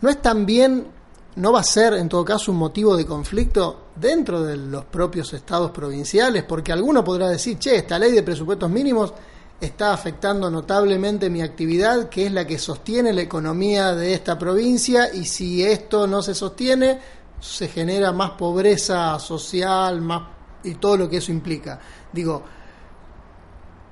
¿no 0.01 0.09
es 0.09 0.21
también, 0.21 0.87
no 1.35 1.53
va 1.53 1.61
a 1.61 1.63
ser 1.63 1.93
en 1.93 2.09
todo 2.09 2.25
caso 2.25 2.51
un 2.51 2.57
motivo 2.57 2.97
de 2.97 3.05
conflicto 3.05 3.80
dentro 3.95 4.43
de 4.43 4.57
los 4.57 4.85
propios 4.85 5.33
estados 5.33 5.71
provinciales? 5.71 6.43
Porque 6.43 6.71
alguno 6.71 7.03
podrá 7.03 7.29
decir, 7.29 7.57
che, 7.57 7.75
esta 7.75 7.99
ley 7.99 8.11
de 8.11 8.23
presupuestos 8.23 8.69
mínimos 8.69 9.13
está 9.59 9.93
afectando 9.93 10.49
notablemente 10.49 11.29
mi 11.29 11.41
actividad, 11.41 12.09
que 12.09 12.25
es 12.25 12.31
la 12.31 12.47
que 12.47 12.57
sostiene 12.57 13.13
la 13.13 13.21
economía 13.21 13.93
de 13.93 14.13
esta 14.13 14.37
provincia, 14.37 15.13
y 15.13 15.25
si 15.25 15.63
esto 15.63 16.07
no 16.07 16.21
se 16.21 16.33
sostiene, 16.33 16.99
se 17.39 17.67
genera 17.67 18.11
más 18.11 18.31
pobreza 18.31 19.17
social, 19.19 20.01
más 20.01 20.23
y 20.63 20.75
todo 20.75 20.97
lo 20.97 21.09
que 21.09 21.17
eso 21.17 21.31
implica. 21.31 21.79
Digo, 22.11 22.43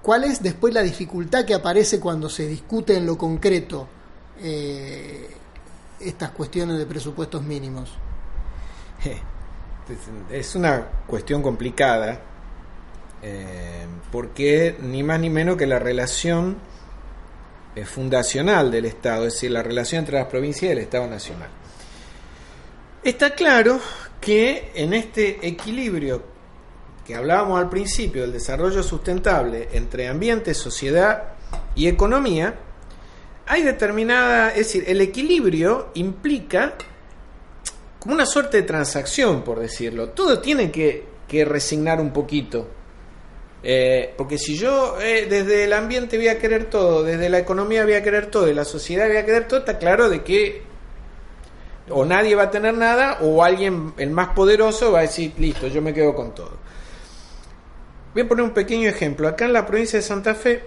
¿cuál 0.02 0.24
es 0.24 0.41
después 0.41 0.74
la 0.74 0.82
dificultad 0.82 1.45
que 1.45 1.54
aparece 1.54 2.00
cuando 2.00 2.30
se 2.30 2.47
discute 2.47 2.95
en 2.95 3.06
lo 3.06 3.18
concreto 3.18 3.88
eh, 4.39 5.36
estas 6.00 6.32
cuestiones 6.32 6.78
de 6.78 6.86
presupuestos 6.86 7.43
mínimos? 7.43 7.91
Es 10.32 10.56
una 10.56 10.86
cuestión 11.08 11.42
complicada 11.42 12.20
eh, 13.22 13.86
porque 14.12 14.78
ni 14.82 15.04
más 15.04 15.20
ni 15.20 15.30
menos 15.30 15.58
que 15.58 15.68
la 15.68 15.80
relación 15.80 16.58
eh, 17.76 17.86
fundacional 17.86 18.72
del 18.72 18.86
Estado, 18.86 19.28
es 19.28 19.34
decir, 19.34 19.52
la 19.52 19.64
relación 19.64 20.00
entre 20.00 20.18
las 20.18 20.28
provincias 20.28 20.70
y 20.70 20.72
el 20.72 20.80
Estado 20.80 21.08
Nacional. 21.08 21.50
Está 23.04 23.34
claro 23.36 23.80
que 24.20 24.72
en 24.76 24.94
este 24.94 25.48
equilibrio 25.48 26.24
que 27.06 27.16
hablábamos 27.16 27.60
al 27.60 27.70
principio 27.70 28.22
del 28.22 28.34
desarrollo 28.34 28.84
sustentable 28.84 29.70
entre 29.72 30.08
ambiente, 30.08 30.54
sociedad 30.54 31.34
y 31.76 31.88
economía, 31.88 32.56
hay 33.48 33.64
determinada, 33.64 34.50
es 34.52 34.58
decir, 34.58 34.84
el 34.86 35.02
equilibrio 35.02 35.90
implica 35.96 36.76
como 38.00 38.16
una 38.16 38.26
suerte 38.26 38.58
de 38.58 38.64
transacción, 38.64 39.43
por 39.43 39.60
decirlo. 39.60 40.10
Todo 40.10 40.39
tiene 40.39 40.72
que, 40.72 41.06
resignar 41.45 42.00
un 42.00 42.12
poquito. 42.12 42.68
Eh, 43.62 44.14
porque 44.18 44.38
si 44.38 44.58
yo 44.58 45.00
eh, 45.02 45.28
desde 45.30 45.66
el 45.66 45.74
ambiente 45.74 46.18
voy 46.18 46.30
a 46.30 46.39
querer 46.39 46.70
todo, 46.70 47.04
desde 47.04 47.30
la 47.30 47.39
economía 47.39 47.84
voy 47.84 47.93
a 47.93 48.02
querer 48.02 48.28
todo, 48.28 48.47
y 48.47 48.54
la 48.54 48.64
sociedad 48.64 49.08
voy 49.08 49.18
a 49.18 49.26
querer 49.26 49.47
todo, 49.47 49.60
está 49.60 49.78
claro 49.78 50.10
de 50.10 50.24
que 50.24 50.64
o 51.89 52.06
nadie 52.06 52.36
va 52.36 52.43
a 52.43 52.52
tener 52.52 52.74
nada 52.76 53.18
o 53.22 53.43
alguien, 53.43 53.93
el 53.97 54.12
más 54.12 54.30
poderoso, 54.30 54.91
va 54.91 55.00
a 55.00 55.02
decir, 55.04 55.34
listo, 55.38 55.68
yo 55.68 55.82
me 55.82 55.93
quedo 55.93 56.16
con 56.16 56.34
todo. 56.34 56.58
Voy 58.14 58.24
a 58.24 58.28
poner 58.28 58.45
un 58.45 58.54
pequeño 58.54 58.88
ejemplo. 58.89 59.28
Acá 59.28 59.45
en 59.45 59.54
la 59.54 59.66
provincia 59.66 60.00
de 60.00 60.04
Santa 60.04 60.36
Fe, 60.36 60.64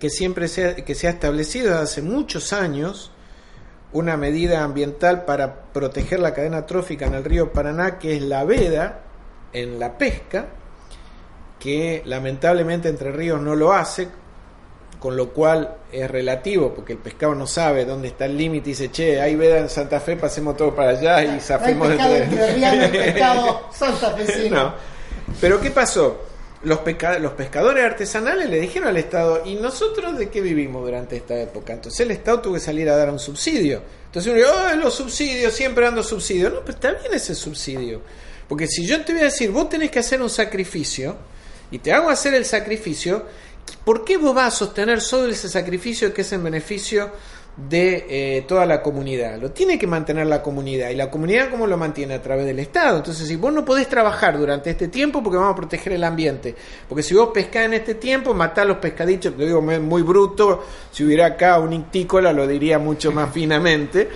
que 0.00 0.10
siempre 0.10 0.48
se 0.48 0.66
ha, 0.66 0.74
que 0.76 0.94
se 0.94 1.06
ha 1.06 1.10
establecido 1.10 1.78
hace 1.78 2.02
muchos 2.02 2.52
años 2.52 3.12
una 3.92 4.16
medida 4.16 4.62
ambiental 4.62 5.24
para 5.24 5.54
proteger 5.72 6.20
la 6.20 6.34
cadena 6.34 6.66
trófica 6.66 7.06
en 7.06 7.14
el 7.14 7.24
río 7.24 7.52
Paraná, 7.52 7.98
que 7.98 8.16
es 8.16 8.22
la 8.22 8.44
veda 8.44 9.00
en 9.52 9.78
la 9.78 9.98
pesca, 9.98 10.46
que 11.58 12.02
lamentablemente 12.06 12.88
Entre 12.88 13.12
Ríos 13.12 13.40
no 13.40 13.54
lo 13.54 13.72
hace, 13.72 14.08
con 14.98 15.16
lo 15.16 15.30
cual 15.30 15.76
es 15.90 16.10
relativo, 16.10 16.72
porque 16.72 16.94
el 16.94 16.98
pescado 16.98 17.34
no 17.34 17.46
sabe 17.46 17.84
dónde 17.84 18.08
está 18.08 18.24
el 18.24 18.36
límite 18.36 18.70
y 18.70 18.72
dice, 18.72 18.90
che, 18.90 19.20
hay 19.20 19.34
veda 19.36 19.58
en 19.58 19.68
Santa 19.68 20.00
Fe, 20.00 20.16
pasemos 20.16 20.56
todo 20.56 20.74
para 20.74 20.90
allá 20.90 21.24
y 21.24 21.40
zafemos 21.40 21.88
de 21.88 22.88
pescado 22.88 23.68
santafesino. 23.72 24.74
Pero 25.40 25.60
¿qué 25.60 25.70
pasó? 25.70 26.31
Los, 26.64 26.80
los 27.20 27.32
pescadores 27.32 27.84
artesanales 27.84 28.48
le 28.48 28.60
dijeron 28.60 28.88
al 28.88 28.96
Estado, 28.96 29.42
¿y 29.44 29.56
nosotros 29.56 30.16
de 30.16 30.30
qué 30.30 30.40
vivimos 30.40 30.84
durante 30.84 31.16
esta 31.16 31.38
época? 31.40 31.72
Entonces 31.72 32.00
el 32.00 32.12
Estado 32.12 32.40
tuvo 32.40 32.54
que 32.54 32.60
salir 32.60 32.88
a 32.88 32.96
dar 32.96 33.10
un 33.10 33.18
subsidio. 33.18 33.82
Entonces 34.06 34.32
uno 34.32 34.42
oh, 34.46 34.76
los 34.76 34.94
subsidios, 34.94 35.52
siempre 35.52 35.84
dando 35.84 36.02
subsidios. 36.02 36.52
No, 36.52 36.60
pero 36.60 36.72
está 36.72 36.92
bien 36.92 37.12
ese 37.14 37.34
subsidio. 37.34 38.00
Porque 38.48 38.66
si 38.68 38.86
yo 38.86 39.04
te 39.04 39.12
voy 39.12 39.22
a 39.22 39.24
decir, 39.24 39.50
vos 39.50 39.68
tenés 39.68 39.90
que 39.90 39.98
hacer 39.98 40.22
un 40.22 40.30
sacrificio, 40.30 41.16
y 41.72 41.78
te 41.78 41.92
hago 41.92 42.10
hacer 42.10 42.34
el 42.34 42.44
sacrificio, 42.44 43.24
¿por 43.84 44.04
qué 44.04 44.18
vos 44.18 44.34
vas 44.34 44.54
a 44.54 44.56
sostener 44.58 45.00
solo 45.00 45.32
ese 45.32 45.48
sacrificio 45.48 46.12
que 46.12 46.20
es 46.20 46.32
en 46.32 46.44
beneficio 46.44 47.10
de 47.56 48.06
eh, 48.08 48.42
toda 48.42 48.66
la 48.66 48.82
comunidad? 48.82 49.38
Lo 49.38 49.50
tiene 49.50 49.78
que 49.78 49.86
mantener 49.86 50.26
la 50.26 50.42
comunidad. 50.42 50.90
¿Y 50.90 50.94
la 50.94 51.10
comunidad 51.10 51.50
cómo 51.50 51.66
lo 51.66 51.76
mantiene? 51.76 52.14
A 52.14 52.22
través 52.22 52.46
del 52.46 52.58
Estado. 52.58 52.98
Entonces, 52.98 53.26
si 53.26 53.36
vos 53.36 53.52
no 53.52 53.64
podés 53.64 53.88
trabajar 53.88 54.38
durante 54.38 54.70
este 54.70 54.88
tiempo 54.88 55.22
porque 55.22 55.38
vamos 55.38 55.52
a 55.52 55.56
proteger 55.56 55.92
el 55.92 56.04
ambiente, 56.04 56.54
porque 56.88 57.02
si 57.02 57.14
vos 57.14 57.30
pescás 57.32 57.66
en 57.66 57.74
este 57.74 57.94
tiempo, 57.94 58.34
matás 58.34 58.66
los 58.66 58.78
pescaditos, 58.78 59.34
lo 59.36 59.44
digo 59.44 59.60
muy 59.60 60.02
bruto, 60.02 60.64
si 60.90 61.04
hubiera 61.04 61.26
acá 61.26 61.58
un 61.58 61.72
ictícola 61.72 62.32
lo 62.32 62.46
diría 62.46 62.78
mucho 62.78 63.12
más 63.12 63.30
finamente, 63.34 64.08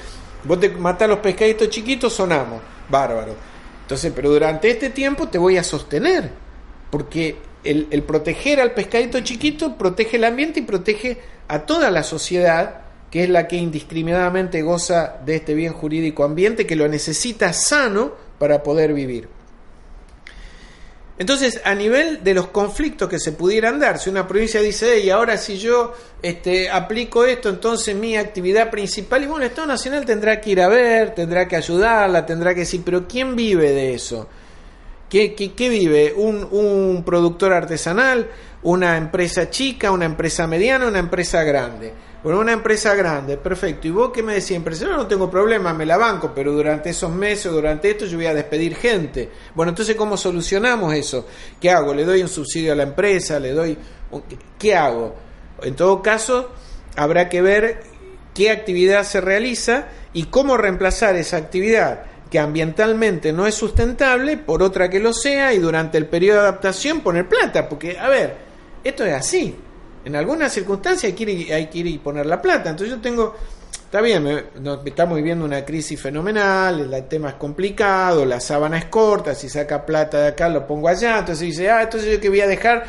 vos 0.45 0.61
te 0.61 0.71
matás 0.71 1.09
los 1.09 1.19
pescaditos 1.19 1.69
chiquitos, 1.69 2.13
sonamos, 2.13 2.61
bárbaro. 2.89 3.35
Entonces, 3.83 4.13
pero 4.15 4.31
durante 4.31 4.69
este 4.69 4.91
tiempo 4.91 5.29
te 5.29 5.39
voy 5.39 5.57
a 5.57 5.63
sostener 5.63 6.47
porque 6.91 7.37
el, 7.65 8.03
proteger 8.05 8.61
al 8.61 8.73
pescadito 8.73 9.21
chiquito 9.21 9.77
protege 9.77 10.17
el 10.17 10.25
ambiente 10.25 10.61
y 10.61 10.63
protege 10.63 11.19
a 11.49 11.61
toda 11.61 11.91
la 11.91 12.03
sociedad, 12.03 12.86
que 13.11 13.25
es 13.25 13.31
la 13.31 13.47
que 13.47 13.57
indiscriminadamente 13.57 14.63
goza 14.63 15.17
de 15.25 15.37
este 15.37 15.55
bien 15.55 15.73
jurídico 15.73 16.25
ambiente, 16.25 16.67
que 16.67 16.77
lo 16.77 16.89
necesita 16.89 17.53
sano 17.53 18.13
para 18.39 18.63
poder 18.63 18.93
vivir. 18.93 19.29
Entonces, 21.19 21.63
a 21.65 21.75
nivel 21.75 22.23
de 22.23 22.35
los 22.35 22.49
conflictos 22.49 23.09
que 23.09 23.19
se 23.19 23.33
pudieran 23.33 23.81
dar, 23.81 23.99
si 23.99 24.11
una 24.11 24.29
provincia 24.29 24.61
dice, 24.61 25.01
y 25.01 25.09
ahora 25.09 25.39
si 25.39 25.57
yo 25.57 25.95
este, 26.21 26.69
aplico 26.69 27.25
esto, 27.25 27.49
entonces 27.49 27.97
mi 27.97 28.19
actividad 28.19 28.71
principal, 28.71 29.23
y 29.23 29.27
bueno, 29.27 29.43
el 29.43 29.51
Estado 29.51 29.69
Nacional 29.69 30.05
tendrá 30.05 30.39
que 30.41 30.51
ir 30.51 30.61
a 30.61 30.69
ver, 30.69 31.15
tendrá 31.15 31.49
que 31.49 31.57
ayudarla, 31.57 32.27
tendrá 32.27 32.53
que 32.53 32.61
decir, 32.61 32.83
pero 32.85 33.09
¿quién 33.09 33.35
vive 33.35 33.73
de 33.73 33.95
eso? 33.95 34.29
¿Qué, 35.09 35.35
qué, 35.35 35.69
vive? 35.71 36.13
¿Un, 36.15 36.47
¿Un, 36.51 37.03
productor 37.03 37.53
artesanal? 37.53 38.29
¿Una 38.63 38.99
empresa 38.99 39.49
chica? 39.49 39.93
¿Una 39.93 40.05
empresa 40.05 40.47
mediana? 40.47 40.87
¿Una 40.87 40.99
empresa 40.99 41.45
grande? 41.45 41.93
Bueno, 42.27 42.41
una 42.41 42.55
empresa 42.55 42.93
grande, 42.97 43.37
perfecto. 43.37 43.87
¿Y 43.87 43.93
vos 43.93 44.11
qué 44.13 44.21
me 44.21 44.35
decís? 44.35 44.51
Empresario, 44.51 44.97
no 44.97 45.07
tengo 45.07 45.31
problema, 45.31 45.73
me 45.73 45.87
la 45.87 45.97
banco, 45.97 46.33
pero 46.35 46.51
durante 46.51 46.91
esos 46.91 47.13
meses, 47.13 47.53
durante 47.53 47.89
esto, 47.89 48.05
yo 48.05 48.17
voy 48.17 48.27
a 48.27 48.35
despedir 48.35 48.75
gente. 48.75 49.31
Bueno, 49.55 49.71
entonces, 49.71 49.95
¿cómo 49.95 50.17
solucionamos 50.17 50.93
eso? 50.93 51.25
¿Qué 51.61 51.71
hago? 51.71 51.95
¿Le 51.95 52.05
doy 52.05 52.23
un 52.23 52.29
subsidio 52.29 52.73
a 52.73 52.75
la 52.75 52.83
empresa? 52.83 53.39
¿Le 53.39 53.53
doy.? 53.53 53.79
¿Qué 54.59 54.75
hago? 54.75 55.15
En 55.63 55.77
todo 55.77 56.03
caso, 56.03 56.51
habrá 56.97 57.29
que 57.29 57.43
ver 57.43 57.83
qué 58.35 58.51
actividad 58.51 59.05
se 59.05 59.21
realiza 59.21 59.87
y 60.13 60.25
cómo 60.25 60.57
reemplazar 60.57 61.15
esa 61.15 61.37
actividad 61.37 62.07
que 62.29 62.41
ambientalmente 62.41 63.33
no 63.33 63.47
es 63.47 63.55
sustentable 63.55 64.37
por 64.37 64.65
otra 64.65 64.91
que 64.91 64.99
lo 64.99 65.13
sea 65.13 65.55
y 65.55 65.61
durante 65.61 65.97
el 65.97 66.07
periodo 66.07 66.41
de 66.41 66.49
adaptación 66.49 67.03
poner 67.03 67.29
plata, 67.29 67.69
porque, 67.69 67.97
a 67.97 68.09
ver, 68.09 68.37
esto 68.83 69.05
es 69.05 69.15
así. 69.15 69.57
En 70.07 70.17
algunas 70.17 70.53
circunstancias 70.53 71.11
hay 71.11 71.13
que 71.13 71.31
ir, 71.31 71.53
hay 71.53 71.67
que 71.67 71.79
ir 71.79 71.87
y 71.89 71.99
poner 71.99 72.25
la 72.25 72.41
plata. 72.41 72.71
Entonces 72.71 72.97
yo 72.97 73.03
tengo, 73.03 73.35
está 73.73 74.01
bien, 74.01 74.27
estamos 74.85 75.17
viviendo 75.17 75.45
una 75.45 75.65
crisis 75.65 76.01
fenomenal, 76.01 76.95
el 76.95 77.05
tema 77.09 77.31
es 77.31 77.35
complicado, 77.35 78.25
la 78.25 78.41
sábana 78.41 78.79
es 78.79 78.87
corta, 78.87 79.35
si 79.35 79.49
saca 79.49 79.85
plata 79.85 80.21
de 80.21 80.29
acá 80.29 80.49
lo 80.49 80.67
pongo 80.67 80.89
allá, 80.89 81.19
entonces 81.19 81.47
dice, 81.47 81.69
ah, 81.69 81.83
entonces 81.83 82.11
yo 82.11 82.21
que 82.21 82.29
voy 82.29 82.41
a 82.41 82.47
dejar 82.47 82.85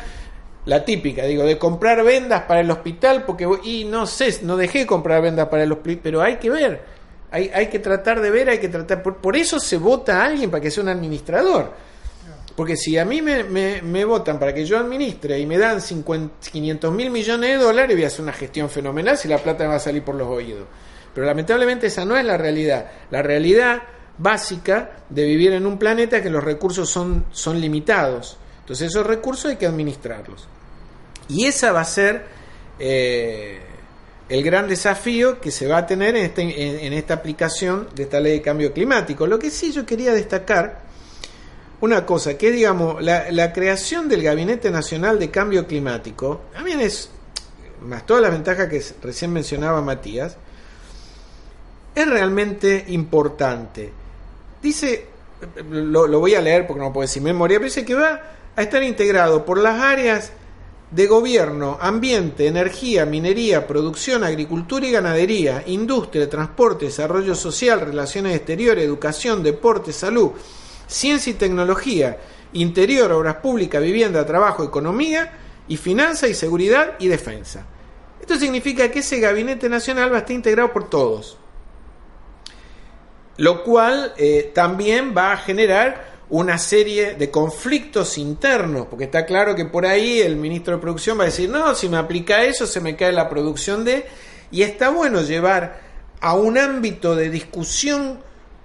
la 0.64 0.84
típica, 0.84 1.24
digo, 1.24 1.44
de 1.44 1.58
comprar 1.58 2.02
vendas 2.04 2.42
para 2.42 2.60
el 2.60 2.70
hospital, 2.70 3.24
porque, 3.26 3.46
y 3.64 3.84
no 3.84 4.06
sé, 4.06 4.38
no 4.42 4.56
dejé 4.56 4.86
comprar 4.86 5.20
vendas 5.20 5.48
para 5.48 5.64
el 5.64 5.72
hospital, 5.72 6.00
pero 6.02 6.22
hay 6.22 6.36
que 6.36 6.48
ver 6.48 6.98
hay, 7.30 7.50
hay 7.52 7.66
que 7.66 7.78
tratar 7.78 8.20
de 8.20 8.30
ver, 8.30 8.48
hay 8.48 8.58
que 8.58 8.68
tratar. 8.68 9.02
Por, 9.02 9.36
eso 9.36 9.60
se 9.60 9.76
vota 9.76 10.22
a 10.22 10.26
alguien 10.26 10.50
para 10.50 10.60
que 10.60 10.70
sea 10.70 10.82
un 10.82 10.88
administrador. 10.88 11.72
Porque 12.58 12.76
si 12.76 12.98
a 12.98 13.04
mí 13.04 13.22
me, 13.22 13.44
me, 13.44 14.04
votan 14.04 14.36
para 14.36 14.52
que 14.52 14.64
yo 14.64 14.80
administre 14.80 15.38
y 15.38 15.46
me 15.46 15.56
dan 15.58 15.80
500 15.80 16.92
mil 16.92 17.08
millones 17.08 17.50
de 17.50 17.56
dólares, 17.56 17.94
voy 17.94 18.02
a 18.02 18.08
hacer 18.08 18.22
una 18.22 18.32
gestión 18.32 18.68
fenomenal 18.68 19.16
si 19.16 19.28
la 19.28 19.38
plata 19.38 19.62
me 19.62 19.70
va 19.70 19.76
a 19.76 19.78
salir 19.78 20.02
por 20.02 20.16
los 20.16 20.26
oídos. 20.26 20.66
Pero 21.14 21.24
lamentablemente 21.24 21.86
esa 21.86 22.04
no 22.04 22.16
es 22.16 22.24
la 22.24 22.36
realidad. 22.36 22.90
La 23.12 23.22
realidad 23.22 23.80
básica 24.18 25.04
de 25.08 25.24
vivir 25.24 25.52
en 25.52 25.66
un 25.66 25.78
planeta 25.78 26.20
que 26.20 26.30
los 26.30 26.42
recursos 26.42 26.90
son, 26.90 27.26
son 27.30 27.60
limitados. 27.60 28.38
Entonces 28.62 28.88
esos 28.88 29.06
recursos 29.06 29.52
hay 29.52 29.56
que 29.56 29.66
administrarlos. 29.66 30.48
Y 31.28 31.44
esa 31.44 31.70
va 31.70 31.82
a 31.82 31.84
ser 31.84 32.24
eh, 32.80 33.60
el 34.28 34.42
gran 34.42 34.66
desafío 34.66 35.40
que 35.40 35.52
se 35.52 35.68
va 35.68 35.76
a 35.76 35.86
tener 35.86 36.16
en, 36.16 36.24
este, 36.24 36.86
en, 36.86 36.92
esta 36.92 37.14
aplicación 37.14 37.86
de 37.94 38.02
esta 38.02 38.18
ley 38.18 38.32
de 38.32 38.42
cambio 38.42 38.72
climático. 38.72 39.28
Lo 39.28 39.38
que 39.38 39.52
sí 39.52 39.70
yo 39.70 39.86
quería 39.86 40.12
destacar, 40.12 40.87
una 41.80 42.04
cosa, 42.04 42.36
que 42.36 42.50
digamos, 42.50 43.02
la, 43.02 43.52
creación 43.52 44.08
del 44.08 44.22
Gabinete 44.22 44.70
Nacional 44.70 45.18
de 45.18 45.30
Cambio 45.30 45.66
Climático, 45.66 46.42
también 46.52 46.80
es, 46.80 47.10
más 47.82 48.04
todas 48.04 48.22
las 48.22 48.32
ventajas 48.32 48.68
que 48.68 48.82
recién 49.02 49.32
mencionaba 49.32 49.80
Matías, 49.80 50.36
es 51.94 52.08
realmente 52.08 52.84
importante. 52.88 53.92
Dice, 54.60 55.06
lo, 55.70 56.20
voy 56.20 56.34
a 56.34 56.40
leer 56.40 56.66
porque 56.66 56.82
no 56.82 56.92
puedo 56.92 57.06
decir 57.06 57.22
memoria, 57.22 57.58
pero 57.58 57.66
dice 57.66 57.84
que 57.84 57.94
va 57.94 58.22
a 58.56 58.62
estar 58.62 58.82
integrado 58.82 59.44
por 59.44 59.58
las 59.58 59.80
áreas 59.80 60.32
de 60.90 61.06
gobierno, 61.06 61.76
ambiente, 61.80 62.46
energía, 62.46 63.04
minería, 63.04 63.66
producción, 63.66 64.24
agricultura 64.24 64.86
y 64.86 64.90
ganadería, 64.90 65.62
industria, 65.66 66.28
transporte, 66.28 66.86
desarrollo 66.86 67.34
social, 67.34 67.80
relaciones 67.80 68.34
exteriores, 68.34 68.84
educación, 68.84 69.42
deporte, 69.42 69.92
salud, 69.92 70.32
ciencia 70.88 71.30
y 71.30 71.34
tecnología, 71.34 72.18
interior, 72.52 73.12
obras 73.12 73.36
públicas, 73.36 73.80
vivienda, 73.80 74.26
trabajo, 74.26 74.64
economía 74.64 75.30
y 75.68 75.76
finanza 75.76 76.26
y 76.26 76.34
seguridad 76.34 76.94
y 76.98 77.06
defensa. 77.06 77.64
Esto 78.20 78.36
significa 78.36 78.90
que 78.90 78.98
ese 78.98 79.20
gabinete 79.20 79.68
nacional 79.68 80.12
va 80.12 80.16
a 80.16 80.20
estar 80.20 80.34
integrado 80.34 80.72
por 80.72 80.90
todos, 80.90 81.38
lo 83.36 83.62
cual 83.62 84.14
eh, 84.16 84.50
también 84.54 85.14
va 85.16 85.32
a 85.32 85.36
generar 85.36 86.18
una 86.30 86.58
serie 86.58 87.14
de 87.14 87.30
conflictos 87.30 88.18
internos, 88.18 88.86
porque 88.90 89.04
está 89.04 89.24
claro 89.24 89.54
que 89.54 89.64
por 89.64 89.86
ahí 89.86 90.20
el 90.20 90.36
ministro 90.36 90.74
de 90.74 90.82
Producción 90.82 91.18
va 91.18 91.22
a 91.22 91.26
decir, 91.26 91.48
no, 91.48 91.74
si 91.74 91.88
me 91.88 91.96
aplica 91.96 92.44
eso 92.44 92.66
se 92.66 92.80
me 92.80 92.96
cae 92.96 93.12
la 93.12 93.28
producción 93.28 93.84
de... 93.84 94.06
Y 94.50 94.62
está 94.62 94.90
bueno 94.90 95.22
llevar 95.22 95.80
a 96.20 96.34
un 96.34 96.58
ámbito 96.58 97.14
de 97.14 97.30
discusión 97.30 98.20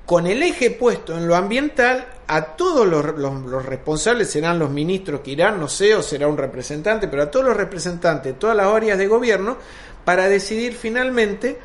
con 0.05 0.27
el 0.27 0.43
eje 0.43 0.71
puesto 0.71 1.17
en 1.17 1.27
lo 1.27 1.35
ambiental 1.35 2.07
a 2.27 2.41
todos 2.55 2.87
los, 2.87 3.65
responsables, 3.65 4.29
serán 4.29 4.59
los 4.59 4.69
ministros 4.69 5.21
que 5.21 5.31
irán, 5.31 5.59
no 5.59 5.67
sé, 5.67 5.95
o 5.95 6.01
será 6.01 6.27
un 6.27 6.37
representante, 6.37 7.07
pero 7.07 7.23
a 7.23 7.31
todos 7.31 7.45
los 7.45 7.57
representantes 7.57 8.33
de 8.33 8.39
todas 8.39 8.55
las 8.55 8.67
áreas 8.67 8.97
de 8.97 9.07
gobierno, 9.07 9.57
para 10.05 10.27
decidir 10.27 10.73
finalmente 10.73 11.59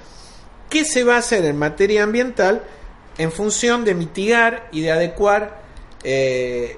qué 0.69 0.85
se 0.85 1.05
va 1.05 1.17
a 1.17 1.19
hacer 1.19 1.45
en 1.45 1.59
materia 1.59 2.03
ambiental 2.03 2.63
en 3.17 3.33
función 3.33 3.85
de 3.85 3.95
mitigar 3.95 4.69
y 4.71 4.81
de 4.83 4.93
adecuar 4.93 5.63
eh, 6.05 6.77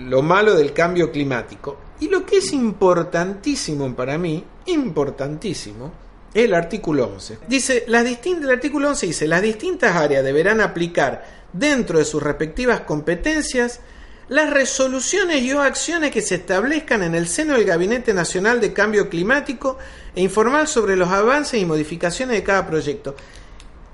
lo 0.00 0.22
malo 0.22 0.54
del 0.54 0.72
cambio 0.72 1.10
climático. 1.10 1.78
Y 2.00 2.08
lo 2.08 2.26
que 2.26 2.38
es 2.38 2.52
importantísimo 2.52 3.94
para 3.94 4.18
mí, 4.18 4.44
importantísimo, 4.66 5.92
es 6.34 6.44
el 6.44 6.54
artículo 6.54 7.06
11. 7.06 7.38
Dice, 7.48 7.84
las 7.88 8.04
distintas, 8.04 8.44
el 8.44 8.50
artículo 8.50 8.88
11 8.90 9.06
dice, 9.06 9.26
las 9.26 9.40
distintas 9.40 9.96
áreas 9.96 10.22
deberán 10.22 10.60
aplicar 10.60 11.35
dentro 11.58 11.98
de 11.98 12.04
sus 12.04 12.22
respectivas 12.22 12.80
competencias 12.80 13.80
las 14.28 14.50
resoluciones 14.50 15.42
y 15.42 15.52
o 15.52 15.62
acciones 15.62 16.10
que 16.10 16.20
se 16.20 16.36
establezcan 16.36 17.02
en 17.04 17.14
el 17.14 17.28
seno 17.28 17.54
del 17.54 17.64
Gabinete 17.64 18.12
Nacional 18.12 18.60
de 18.60 18.72
Cambio 18.72 19.08
Climático 19.08 19.78
e 20.16 20.20
informar 20.20 20.66
sobre 20.66 20.96
los 20.96 21.10
avances 21.10 21.60
y 21.60 21.64
modificaciones 21.64 22.36
de 22.36 22.42
cada 22.42 22.66
proyecto. 22.66 23.14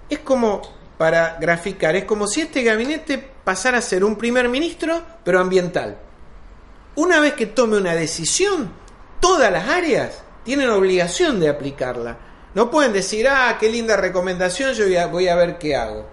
Es 0.08 0.20
como 0.20 0.62
para 0.96 1.36
graficar. 1.40 1.96
Es 1.96 2.04
como 2.04 2.28
si 2.28 2.42
este 2.42 2.62
gabinete 2.62 3.18
pasara 3.18 3.78
a 3.78 3.82
ser 3.82 4.04
un 4.04 4.16
primer 4.16 4.48
ministro, 4.48 5.02
pero 5.24 5.40
ambiental. 5.40 5.98
Una 6.94 7.20
vez 7.20 7.34
que 7.34 7.46
tome 7.46 7.76
una 7.76 7.94
decisión, 7.94 8.70
todas 9.20 9.50
las 9.50 9.68
áreas 9.68 10.22
tienen 10.44 10.70
obligación 10.70 11.40
de 11.40 11.48
aplicarla. 11.48 12.18
No 12.54 12.70
pueden 12.70 12.92
decir, 12.92 13.26
ah, 13.28 13.56
qué 13.58 13.68
linda 13.68 13.96
recomendación, 13.96 14.74
yo 14.74 14.84
voy 15.08 15.28
a, 15.28 15.34
ver 15.34 15.58
qué 15.58 15.74
hago. 15.74 16.06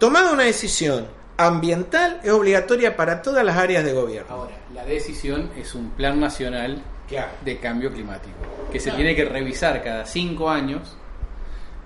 Tomada 0.00 0.32
una 0.32 0.44
decisión 0.44 1.08
ambiental 1.36 2.20
es 2.24 2.30
obligatoria 2.30 2.96
para 2.96 3.20
todas 3.20 3.44
las 3.44 3.58
áreas 3.58 3.84
de 3.84 3.92
gobierno. 3.92 4.32
Ahora, 4.32 4.56
la 4.72 4.82
decisión 4.86 5.50
es 5.58 5.74
un 5.74 5.90
plan 5.90 6.18
nacional 6.18 6.82
de 7.44 7.58
cambio 7.58 7.92
climático, 7.92 8.34
que 8.72 8.80
se 8.80 8.92
tiene 8.92 9.14
que 9.14 9.26
revisar 9.26 9.84
cada 9.84 10.06
cinco 10.06 10.48
años 10.48 10.96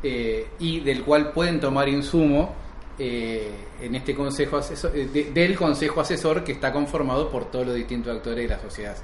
eh, 0.05 0.47
y 0.61 0.79
del 0.79 1.03
cual 1.03 1.33
pueden 1.33 1.59
tomar 1.59 1.89
insumo 1.89 2.55
eh, 3.01 3.51
en 3.81 3.97
este 3.97 4.15
consejo 4.15 4.59
asesor, 4.59 4.93
eh, 4.95 5.33
del 5.35 5.57
consejo 5.57 6.01
asesor 6.01 6.45
que 6.45 6.53
está 6.53 6.73
conformado 6.73 7.31
por 7.33 7.51
todos 7.51 7.67
los 7.67 7.75
distintos 7.75 8.17
actores 8.17 8.49
de 8.49 8.55
la 8.55 8.61
sociedad. 8.61 8.97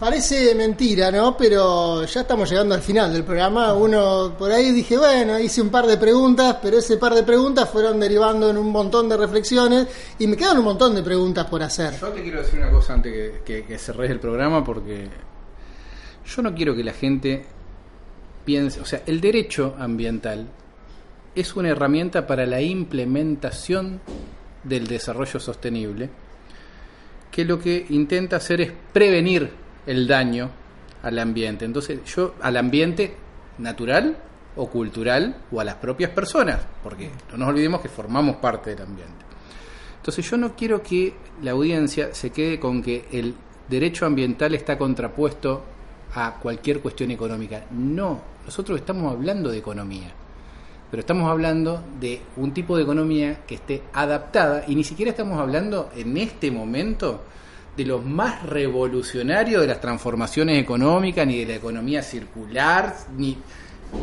Parece 0.00 0.54
mentira, 0.54 1.10
¿no? 1.10 1.36
Pero 1.36 2.06
ya 2.06 2.22
estamos 2.22 2.48
llegando 2.48 2.74
al 2.74 2.80
final 2.80 3.12
del 3.12 3.22
programa. 3.22 3.74
Uno 3.74 4.34
por 4.38 4.50
ahí 4.50 4.72
dije, 4.72 4.96
bueno, 4.96 5.38
hice 5.38 5.60
un 5.60 5.68
par 5.68 5.86
de 5.86 5.98
preguntas, 5.98 6.56
pero 6.62 6.78
ese 6.78 6.96
par 6.96 7.14
de 7.14 7.22
preguntas 7.22 7.68
fueron 7.68 8.00
derivando 8.00 8.48
en 8.48 8.56
un 8.56 8.72
montón 8.72 9.10
de 9.10 9.18
reflexiones 9.18 9.88
y 10.18 10.26
me 10.26 10.38
quedan 10.38 10.56
un 10.56 10.64
montón 10.64 10.94
de 10.94 11.02
preguntas 11.02 11.44
por 11.48 11.62
hacer. 11.62 12.00
Yo 12.00 12.08
te 12.08 12.22
quiero 12.22 12.40
decir 12.40 12.58
una 12.60 12.70
cosa 12.70 12.94
antes 12.94 13.42
que, 13.44 13.62
que, 13.64 14.06
el 14.06 14.18
programa 14.18 14.64
porque 14.64 15.06
yo 16.24 16.42
no 16.42 16.54
quiero 16.54 16.74
que 16.74 16.82
la 16.82 16.94
gente 16.94 17.44
o 18.80 18.84
sea, 18.86 19.02
el 19.06 19.20
derecho 19.20 19.76
ambiental 19.78 20.48
es 21.34 21.54
una 21.54 21.68
herramienta 21.68 22.26
para 22.26 22.46
la 22.46 22.62
implementación 22.62 24.00
del 24.64 24.86
desarrollo 24.86 25.38
sostenible 25.38 26.08
que 27.30 27.44
lo 27.44 27.60
que 27.60 27.86
intenta 27.90 28.36
hacer 28.36 28.60
es 28.60 28.72
prevenir 28.92 29.59
el 29.90 30.06
daño 30.06 30.48
al 31.02 31.18
ambiente. 31.18 31.64
Entonces, 31.64 31.98
yo 32.04 32.34
al 32.40 32.56
ambiente 32.56 33.16
natural 33.58 34.16
o 34.54 34.68
cultural 34.68 35.36
o 35.50 35.60
a 35.60 35.64
las 35.64 35.74
propias 35.76 36.12
personas, 36.12 36.60
porque 36.82 37.10
no 37.32 37.38
nos 37.38 37.48
olvidemos 37.48 37.80
que 37.80 37.88
formamos 37.88 38.36
parte 38.36 38.70
del 38.70 38.82
ambiente. 38.82 39.24
Entonces, 39.96 40.30
yo 40.30 40.36
no 40.36 40.54
quiero 40.54 40.80
que 40.80 41.12
la 41.42 41.50
audiencia 41.50 42.14
se 42.14 42.30
quede 42.30 42.60
con 42.60 42.82
que 42.82 43.06
el 43.10 43.34
derecho 43.68 44.06
ambiental 44.06 44.54
está 44.54 44.78
contrapuesto 44.78 45.64
a 46.14 46.36
cualquier 46.36 46.80
cuestión 46.80 47.10
económica. 47.10 47.64
No, 47.72 48.20
nosotros 48.44 48.78
estamos 48.78 49.12
hablando 49.12 49.50
de 49.50 49.58
economía, 49.58 50.12
pero 50.88 51.00
estamos 51.00 51.28
hablando 51.28 51.82
de 51.98 52.20
un 52.36 52.54
tipo 52.54 52.76
de 52.76 52.84
economía 52.84 53.40
que 53.44 53.56
esté 53.56 53.82
adaptada 53.92 54.64
y 54.68 54.76
ni 54.76 54.84
siquiera 54.84 55.10
estamos 55.10 55.40
hablando 55.40 55.90
en 55.96 56.16
este 56.16 56.52
momento 56.52 57.22
de 57.76 57.84
los 57.84 58.04
más 58.04 58.42
revolucionarios 58.44 59.60
de 59.60 59.68
las 59.68 59.80
transformaciones 59.80 60.60
económicas, 60.60 61.26
ni 61.26 61.38
de 61.40 61.46
la 61.46 61.54
economía 61.54 62.02
circular, 62.02 62.94
ni, 63.16 63.36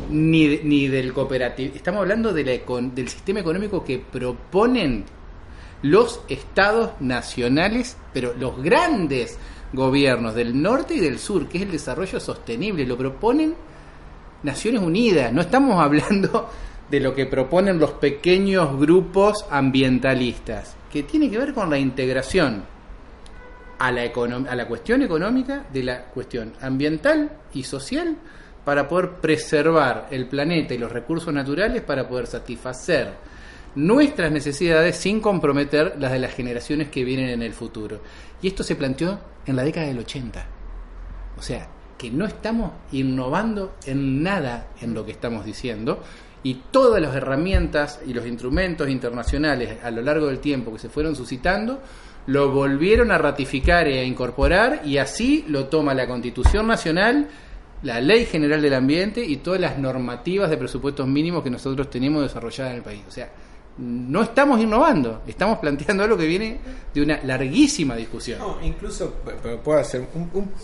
ni, 0.09 0.57
ni 0.63 0.88
del 0.88 1.13
cooperativo. 1.13 1.76
Estamos 1.76 2.01
hablando 2.01 2.34
de 2.34 2.43
del 2.43 3.07
sistema 3.07 3.39
económico 3.39 3.84
que 3.84 3.99
proponen 3.99 5.05
los 5.84 6.22
estados 6.28 6.91
nacionales, 6.99 7.97
pero 8.13 8.34
los 8.34 8.61
grandes 8.61 9.38
gobiernos 9.74 10.34
del 10.34 10.59
norte 10.59 10.95
y 10.95 10.99
del 10.99 11.20
sur, 11.20 11.47
que 11.47 11.57
es 11.57 11.63
el 11.63 11.72
desarrollo 11.72 12.20
sostenible, 12.20 12.86
lo 12.86 12.97
proponen 12.97 13.55
Naciones 14.43 14.82
Unidas, 14.82 15.34
no 15.34 15.41
estamos 15.41 15.80
hablando 15.80 16.49
de 16.89 16.99
lo 16.99 17.13
que 17.13 17.26
proponen 17.26 17.80
los 17.80 17.91
pequeños 17.91 18.80
grupos 18.80 19.45
ambientalistas, 19.49 20.76
que 20.91 21.03
tiene 21.03 21.30
que 21.30 21.38
ver 21.38 21.53
con 21.53 21.70
la 21.70 21.78
integración 21.78 22.76
a 23.80 23.91
la, 23.91 24.01
a 24.03 24.55
la 24.55 24.67
cuestión 24.67 25.01
económica 25.01 25.65
de 25.71 25.84
la 25.84 26.05
cuestión 26.05 26.53
ambiental 26.61 27.32
y 27.53 27.63
social 27.63 28.17
para 28.65 28.88
poder 28.88 29.11
preservar 29.21 30.07
el 30.11 30.28
planeta 30.28 30.73
y 30.73 30.78
los 30.78 30.91
recursos 30.91 31.34
naturales 31.34 31.84
para 31.84 32.07
poder 32.07 32.28
satisfacer 32.28 33.13
nuestras 33.75 34.32
necesidades 34.32 34.97
sin 34.97 35.21
comprometer 35.21 35.95
las 35.99 36.11
de 36.11 36.19
las 36.19 36.34
generaciones 36.34 36.89
que 36.89 37.03
vienen 37.03 37.30
en 37.30 37.43
el 37.43 37.53
futuro. 37.53 38.01
Y 38.41 38.47
esto 38.47 38.63
se 38.63 38.75
planteó 38.75 39.19
en 39.45 39.55
la 39.55 39.63
década 39.63 39.88
del 39.88 39.99
80. 39.99 40.45
O 41.38 41.41
sea, 41.41 41.69
que 41.97 42.11
no 42.11 42.25
estamos 42.25 42.71
innovando 42.91 43.75
en 43.86 44.21
nada 44.21 44.67
en 44.82 44.93
lo 44.93 45.05
que 45.05 45.11
estamos 45.11 45.45
diciendo 45.45 46.03
y 46.43 46.55
todas 46.71 47.01
las 47.01 47.15
herramientas 47.15 47.99
y 48.05 48.13
los 48.13 48.25
instrumentos 48.25 48.89
internacionales 48.89 49.78
a 49.84 49.91
lo 49.91 50.01
largo 50.01 50.28
del 50.28 50.39
tiempo 50.39 50.71
que 50.71 50.80
se 50.80 50.89
fueron 50.89 51.15
suscitando 51.15 51.82
lo 52.28 52.51
volvieron 52.51 53.11
a 53.11 53.17
ratificar 53.17 53.88
e 53.88 53.99
a 53.99 54.03
incorporar 54.03 54.82
y 54.86 54.97
así 54.97 55.45
lo 55.47 55.65
toma 55.65 55.93
la 55.93 56.07
Constitución 56.07 56.67
Nacional, 56.67 57.28
la 57.84 58.01
Ley 58.01 58.25
General 58.25 58.61
del 58.61 58.73
Ambiente 58.73 59.23
y 59.23 59.38
todas 59.38 59.59
las 59.61 59.78
normativas 59.78 60.49
de 60.49 60.57
presupuestos 60.57 61.07
mínimos 61.07 61.43
que 61.43 61.49
nosotros 61.49 61.89
tenemos 61.89 62.21
desarrolladas 62.21 62.71
en 62.71 62.78
el 62.78 62.84
país. 62.84 63.01
O 63.07 63.11
sea, 63.11 63.30
no 63.78 64.23
estamos 64.23 64.59
innovando, 64.59 65.21
estamos 65.28 65.59
planteando 65.59 66.03
algo 66.03 66.17
que 66.17 66.25
viene 66.25 66.59
de 66.93 67.01
una 67.01 67.19
larguísima 67.23 67.95
discusión. 67.95 68.39
No, 68.39 68.57
incluso 68.61 69.15
puedo 69.63 69.80
hacer 69.80 70.07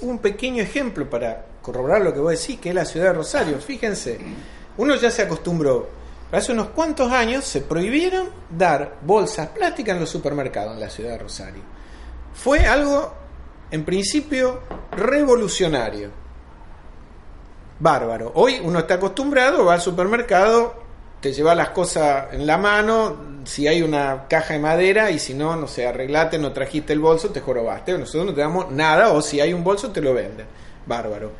un, 0.01 0.18
pequeño 0.18 0.64
ejemplo 0.64 1.09
para 1.09 1.45
corroborar 1.61 2.01
lo 2.01 2.14
que 2.14 2.20
voy 2.20 2.34
a 2.34 2.38
decir, 2.38 2.59
que 2.59 2.70
es 2.70 2.76
la 2.76 2.86
ciudad 2.86 3.07
de 3.07 3.14
Rosario. 3.14 3.57
Fíjense, 3.59 4.20
uno 4.78 4.95
ya 4.95 5.11
se 5.11 5.22
acostumbró. 5.22 6.03
Hace 6.34 6.51
unos 6.51 6.69
cuantos 6.69 7.11
años 7.11 7.45
se 7.45 7.61
prohibieron 7.61 8.27
dar 8.49 8.97
bolsas 9.03 9.49
plásticas 9.49 9.93
en 9.93 9.99
los 9.99 10.09
supermercados 10.09 10.73
en 10.73 10.79
la 10.79 10.89
ciudad 10.89 11.11
de 11.11 11.19
Rosario. 11.19 11.61
Fue 12.34 12.65
algo, 12.65 13.13
en 13.69 13.86
principio, 13.86 14.61
revolucionario. 14.91 16.09
Bárbaro. 17.79 18.31
Hoy 18.34 18.59
uno 18.63 18.79
está 18.79 18.95
acostumbrado, 18.95 19.63
va 19.65 19.75
al 19.75 19.81
supermercado, 19.81 20.73
te 21.21 21.31
llevas 21.31 21.55
las 21.55 21.69
cosas 21.69 22.34
en 22.34 22.47
la 22.47 22.57
mano, 22.57 23.15
si 23.45 23.67
hay 23.67 23.84
una 23.84 24.27
caja 24.27 24.55
de 24.55 24.59
madera 24.59 25.11
y 25.11 25.19
si 25.19 25.36
no, 25.36 25.55
no 25.55 25.67
sé, 25.67 25.86
arreglate, 25.86 26.39
no 26.39 26.51
trajiste 26.51 26.93
el 26.93 26.99
bolso, 26.99 27.29
te 27.29 27.41
jorobaste, 27.41 27.95
nosotros 27.95 28.25
no 28.25 28.34
te 28.34 28.41
damos 28.41 28.71
nada 28.71 29.11
o 29.11 29.21
si 29.21 29.39
hay 29.39 29.53
un 29.53 29.63
bolso 29.63 29.91
te 29.91 30.01
lo 30.01 30.15
venden. 30.15 30.47
Bárbaro. 30.88 31.31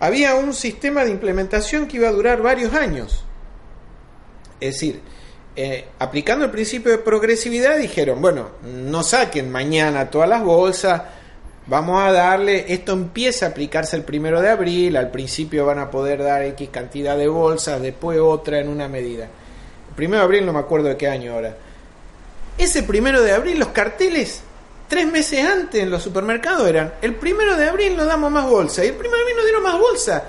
Había 0.00 0.36
un 0.36 0.54
sistema 0.54 1.04
de 1.04 1.10
implementación 1.10 1.86
que 1.86 1.98
iba 1.98 2.08
a 2.08 2.12
durar 2.12 2.40
varios 2.40 2.72
años. 2.72 3.26
Es 4.62 4.74
decir, 4.74 5.00
eh, 5.56 5.86
aplicando 5.98 6.44
el 6.44 6.50
principio 6.52 6.92
de 6.92 6.98
progresividad, 6.98 7.76
dijeron, 7.76 8.20
bueno, 8.22 8.50
no 8.62 9.02
saquen 9.02 9.50
mañana 9.50 10.08
todas 10.08 10.28
las 10.28 10.44
bolsas, 10.44 11.02
vamos 11.66 12.00
a 12.00 12.12
darle, 12.12 12.72
esto 12.72 12.92
empieza 12.92 13.46
a 13.46 13.48
aplicarse 13.48 13.96
el 13.96 14.04
primero 14.04 14.40
de 14.40 14.50
abril, 14.50 14.96
al 14.96 15.10
principio 15.10 15.66
van 15.66 15.80
a 15.80 15.90
poder 15.90 16.22
dar 16.22 16.42
X 16.44 16.68
cantidad 16.70 17.16
de 17.16 17.26
bolsas, 17.26 17.82
después 17.82 18.20
otra 18.20 18.60
en 18.60 18.68
una 18.68 18.86
medida. 18.86 19.24
El 19.88 19.94
primero 19.96 20.20
de 20.20 20.24
abril 20.24 20.46
no 20.46 20.52
me 20.52 20.60
acuerdo 20.60 20.88
de 20.88 20.96
qué 20.96 21.08
año 21.08 21.34
ahora. 21.34 21.56
Ese 22.56 22.84
primero 22.84 23.20
de 23.20 23.32
abril 23.32 23.58
los 23.58 23.68
carteles 23.68 24.42
tres 24.86 25.10
meses 25.10 25.44
antes 25.44 25.82
en 25.82 25.90
los 25.90 26.02
supermercados 26.02 26.68
eran, 26.68 26.94
el 27.02 27.16
primero 27.16 27.56
de 27.56 27.68
abril 27.68 27.96
nos 27.96 28.06
damos 28.06 28.30
más 28.30 28.48
bolsa, 28.48 28.84
y 28.84 28.88
el 28.88 28.94
primero 28.94 29.16
de 29.16 29.22
abril 29.22 29.36
nos 29.36 29.44
dieron 29.44 29.62
más 29.64 29.78
bolsa. 29.78 30.24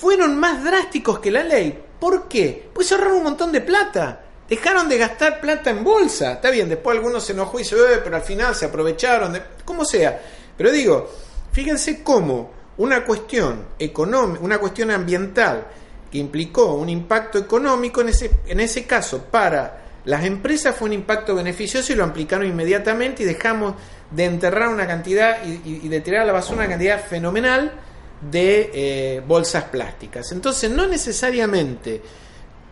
Fueron 0.00 0.38
más 0.38 0.62
drásticos 0.62 1.18
que 1.18 1.30
la 1.30 1.42
ley. 1.42 1.85
¿Por 1.98 2.28
qué? 2.28 2.68
Pues 2.72 2.90
ahorraron 2.92 3.18
un 3.18 3.24
montón 3.24 3.52
de 3.52 3.60
plata. 3.60 4.22
Dejaron 4.48 4.88
de 4.88 4.98
gastar 4.98 5.40
plata 5.40 5.70
en 5.70 5.82
bolsa. 5.82 6.34
Está 6.34 6.50
bien, 6.50 6.68
después 6.68 6.96
algunos 6.96 7.24
se 7.24 7.32
enojó 7.32 7.58
y 7.58 7.64
se 7.64 7.74
ve, 7.74 7.98
pero 8.02 8.16
al 8.16 8.22
final 8.22 8.54
se 8.54 8.66
aprovecharon, 8.66 9.32
de, 9.32 9.42
como 9.64 9.84
sea. 9.84 10.20
Pero 10.56 10.70
digo, 10.70 11.10
fíjense 11.52 12.02
cómo 12.02 12.50
una 12.78 13.04
cuestión 13.04 13.66
económica, 13.78 14.44
una 14.44 14.58
cuestión 14.58 14.90
ambiental 14.90 15.66
que 16.10 16.18
implicó 16.18 16.74
un 16.74 16.88
impacto 16.88 17.38
económico 17.38 18.00
en 18.00 18.10
ese, 18.10 18.30
en 18.46 18.60
ese 18.60 18.86
caso 18.86 19.24
para 19.24 19.86
las 20.06 20.24
empresas 20.24 20.74
fue 20.76 20.86
un 20.86 20.94
impacto 20.94 21.34
beneficioso 21.34 21.92
y 21.92 21.96
lo 21.96 22.04
aplicaron 22.04 22.46
inmediatamente 22.46 23.24
y 23.24 23.26
dejamos 23.26 23.74
de 24.12 24.24
enterrar 24.24 24.68
una 24.68 24.86
cantidad 24.86 25.44
y, 25.44 25.88
de 25.88 26.00
tirar 26.00 26.22
a 26.22 26.24
la 26.24 26.32
basura 26.32 26.58
una 26.58 26.68
cantidad 26.68 27.04
fenomenal 27.04 27.72
de 28.20 28.70
eh, 28.72 29.22
bolsas 29.26 29.64
plásticas. 29.64 30.32
Entonces, 30.32 30.70
no 30.70 30.86
necesariamente 30.86 32.00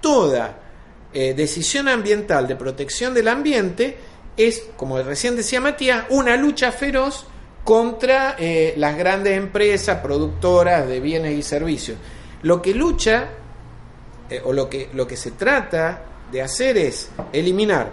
toda 0.00 0.58
eh, 1.12 1.34
decisión 1.34 1.88
ambiental 1.88 2.46
de 2.46 2.56
protección 2.56 3.14
del 3.14 3.28
ambiente 3.28 3.96
es, 4.36 4.64
como 4.76 5.00
recién 5.00 5.36
decía 5.36 5.60
Matías, 5.60 6.06
una 6.10 6.36
lucha 6.36 6.72
feroz 6.72 7.26
contra 7.62 8.36
eh, 8.38 8.74
las 8.76 8.96
grandes 8.96 9.36
empresas 9.38 10.00
productoras 10.00 10.88
de 10.88 11.00
bienes 11.00 11.38
y 11.38 11.42
servicios. 11.42 11.98
Lo 12.42 12.60
que 12.60 12.74
lucha, 12.74 13.28
o 14.44 14.52
lo 14.52 14.68
que, 14.68 14.90
lo 14.92 15.06
que 15.06 15.16
se 15.16 15.32
trata 15.32 16.02
de 16.32 16.42
hacer 16.42 16.76
es 16.76 17.10
eliminar 17.32 17.90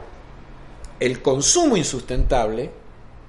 el 0.99 1.21
consumo 1.21 1.77
insustentable 1.77 2.69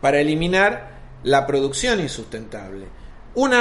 para 0.01 0.21
eliminar 0.21 0.93
la 1.25 1.47
producción 1.47 2.01
insustentable. 2.01 2.87
Un 3.35 3.55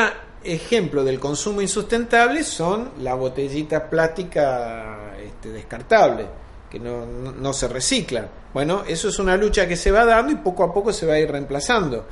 ejemplo 0.44 1.04
del 1.04 1.20
consumo 1.20 1.62
insustentable 1.62 2.44
son 2.44 2.92
las 3.00 3.18
botellitas 3.18 3.84
plásticas 3.90 5.14
este, 5.24 5.50
descartables, 5.50 6.28
que 6.70 6.80
no, 6.80 7.54
se 7.54 7.68
reciclan. 7.68 8.28
Bueno, 8.54 8.84
eso 8.88 9.10
es 9.10 9.20
una 9.20 9.38
lucha 9.38 9.68
que 9.68 9.76
se 9.76 9.92
va 9.92 10.06
dando 10.06 10.32
y 10.32 10.36
poco 10.36 10.64
a 10.64 10.74
poco 10.74 10.94
se 10.94 11.06
va 11.06 11.14
a 11.14 11.20
ir 11.20 11.32
reemplazando. 11.32 12.06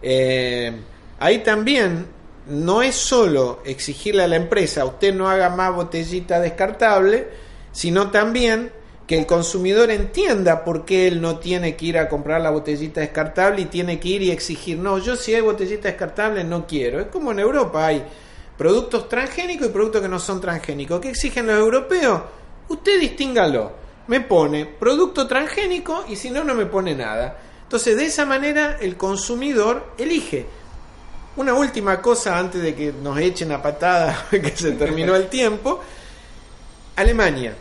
Eh, 0.00 0.72
ahí 1.18 1.38
también 1.38 2.06
no 2.48 2.82
es 2.82 2.94
solo 2.94 3.60
exigirle 3.64 4.22
a 4.22 4.28
la 4.28 4.36
empresa, 4.36 4.84
usted 4.84 5.14
no 5.14 5.28
haga 5.28 5.50
más 5.50 5.74
botellita 5.74 6.38
descartable, 6.40 7.28
sino 7.72 8.10
también 8.10 8.70
que 9.06 9.16
el 9.16 9.26
consumidor 9.26 9.90
entienda 9.90 10.64
por 10.64 10.84
qué 10.84 11.06
él 11.06 11.20
no 11.20 11.38
tiene 11.38 11.76
que 11.76 11.86
ir 11.86 11.98
a 11.98 12.08
comprar 12.08 12.40
la 12.40 12.50
botellita 12.50 13.00
descartable 13.00 13.62
y 13.62 13.66
tiene 13.66 14.00
que 14.00 14.08
ir 14.08 14.22
y 14.22 14.30
exigir, 14.32 14.78
no, 14.78 14.98
yo 14.98 15.14
si 15.14 15.34
hay 15.34 15.42
botellita 15.42 15.88
descartable 15.88 16.42
no 16.42 16.66
quiero. 16.66 17.00
Es 17.00 17.06
como 17.06 17.30
en 17.30 17.38
Europa 17.38 17.86
hay 17.86 18.04
productos 18.58 19.08
transgénicos 19.08 19.68
y 19.68 19.70
productos 19.70 20.02
que 20.02 20.08
no 20.08 20.18
son 20.18 20.40
transgénicos. 20.40 21.00
¿Qué 21.00 21.10
exigen 21.10 21.46
los 21.46 21.56
europeos? 21.56 22.22
Usted 22.68 22.98
distíngalo. 22.98 23.86
Me 24.08 24.20
pone 24.20 24.66
producto 24.66 25.26
transgénico 25.26 26.04
y 26.08 26.16
si 26.16 26.30
no, 26.30 26.42
no 26.42 26.54
me 26.54 26.66
pone 26.66 26.94
nada. 26.94 27.36
Entonces, 27.62 27.96
de 27.96 28.06
esa 28.06 28.24
manera, 28.24 28.76
el 28.80 28.96
consumidor 28.96 29.94
elige. 29.98 30.46
Una 31.36 31.54
última 31.54 32.00
cosa 32.00 32.38
antes 32.38 32.62
de 32.62 32.74
que 32.74 32.92
nos 32.92 33.18
echen 33.18 33.52
a 33.52 33.60
patada 33.62 34.26
que 34.30 34.50
se 34.50 34.72
terminó 34.72 35.14
el 35.14 35.28
tiempo. 35.28 35.80
Alemania 36.96 37.54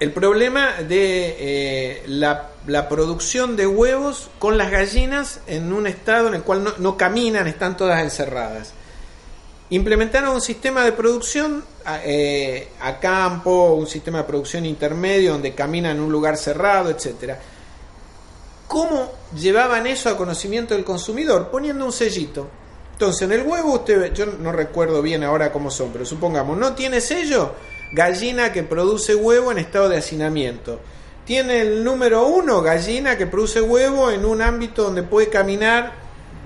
el 0.00 0.12
problema 0.12 0.74
de 0.74 1.36
eh, 1.38 2.02
la, 2.06 2.50
producción 2.88 3.56
de 3.56 3.66
huevos 3.66 4.30
con 4.38 4.56
las 4.56 4.70
gallinas 4.70 5.40
en 5.46 5.72
un 5.72 5.86
estado 5.86 6.28
en 6.28 6.34
el 6.34 6.42
cual 6.42 6.74
no, 6.78 6.96
caminan, 6.96 7.48
están 7.48 7.76
todas 7.76 8.02
encerradas. 8.02 8.72
Implementaron 9.70 10.34
un 10.34 10.40
sistema 10.40 10.84
de 10.84 10.92
producción 10.92 11.64
eh, 12.04 12.68
a 12.80 12.98
campo, 13.00 13.74
un 13.74 13.86
sistema 13.86 14.18
de 14.18 14.24
producción 14.24 14.64
intermedio 14.64 15.32
donde 15.32 15.54
caminan 15.54 15.96
en 15.96 16.02
un 16.02 16.12
lugar 16.12 16.36
cerrado, 16.36 16.90
etcétera. 16.90 17.38
¿Cómo 18.68 19.10
llevaban 19.34 19.86
eso 19.86 20.08
a 20.08 20.16
conocimiento 20.16 20.74
del 20.74 20.84
consumidor? 20.84 21.48
Poniendo 21.50 21.84
un 21.84 21.92
sellito. 21.92 22.48
Entonces, 22.92 23.22
en 23.22 23.32
el 23.32 23.42
huevo, 23.46 23.74
usted, 23.74 24.12
yo 24.12 24.26
no 24.26 24.52
recuerdo 24.52 25.02
bien 25.02 25.24
ahora 25.24 25.52
cómo 25.52 25.70
son, 25.70 25.90
pero 25.92 26.04
supongamos, 26.04 26.56
no 26.56 26.74
tiene 26.74 27.00
sello, 27.00 27.52
gallina 27.92 28.52
que 28.52 28.62
produce 28.62 29.14
huevo 29.14 29.52
en 29.52 29.58
estado 29.58 29.88
de 29.88 29.98
hacinamiento. 29.98 30.80
Tiene 31.24 31.60
el 31.60 31.84
número 31.84 32.26
uno, 32.26 32.62
gallina 32.62 33.16
que 33.16 33.26
produce 33.26 33.60
huevo 33.60 34.10
en 34.10 34.24
un 34.24 34.40
ámbito 34.40 34.84
donde 34.84 35.02
puede 35.02 35.28
caminar 35.28 35.92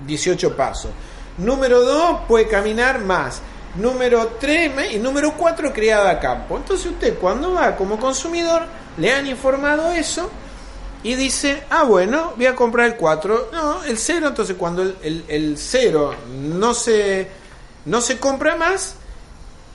18 0.05 0.55
pasos. 0.55 0.91
Número 1.37 1.81
dos, 1.81 2.21
puede 2.27 2.47
caminar 2.47 2.99
más. 2.99 3.41
Número 3.75 4.37
3 4.39 4.93
y 4.93 4.99
número 4.99 5.33
4 5.35 5.73
criada 5.73 6.11
a 6.11 6.19
campo. 6.19 6.57
Entonces 6.57 6.85
usted 6.85 7.17
cuando 7.17 7.53
va 7.53 7.75
como 7.75 7.99
consumidor 7.99 8.63
le 8.97 9.11
han 9.11 9.25
informado 9.25 9.91
eso 9.91 10.29
y 11.01 11.15
dice, 11.15 11.63
ah 11.69 11.83
bueno, 11.83 12.33
voy 12.35 12.45
a 12.45 12.55
comprar 12.55 12.87
el 12.87 12.95
4. 12.95 13.49
No, 13.51 13.83
el 13.83 13.97
0, 13.97 14.27
entonces 14.27 14.55
cuando 14.57 14.83
el, 14.83 15.25
el, 15.27 15.57
0 15.57 16.15
no 16.29 16.73
se, 16.73 17.27
no 17.85 17.99
se 17.99 18.19
compra 18.19 18.55
más, 18.55 18.95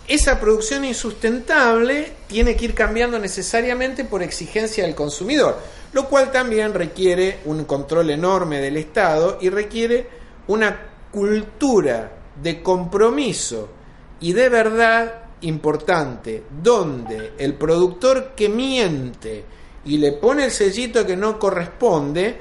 esa 0.08 0.40
producción 0.40 0.86
insustentable 0.86 2.12
tiene 2.26 2.56
que 2.56 2.64
ir 2.64 2.74
cambiando 2.74 3.18
necesariamente 3.18 4.04
por 4.06 4.22
exigencia 4.22 4.84
del 4.84 4.94
consumidor, 4.94 5.58
lo 5.92 6.08
cual 6.08 6.32
también 6.32 6.72
requiere 6.72 7.40
un 7.44 7.64
control 7.64 8.10
enorme 8.10 8.60
del 8.60 8.78
Estado 8.78 9.38
y 9.40 9.50
requiere 9.50 10.08
una 10.46 10.80
cultura 11.12 12.10
de 12.42 12.62
compromiso 12.62 13.68
y 14.20 14.32
de 14.32 14.48
verdad 14.48 15.22
importante, 15.42 16.42
donde 16.62 17.34
el 17.38 17.54
productor 17.54 18.30
que 18.34 18.48
miente 18.48 19.44
y 19.84 19.98
le 19.98 20.12
pone 20.12 20.46
el 20.46 20.50
sellito 20.50 21.06
que 21.06 21.16
no 21.16 21.38
corresponde, 21.38 22.36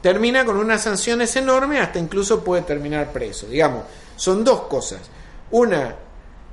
termina 0.00 0.44
con 0.44 0.56
unas 0.56 0.82
sanciones 0.82 1.34
enormes, 1.36 1.80
hasta 1.80 1.98
incluso 1.98 2.44
puede 2.44 2.62
terminar 2.62 3.12
preso. 3.12 3.46
Digamos, 3.46 3.84
son 4.16 4.44
dos 4.44 4.62
cosas. 4.62 5.00
Una, 5.50 5.96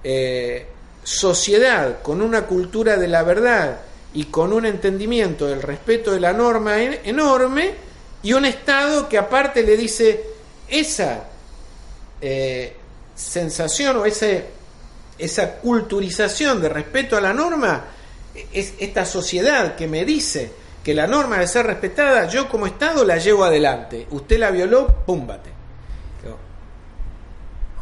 eh, 0.03 0.65
sociedad 1.03 2.01
con 2.01 2.21
una 2.21 2.45
cultura 2.45 2.97
de 2.97 3.07
la 3.07 3.23
verdad 3.23 3.79
y 4.13 4.25
con 4.25 4.53
un 4.53 4.65
entendimiento 4.65 5.47
del 5.47 5.61
respeto 5.61 6.11
de 6.11 6.19
la 6.19 6.33
norma 6.33 6.81
enorme 6.81 7.73
y 8.21 8.33
un 8.33 8.45
Estado 8.45 9.09
que 9.09 9.17
aparte 9.17 9.63
le 9.63 9.75
dice 9.75 10.23
esa 10.69 11.25
eh, 12.21 12.75
sensación 13.15 13.97
o 13.97 14.05
ese, 14.05 14.45
esa 15.17 15.55
culturización 15.55 16.61
de 16.61 16.69
respeto 16.69 17.17
a 17.17 17.21
la 17.21 17.33
norma, 17.33 17.85
es 18.51 18.73
esta 18.79 19.05
sociedad 19.05 19.75
que 19.75 19.87
me 19.87 20.05
dice 20.05 20.51
que 20.83 20.93
la 20.93 21.07
norma 21.07 21.35
debe 21.35 21.47
ser 21.47 21.65
respetada, 21.65 22.27
yo 22.27 22.49
como 22.49 22.65
Estado 22.65 23.05
la 23.05 23.17
llevo 23.17 23.43
adelante. 23.43 24.07
Usted 24.11 24.37
la 24.37 24.51
violó, 24.51 24.87
púmbate. 25.05 25.52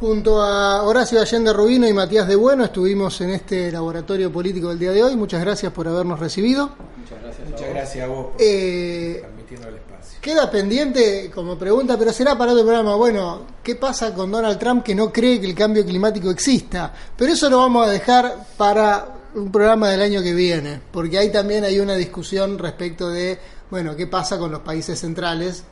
Junto 0.02 0.42
a 0.42 0.82
Horacio 0.82 1.22
Allende 1.22 1.54
Rubino 1.54 1.88
y 1.88 1.94
Matías 1.94 2.28
de 2.28 2.36
Bueno 2.36 2.64
estuvimos 2.64 3.22
en 3.22 3.30
este 3.30 3.72
laboratorio 3.72 4.32
político 4.32 4.70
del 4.70 4.80
día 4.80 4.92
de 4.92 5.04
hoy. 5.04 5.16
Muchas 5.16 5.42
gracias 5.42 5.72
por 5.72 5.88
habernos 5.88 6.20
recibido. 6.20 6.72
Muchas 6.98 7.22
gracias, 7.22 7.48
Muchas 7.48 7.70
gracias 7.70 8.04
a 8.04 8.08
vos 8.08 8.26
por 8.32 8.42
eh, 8.42 9.18
el 9.20 9.76
espacio. 9.76 10.20
Queda 10.20 10.50
pendiente 10.50 11.30
como 11.30 11.56
pregunta, 11.56 12.00
pero 12.00 12.12
será 12.12 12.36
para 12.36 12.54
otro 12.54 12.64
programa. 12.64 12.96
Bueno, 12.96 13.46
¿qué 13.62 13.76
pasa 13.76 14.12
con 14.16 14.32
Donald 14.32 14.58
Trump 14.58 14.84
que 14.84 14.96
no 14.96 15.14
cree 15.14 15.40
que 15.40 15.46
el 15.46 15.54
cambio 15.54 15.86
climático 15.86 16.32
exista? 16.32 16.92
Pero 17.16 17.34
eso 17.34 17.48
lo 17.48 17.60
vamos 17.60 17.88
a 17.88 17.92
dejar 17.92 18.48
para 18.58 19.08
un 19.36 19.52
programa 19.52 19.90
del 19.90 20.02
año 20.02 20.24
que 20.24 20.34
viene, 20.34 20.82
porque 20.92 21.20
ahí 21.20 21.32
también 21.32 21.64
hay 21.64 21.80
una 21.80 21.94
discusión 21.94 22.58
respecto 22.58 23.08
de, 23.08 23.38
bueno, 23.70 23.96
qué 23.96 24.08
pasa 24.08 24.40
con 24.40 24.52
los 24.52 24.62
países 24.62 25.00
centrales, 25.00 25.64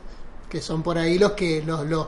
que 0.48 0.62
son 0.62 0.84
por 0.84 0.98
ahí 0.98 1.18
los 1.18 1.32
que 1.32 1.62
los, 1.62 1.84
los 1.86 2.06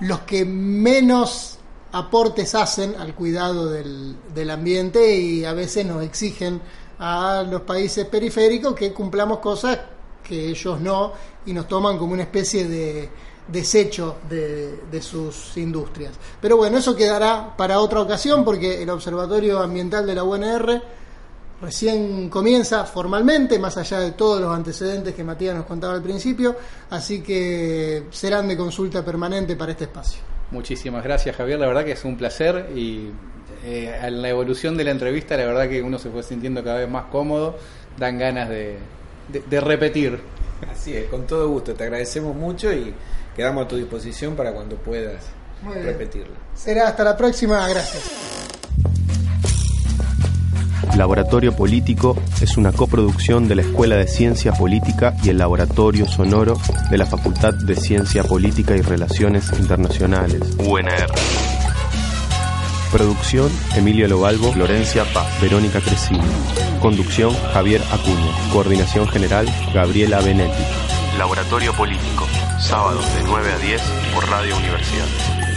los 0.00 0.20
que 0.20 0.44
menos 0.44 1.58
aportes 1.92 2.54
hacen 2.54 2.96
al 2.98 3.14
cuidado 3.14 3.68
del, 3.70 4.16
del, 4.34 4.50
ambiente 4.50 5.16
y 5.16 5.44
a 5.44 5.52
veces 5.52 5.86
nos 5.86 6.02
exigen 6.02 6.60
a 6.98 7.44
los 7.48 7.62
países 7.62 8.06
periféricos 8.06 8.74
que 8.74 8.92
cumplamos 8.92 9.38
cosas 9.38 9.78
que 10.22 10.48
ellos 10.48 10.80
no 10.80 11.12
y 11.46 11.52
nos 11.52 11.68
toman 11.68 11.98
como 11.98 12.14
una 12.14 12.22
especie 12.22 12.66
de 12.66 13.08
desecho 13.46 14.16
de, 14.28 14.80
de 14.90 15.02
sus 15.02 15.56
industrias. 15.56 16.12
Pero 16.40 16.56
bueno, 16.56 16.78
eso 16.78 16.96
quedará 16.96 17.54
para 17.56 17.78
otra 17.78 18.00
ocasión 18.00 18.44
porque 18.44 18.82
el 18.82 18.90
Observatorio 18.90 19.60
Ambiental 19.60 20.06
de 20.06 20.14
la 20.14 20.24
UNR 20.24 20.82
recién 21.60 22.28
comienza 22.28 22.84
formalmente, 22.84 23.58
más 23.58 23.76
allá 23.76 24.00
de 24.00 24.12
todos 24.12 24.40
los 24.40 24.54
antecedentes 24.54 25.14
que 25.14 25.24
Matías 25.24 25.54
nos 25.54 25.66
contaba 25.66 25.94
al 25.94 26.02
principio, 26.02 26.56
así 26.90 27.22
que 27.22 28.04
serán 28.10 28.48
de 28.48 28.56
consulta 28.56 29.04
permanente 29.04 29.56
para 29.56 29.72
este 29.72 29.84
espacio. 29.84 30.20
Muchísimas 30.50 31.02
gracias 31.02 31.36
Javier, 31.36 31.58
la 31.58 31.66
verdad 31.66 31.84
que 31.84 31.92
es 31.92 32.04
un 32.04 32.16
placer 32.16 32.70
y 32.74 33.10
eh, 33.64 33.98
en 34.02 34.22
la 34.22 34.28
evolución 34.28 34.76
de 34.76 34.84
la 34.84 34.90
entrevista 34.90 35.36
la 35.36 35.46
verdad 35.46 35.68
que 35.68 35.82
uno 35.82 35.98
se 35.98 36.10
fue 36.10 36.22
sintiendo 36.22 36.62
cada 36.62 36.78
vez 36.80 36.88
más 36.88 37.06
cómodo, 37.06 37.56
dan 37.98 38.18
ganas 38.18 38.48
de, 38.48 38.78
de 39.28 39.60
repetir. 39.60 40.20
Así 40.70 40.94
es, 40.94 41.06
con 41.06 41.26
todo 41.26 41.48
gusto, 41.48 41.74
te 41.74 41.84
agradecemos 41.84 42.34
mucho 42.36 42.72
y 42.72 42.94
quedamos 43.34 43.64
a 43.64 43.68
tu 43.68 43.76
disposición 43.76 44.36
para 44.36 44.52
cuando 44.52 44.76
puedas 44.76 45.24
repetirlo. 45.82 46.34
Será 46.54 46.88
hasta 46.88 47.04
la 47.04 47.16
próxima, 47.16 47.66
gracias. 47.68 48.53
Laboratorio 50.96 51.56
Político 51.56 52.16
es 52.40 52.56
una 52.56 52.70
coproducción 52.70 53.48
de 53.48 53.56
la 53.56 53.62
Escuela 53.62 53.96
de 53.96 54.06
Ciencia 54.06 54.52
Política 54.52 55.14
y 55.24 55.30
el 55.30 55.38
Laboratorio 55.38 56.06
Sonoro 56.06 56.56
de 56.88 56.98
la 56.98 57.04
Facultad 57.04 57.52
de 57.52 57.74
Ciencia 57.74 58.22
Política 58.22 58.76
y 58.76 58.80
Relaciones 58.80 59.50
Internacionales, 59.58 60.40
UNR. 60.58 61.06
Producción 62.92 63.50
Emilio 63.74 64.06
Lobalbo, 64.06 64.52
Florencia 64.52 65.04
Paz, 65.12 65.26
Verónica 65.40 65.80
Crescini. 65.80 66.20
Conducción 66.80 67.34
Javier 67.52 67.82
Acuña. 67.90 68.52
Coordinación 68.52 69.08
General 69.08 69.46
Gabriela 69.74 70.20
Benetti. 70.20 70.62
Laboratorio 71.18 71.72
Político, 71.72 72.24
sábados 72.60 73.04
de 73.16 73.22
9 73.24 73.52
a 73.52 73.58
10 73.58 73.82
por 74.14 74.28
Radio 74.28 74.56
Universidad. 74.56 75.53